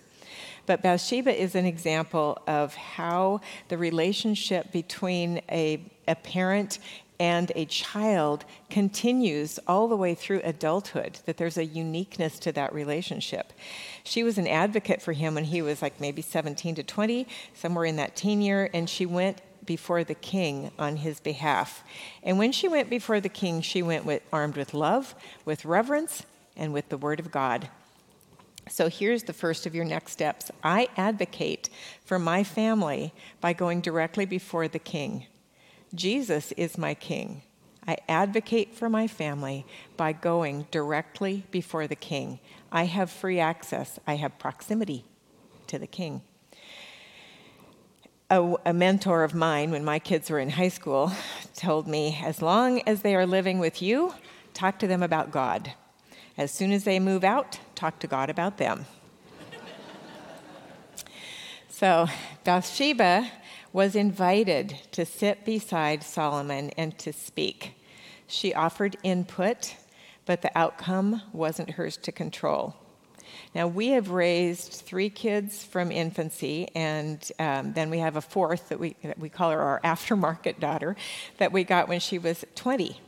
But 0.66 0.82
Bathsheba 0.82 1.40
is 1.40 1.56
an 1.56 1.66
example 1.66 2.42
of 2.48 2.76
how 2.76 3.42
the 3.70 3.78
relationship 3.78 4.72
between 4.72 5.42
a, 5.50 5.82
a 6.08 6.16
parent 6.16 6.80
and 7.20 7.52
a 7.56 7.66
child 7.66 8.46
continues 8.70 9.60
all 9.68 9.88
the 9.88 9.96
way 9.96 10.16
through 10.16 10.42
adulthood, 10.44 11.20
that 11.26 11.38
there's 11.38 11.58
a 11.58 11.66
uniqueness 11.66 12.40
to 12.40 12.52
that 12.52 12.74
relationship. 12.74 13.54
She 14.04 14.24
was 14.24 14.38
an 14.38 14.48
advocate 14.48 15.02
for 15.02 15.14
him 15.14 15.36
when 15.36 15.46
he 15.46 15.62
was 15.62 15.82
like 15.82 16.02
maybe 16.02 16.22
17 16.22 16.76
to 16.76 16.84
20, 16.84 17.28
somewhere 17.54 17.86
in 17.86 17.96
that 17.98 18.16
teen 18.16 18.42
year, 18.42 18.70
and 18.74 18.90
she 18.90 19.06
went 19.06 19.42
before 19.66 20.04
the 20.04 20.16
king 20.16 20.72
on 20.78 20.98
his 20.98 21.20
behalf. 21.20 21.84
And 22.22 22.38
when 22.38 22.52
she 22.52 22.68
went 22.68 22.90
before 22.90 23.20
the 23.20 23.30
king, 23.30 23.62
she 23.62 23.82
went 23.82 24.06
with, 24.06 24.22
armed 24.32 24.58
with 24.58 24.74
love, 24.74 25.16
with 25.44 25.66
reverence, 25.66 26.26
and 26.56 26.74
with 26.74 26.90
the 26.90 26.98
word 26.98 27.20
of 27.20 27.32
God. 27.32 27.70
So 28.68 28.90
here's 28.90 29.24
the 29.24 29.34
first 29.34 29.66
of 29.66 29.76
your 29.76 29.86
next 29.86 30.12
steps. 30.12 30.52
I 30.64 30.90
advocate 30.98 31.70
for 32.04 32.18
my 32.18 32.44
family 32.44 33.14
by 33.40 33.54
going 33.54 33.82
directly 33.82 34.26
before 34.26 34.68
the 34.68 34.80
king. 34.80 35.28
Jesus 35.94 36.52
is 36.54 36.78
my 36.78 36.94
king. 36.94 37.44
I 37.88 37.98
advocate 38.10 38.74
for 38.74 38.90
my 38.90 39.08
family 39.08 39.66
by 39.96 40.14
going 40.14 40.66
directly 40.72 41.46
before 41.52 41.88
the 41.88 41.96
king. 41.96 42.40
I 42.72 42.86
have 42.86 43.12
free 43.12 43.40
access, 43.40 44.00
I 44.08 44.16
have 44.16 44.40
proximity 44.40 45.06
to 45.68 45.78
the 45.78 45.88
king. 45.88 46.22
A, 48.32 48.56
a, 48.66 48.74
mentor 48.74 49.24
of 49.24 49.36
mine, 49.36 49.70
when 49.70 49.86
my 49.86 50.00
kids 50.00 50.32
were 50.32 50.40
in 50.40 50.50
high 50.50 50.70
school, 50.70 51.12
told 51.56 51.88
me 51.88 52.20
as 52.24 52.42
long 52.42 52.82
as 52.88 53.04
they 53.04 53.16
are 53.16 53.28
living 53.28 53.60
with 53.60 53.84
you, 53.84 54.16
talk 54.56 54.80
to 54.80 54.88
them 54.88 55.04
about 55.04 55.30
God. 55.30 55.74
As 56.38 56.52
soon 56.52 56.74
as 56.74 56.84
they 56.84 57.00
move 57.00 57.24
out, 57.24 57.60
talk 57.76 58.00
to 58.00 58.08
God 58.08 58.30
about 58.30 58.58
them. 58.58 58.86
so 61.70 62.08
Bathsheba 62.44 63.32
was 63.72 63.96
invited 63.96 64.78
to 64.92 65.06
sit 65.06 65.46
beside 65.46 66.04
Solomon 66.04 66.72
and 66.72 66.98
to 67.00 67.14
speak. 67.14 67.74
She 68.28 68.54
offered 68.54 68.98
input, 69.02 69.76
but 70.26 70.42
the 70.42 70.58
outcome 70.58 71.22
wasn't 71.32 71.72
hers 71.72 71.96
to 71.98 72.12
control. 72.12 72.76
Now, 73.54 73.68
we 73.68 73.90
have 73.90 74.10
raised 74.10 74.74
three 74.74 75.10
kids 75.10 75.64
from 75.64 75.92
infancy, 75.92 76.70
and 76.76 77.32
um, 77.40 77.72
then 77.74 77.90
we 77.90 78.00
have 78.00 78.18
a 78.18 78.22
fourth 78.22 78.70
that 78.70 78.80
we, 78.80 78.96
that 79.04 79.20
we 79.20 79.30
call 79.30 79.52
her 79.52 79.62
our 79.62 79.80
aftermarket 79.86 80.60
daughter 80.60 80.98
that 81.38 81.54
we 81.54 81.64
got 81.64 81.88
when 81.88 82.02
she 82.02 82.20
was 82.20 82.44
20. 82.56 83.00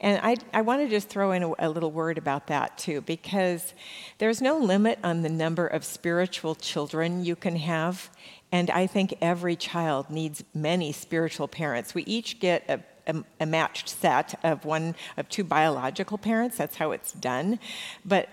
And 0.00 0.18
I, 0.22 0.36
I 0.54 0.62
want 0.62 0.82
to 0.82 0.88
just 0.88 1.08
throw 1.08 1.32
in 1.32 1.42
a, 1.42 1.52
a, 1.58 1.68
little 1.68 1.90
word 1.90 2.16
about 2.16 2.46
that 2.46 2.78
too, 2.78 3.02
because 3.02 3.74
there's 4.18 4.40
no 4.40 4.56
limit 4.56 4.98
on 5.04 5.22
the 5.22 5.28
number 5.28 5.66
of 5.66 5.84
spiritual 5.84 6.54
children 6.54 7.24
you 7.24 7.36
can 7.36 7.56
have. 7.56 8.10
And 8.50 8.70
I 8.70 8.86
think 8.86 9.14
every 9.20 9.56
child 9.56 10.08
needs 10.08 10.42
many 10.54 10.92
spiritual 10.92 11.48
parents. 11.48 11.94
We 11.94 12.04
each 12.04 12.40
get 12.40 12.64
a, 13.06 13.24
a, 13.38 13.46
matched 13.46 13.88
set 13.88 14.38
of 14.42 14.64
one 14.64 14.94
of 15.16 15.28
two 15.28 15.44
biological 15.44 16.16
parents. 16.16 16.56
That's 16.56 16.76
how 16.76 16.92
it's 16.92 17.12
done. 17.12 17.58
But 18.04 18.28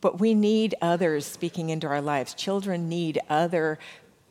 but 0.00 0.20
we 0.20 0.34
need 0.34 0.74
others 0.82 1.24
speaking 1.24 1.70
into 1.70 1.86
our 1.86 2.02
lives. 2.02 2.34
Children 2.34 2.88
need 2.88 3.18
other 3.28 3.78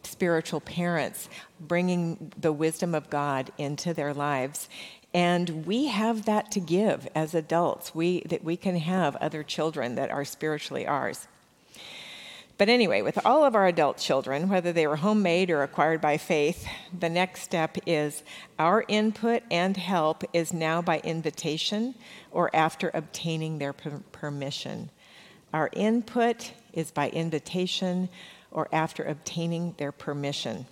spiritual 0.08 0.62
parents 0.62 1.30
bringing 1.60 2.32
the 2.40 2.54
wisdom 2.54 2.96
of 2.96 3.10
God 3.10 3.52
into 3.58 3.94
their 3.94 4.14
lives. 4.14 4.70
And 5.14 5.66
we 5.66 5.88
have 5.88 6.26
that 6.26 6.52
to 6.52 6.60
give 6.60 7.08
as 7.16 7.34
adults. 7.34 7.96
We, 7.96 8.22
that 8.22 8.44
we 8.44 8.58
can 8.58 8.78
have 8.78 9.16
other 9.18 9.44
children 9.44 9.96
that 9.96 10.12
are 10.12 10.26
spiritually 10.26 10.86
ours. 10.86 11.28
But 12.58 12.70
anyway, 12.70 13.04
with 13.04 13.24
all 13.24 13.44
of 13.44 13.54
our 13.54 13.68
adult 13.68 13.98
children, 13.98 14.50
whether 14.50 14.74
they 14.74 14.88
were 14.88 14.96
homemade 14.96 15.52
or 15.52 15.62
acquired 15.62 16.02
by 16.02 16.18
faith, 16.18 16.68
the 16.98 17.10
next 17.10 17.44
step 17.44 17.78
is 17.86 18.24
our 18.58 18.84
input 18.88 19.44
and 19.52 19.78
help 19.78 20.24
is 20.34 20.52
now 20.52 20.82
by 20.82 21.00
invitation 21.00 21.94
or 22.32 22.50
after 22.56 22.90
obtaining 22.96 23.60
their 23.60 23.74
per- 23.74 24.02
permission. 24.12 24.90
Our 25.54 25.70
input 25.74 26.52
is 26.74 26.90
by 26.90 27.10
invitation 27.10 28.10
or 28.58 28.68
after 28.72 29.04
obtaining 29.04 29.76
their 29.78 29.92
permission. 29.92 30.66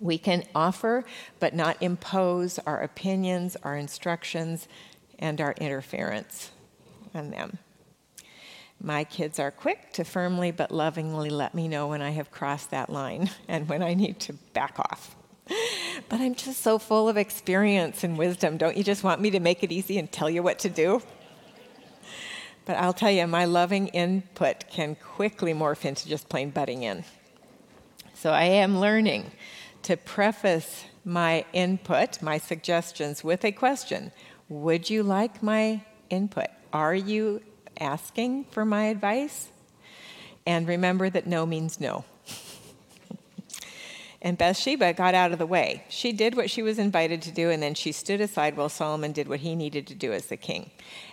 We 0.00 0.16
can 0.16 0.44
offer 0.54 1.04
but 1.40 1.52
not 1.52 1.82
impose 1.82 2.60
our 2.60 2.80
opinions, 2.80 3.56
our 3.64 3.76
instructions, 3.76 4.68
and 5.18 5.40
our 5.40 5.54
interference 5.54 6.52
on 7.12 7.30
them. 7.30 7.58
My 8.80 9.02
kids 9.02 9.40
are 9.40 9.50
quick 9.50 9.92
to 9.94 10.04
firmly 10.04 10.52
but 10.52 10.70
lovingly 10.70 11.30
let 11.30 11.52
me 11.52 11.66
know 11.66 11.88
when 11.88 12.00
I 12.00 12.10
have 12.10 12.30
crossed 12.30 12.70
that 12.70 12.90
line 12.90 13.28
and 13.48 13.68
when 13.68 13.82
I 13.82 13.94
need 13.94 14.20
to 14.20 14.34
back 14.54 14.78
off. 14.78 15.16
But 16.08 16.20
I'm 16.20 16.36
just 16.36 16.62
so 16.62 16.78
full 16.78 17.08
of 17.08 17.16
experience 17.16 18.04
and 18.04 18.16
wisdom. 18.16 18.56
Don't 18.56 18.76
you 18.76 18.84
just 18.84 19.02
want 19.02 19.20
me 19.20 19.30
to 19.30 19.40
make 19.40 19.64
it 19.64 19.72
easy 19.72 19.98
and 19.98 20.12
tell 20.12 20.30
you 20.30 20.44
what 20.44 20.60
to 20.60 20.68
do? 20.68 21.02
But 22.68 22.76
I'll 22.76 22.92
tell 22.92 23.10
you, 23.10 23.26
my 23.26 23.46
loving 23.46 23.88
input 23.88 24.68
can 24.68 24.94
quickly 24.94 25.54
morph 25.54 25.86
into 25.86 26.06
just 26.06 26.28
plain 26.28 26.50
butting 26.50 26.82
in. 26.82 27.02
So 28.12 28.30
I 28.30 28.42
am 28.42 28.78
learning 28.78 29.30
to 29.84 29.96
preface 29.96 30.84
my 31.02 31.46
input, 31.54 32.20
my 32.20 32.36
suggestions, 32.36 33.24
with 33.24 33.42
a 33.42 33.52
question 33.52 34.12
Would 34.50 34.90
you 34.90 35.02
like 35.02 35.42
my 35.42 35.80
input? 36.10 36.48
Are 36.70 36.94
you 36.94 37.40
asking 37.80 38.44
for 38.50 38.66
my 38.66 38.88
advice? 38.88 39.48
And 40.46 40.68
remember 40.68 41.08
that 41.08 41.26
no 41.26 41.46
means 41.46 41.80
no. 41.80 42.04
And 44.20 44.36
Bathsheba 44.36 44.92
got 44.94 45.14
out 45.14 45.32
of 45.32 45.38
the 45.38 45.46
way. 45.46 45.84
She 45.88 46.12
did 46.12 46.36
what 46.36 46.50
she 46.50 46.62
was 46.62 46.78
invited 46.78 47.22
to 47.22 47.30
do, 47.30 47.50
and 47.50 47.62
then 47.62 47.74
she 47.74 47.92
stood 47.92 48.20
aside 48.20 48.56
while 48.56 48.68
Solomon 48.68 49.12
did 49.12 49.28
what 49.28 49.40
he 49.40 49.54
needed 49.54 49.86
to 49.86 49.94
do 49.94 50.12
as 50.12 50.26
the 50.26 50.36
king. 50.36 50.70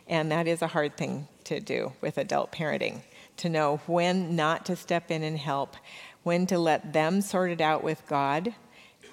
And 0.08 0.32
that 0.32 0.47
is 0.47 0.62
a 0.62 0.68
hard 0.68 0.97
thing 0.97 1.28
to 1.45 1.60
do 1.60 1.93
with 2.01 2.18
adult 2.18 2.51
parenting 2.51 3.01
to 3.38 3.49
know 3.49 3.78
when 3.86 4.36
not 4.36 4.66
to 4.66 4.76
step 4.76 5.12
in 5.12 5.24
and 5.24 5.38
help, 5.38 5.76
when 6.24 6.47
to 6.47 6.58
let 6.58 6.93
them 6.93 7.22
sort 7.22 7.51
it 7.51 7.62
out 7.62 7.84
with 7.84 8.01
God, 8.08 8.56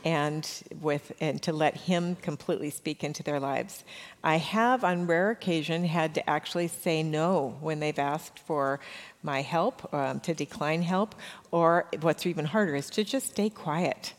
and 0.05 0.48
with 0.80 1.12
and 1.20 1.40
to 1.42 1.53
let 1.53 1.76
him 1.76 2.16
completely 2.16 2.70
speak 2.70 3.05
into 3.05 3.22
their 3.22 3.40
lives. 3.40 3.84
I 4.22 4.36
have 4.36 4.84
on 4.84 5.07
rare 5.07 5.30
occasion 5.30 5.84
had 5.84 6.14
to 6.14 6.30
actually 6.30 6.68
say 6.68 7.03
no 7.03 7.57
when 7.61 7.80
they've 7.80 7.98
asked 7.98 8.38
for 8.38 8.80
my 9.22 9.42
help, 9.42 9.92
um, 9.94 10.20
to 10.20 10.34
decline 10.34 10.82
help, 10.82 11.14
or 11.50 11.86
what's 12.00 12.26
even 12.26 12.46
harder 12.46 12.74
is 12.74 12.90
to 12.90 13.05
just 13.05 13.28
stay 13.28 13.48
quiet. 13.48 14.14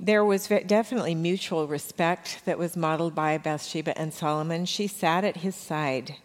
There 0.00 0.24
was 0.24 0.48
definitely 0.48 1.14
mutual 1.14 1.68
respect 1.68 2.44
that 2.44 2.58
was 2.58 2.76
modeled 2.76 3.14
by 3.14 3.38
Bathsheba 3.38 3.96
and 3.96 4.12
Solomon. 4.12 4.64
She 4.66 4.86
sat 4.86 5.22
at 5.22 5.38
his 5.38 5.54
side 5.54 6.16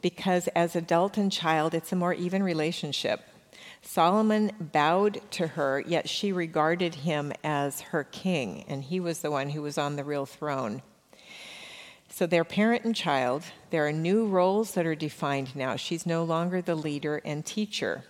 because, 0.00 0.48
as 0.48 0.74
adult 0.76 1.18
and 1.18 1.30
child, 1.30 1.74
it's 1.74 1.92
a 1.92 1.96
more 1.96 2.14
even 2.14 2.42
relationship. 2.42 3.20
Solomon 3.86 4.50
bowed 4.60 5.20
to 5.30 5.46
her, 5.46 5.80
yet 5.86 6.08
she 6.08 6.32
regarded 6.32 6.96
him 6.96 7.32
as 7.44 7.80
her 7.80 8.02
king, 8.04 8.64
and 8.66 8.82
he 8.82 8.98
was 8.98 9.20
the 9.20 9.30
one 9.30 9.50
who 9.50 9.62
was 9.62 9.78
on 9.78 9.94
the 9.94 10.04
real 10.04 10.26
throne. 10.26 10.82
So 12.08 12.26
they're 12.26 12.44
parent 12.44 12.84
and 12.84 12.96
child. 12.96 13.44
There 13.70 13.86
are 13.86 13.92
new 13.92 14.26
roles 14.26 14.72
that 14.72 14.86
are 14.86 14.94
defined 14.94 15.54
now. 15.54 15.76
She's 15.76 16.04
no 16.04 16.24
longer 16.24 16.60
the 16.60 16.74
leader 16.74 17.22
and 17.24 17.46
teacher. 17.46 18.04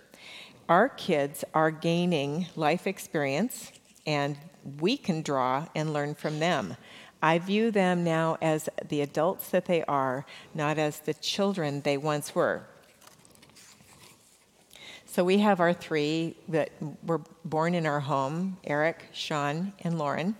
Our 0.67 0.89
kids 0.89 1.43
are 1.53 1.71
gaining 1.71 2.47
life 2.55 2.87
experience, 2.87 3.71
and 4.05 4.37
we 4.79 4.97
can 4.97 5.21
draw 5.21 5.67
and 5.75 5.93
learn 5.93 6.15
from 6.15 6.39
them. 6.39 6.75
I 7.21 7.39
view 7.39 7.71
them 7.71 8.03
now 8.03 8.37
as 8.41 8.67
the 8.89 9.01
adults 9.01 9.49
that 9.49 9.65
they 9.65 9.83
are, 9.83 10.25
not 10.53 10.77
as 10.77 10.99
the 10.99 11.13
children 11.13 11.81
they 11.81 11.97
once 11.97 12.33
were. 12.33 12.63
So 15.17 15.23
we 15.23 15.39
have 15.39 15.59
our 15.59 15.73
three 15.73 16.35
that 16.49 16.69
were 17.03 17.21
born 17.43 17.73
in 17.73 17.87
our 17.87 17.99
home 17.99 18.57
Eric, 18.63 19.03
Sean, 19.13 19.73
and 19.79 19.97
Lauren. 19.97 20.35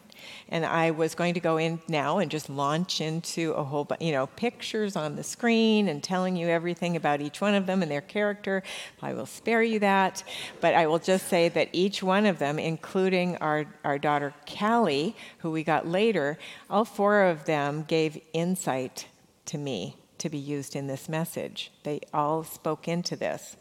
And 0.49 0.63
I 0.63 0.91
was 0.91 1.15
going 1.15 1.33
to 1.33 1.39
go 1.39 1.57
in 1.57 1.81
now 1.87 2.19
and 2.19 2.29
just 2.29 2.47
launch 2.47 3.01
into 3.01 3.53
a 3.53 3.63
whole, 3.63 3.87
you 3.99 4.11
know, 4.11 4.27
pictures 4.27 4.95
on 4.95 5.15
the 5.15 5.23
screen 5.23 5.87
and 5.87 6.03
telling 6.03 6.35
you 6.35 6.47
everything 6.47 6.95
about 6.95 7.21
each 7.21 7.41
one 7.41 7.55
of 7.55 7.65
them 7.65 7.81
and 7.81 7.89
their 7.89 8.01
character. 8.01 8.61
I 9.01 9.15
will 9.15 9.25
spare 9.25 9.63
you 9.63 9.79
that. 9.79 10.23
But 10.61 10.75
I 10.75 10.85
will 10.85 10.99
just 10.99 11.27
say 11.27 11.49
that 11.49 11.69
each 11.73 12.03
one 12.03 12.27
of 12.27 12.37
them, 12.37 12.59
including 12.59 13.35
our, 13.37 13.65
our 13.83 13.97
daughter 13.97 14.31
Callie, 14.45 15.15
who 15.39 15.49
we 15.49 15.63
got 15.63 15.87
later, 15.87 16.37
all 16.69 16.85
four 16.85 17.23
of 17.23 17.45
them 17.45 17.81
gave 17.81 18.21
insight 18.31 19.07
to 19.45 19.57
me 19.57 19.95
to 20.19 20.29
be 20.29 20.37
used 20.37 20.75
in 20.75 20.85
this 20.85 21.09
message. 21.09 21.71
They 21.81 22.01
all 22.13 22.43
spoke 22.43 22.87
into 22.87 23.15
this 23.15 23.55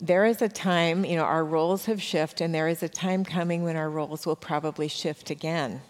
there 0.00 0.24
is 0.24 0.42
a 0.42 0.48
time, 0.48 1.04
you 1.04 1.16
know, 1.16 1.24
our 1.24 1.44
roles 1.44 1.86
have 1.86 2.02
shifted, 2.02 2.44
and 2.44 2.54
there 2.54 2.68
is 2.68 2.82
a 2.82 2.88
time 2.88 3.24
coming 3.24 3.62
when 3.62 3.76
our 3.76 3.88
roles 3.88 4.26
will 4.26 4.36
probably 4.36 4.88
shift 4.88 5.30
again. 5.30 5.80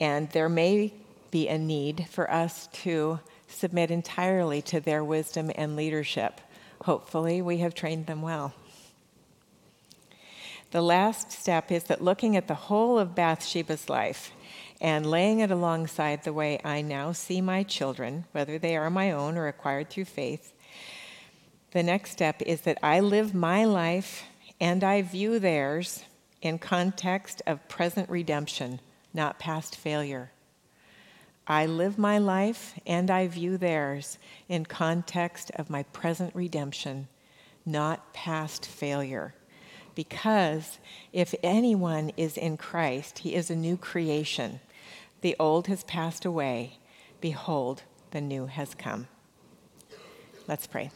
And 0.00 0.30
there 0.30 0.48
may 0.48 0.92
be 1.30 1.48
a 1.48 1.58
need 1.58 2.06
for 2.08 2.30
us 2.30 2.68
to 2.68 3.20
submit 3.48 3.90
entirely 3.90 4.62
to 4.62 4.80
their 4.80 5.02
wisdom 5.02 5.50
and 5.54 5.76
leadership. 5.76 6.40
Hopefully, 6.82 7.42
we 7.42 7.58
have 7.58 7.74
trained 7.74 8.06
them 8.06 8.22
well. 8.22 8.54
The 10.70 10.82
last 10.82 11.32
step 11.32 11.70
is 11.70 11.84
that 11.84 12.02
looking 12.02 12.36
at 12.36 12.48
the 12.48 12.54
whole 12.54 12.98
of 12.98 13.14
Bathsheba's 13.14 13.90
life 13.90 14.32
and 14.80 15.04
laying 15.04 15.40
it 15.40 15.50
alongside 15.50 16.24
the 16.24 16.32
way 16.32 16.60
I 16.64 16.80
now 16.80 17.12
see 17.12 17.40
my 17.40 17.62
children, 17.62 18.24
whether 18.32 18.58
they 18.58 18.76
are 18.76 18.88
my 18.88 19.12
own 19.12 19.36
or 19.36 19.48
acquired 19.48 19.90
through 19.90 20.06
faith, 20.06 20.54
the 21.72 21.82
next 21.82 22.10
step 22.10 22.42
is 22.42 22.62
that 22.62 22.78
I 22.82 23.00
live 23.00 23.34
my 23.34 23.64
life 23.64 24.24
and 24.60 24.84
I 24.84 25.02
view 25.02 25.38
theirs 25.38 26.04
in 26.40 26.58
context 26.58 27.40
of 27.46 27.66
present 27.68 28.10
redemption, 28.10 28.80
not 29.14 29.38
past 29.38 29.76
failure. 29.76 30.30
I 31.46 31.66
live 31.66 31.98
my 31.98 32.18
life 32.18 32.78
and 32.86 33.10
I 33.10 33.26
view 33.26 33.56
theirs 33.56 34.18
in 34.48 34.66
context 34.66 35.50
of 35.56 35.70
my 35.70 35.82
present 35.84 36.34
redemption, 36.34 37.08
not 37.64 38.12
past 38.12 38.66
failure. 38.66 39.34
Because 39.94 40.78
if 41.12 41.34
anyone 41.42 42.12
is 42.16 42.36
in 42.36 42.56
Christ, 42.56 43.20
he 43.20 43.34
is 43.34 43.50
a 43.50 43.56
new 43.56 43.76
creation. 43.76 44.60
The 45.20 45.36
old 45.38 45.66
has 45.66 45.84
passed 45.84 46.24
away. 46.24 46.78
Behold, 47.20 47.82
the 48.10 48.20
new 48.20 48.46
has 48.46 48.74
come. 48.74 49.08
Let's 50.46 50.66
pray. 50.66 50.90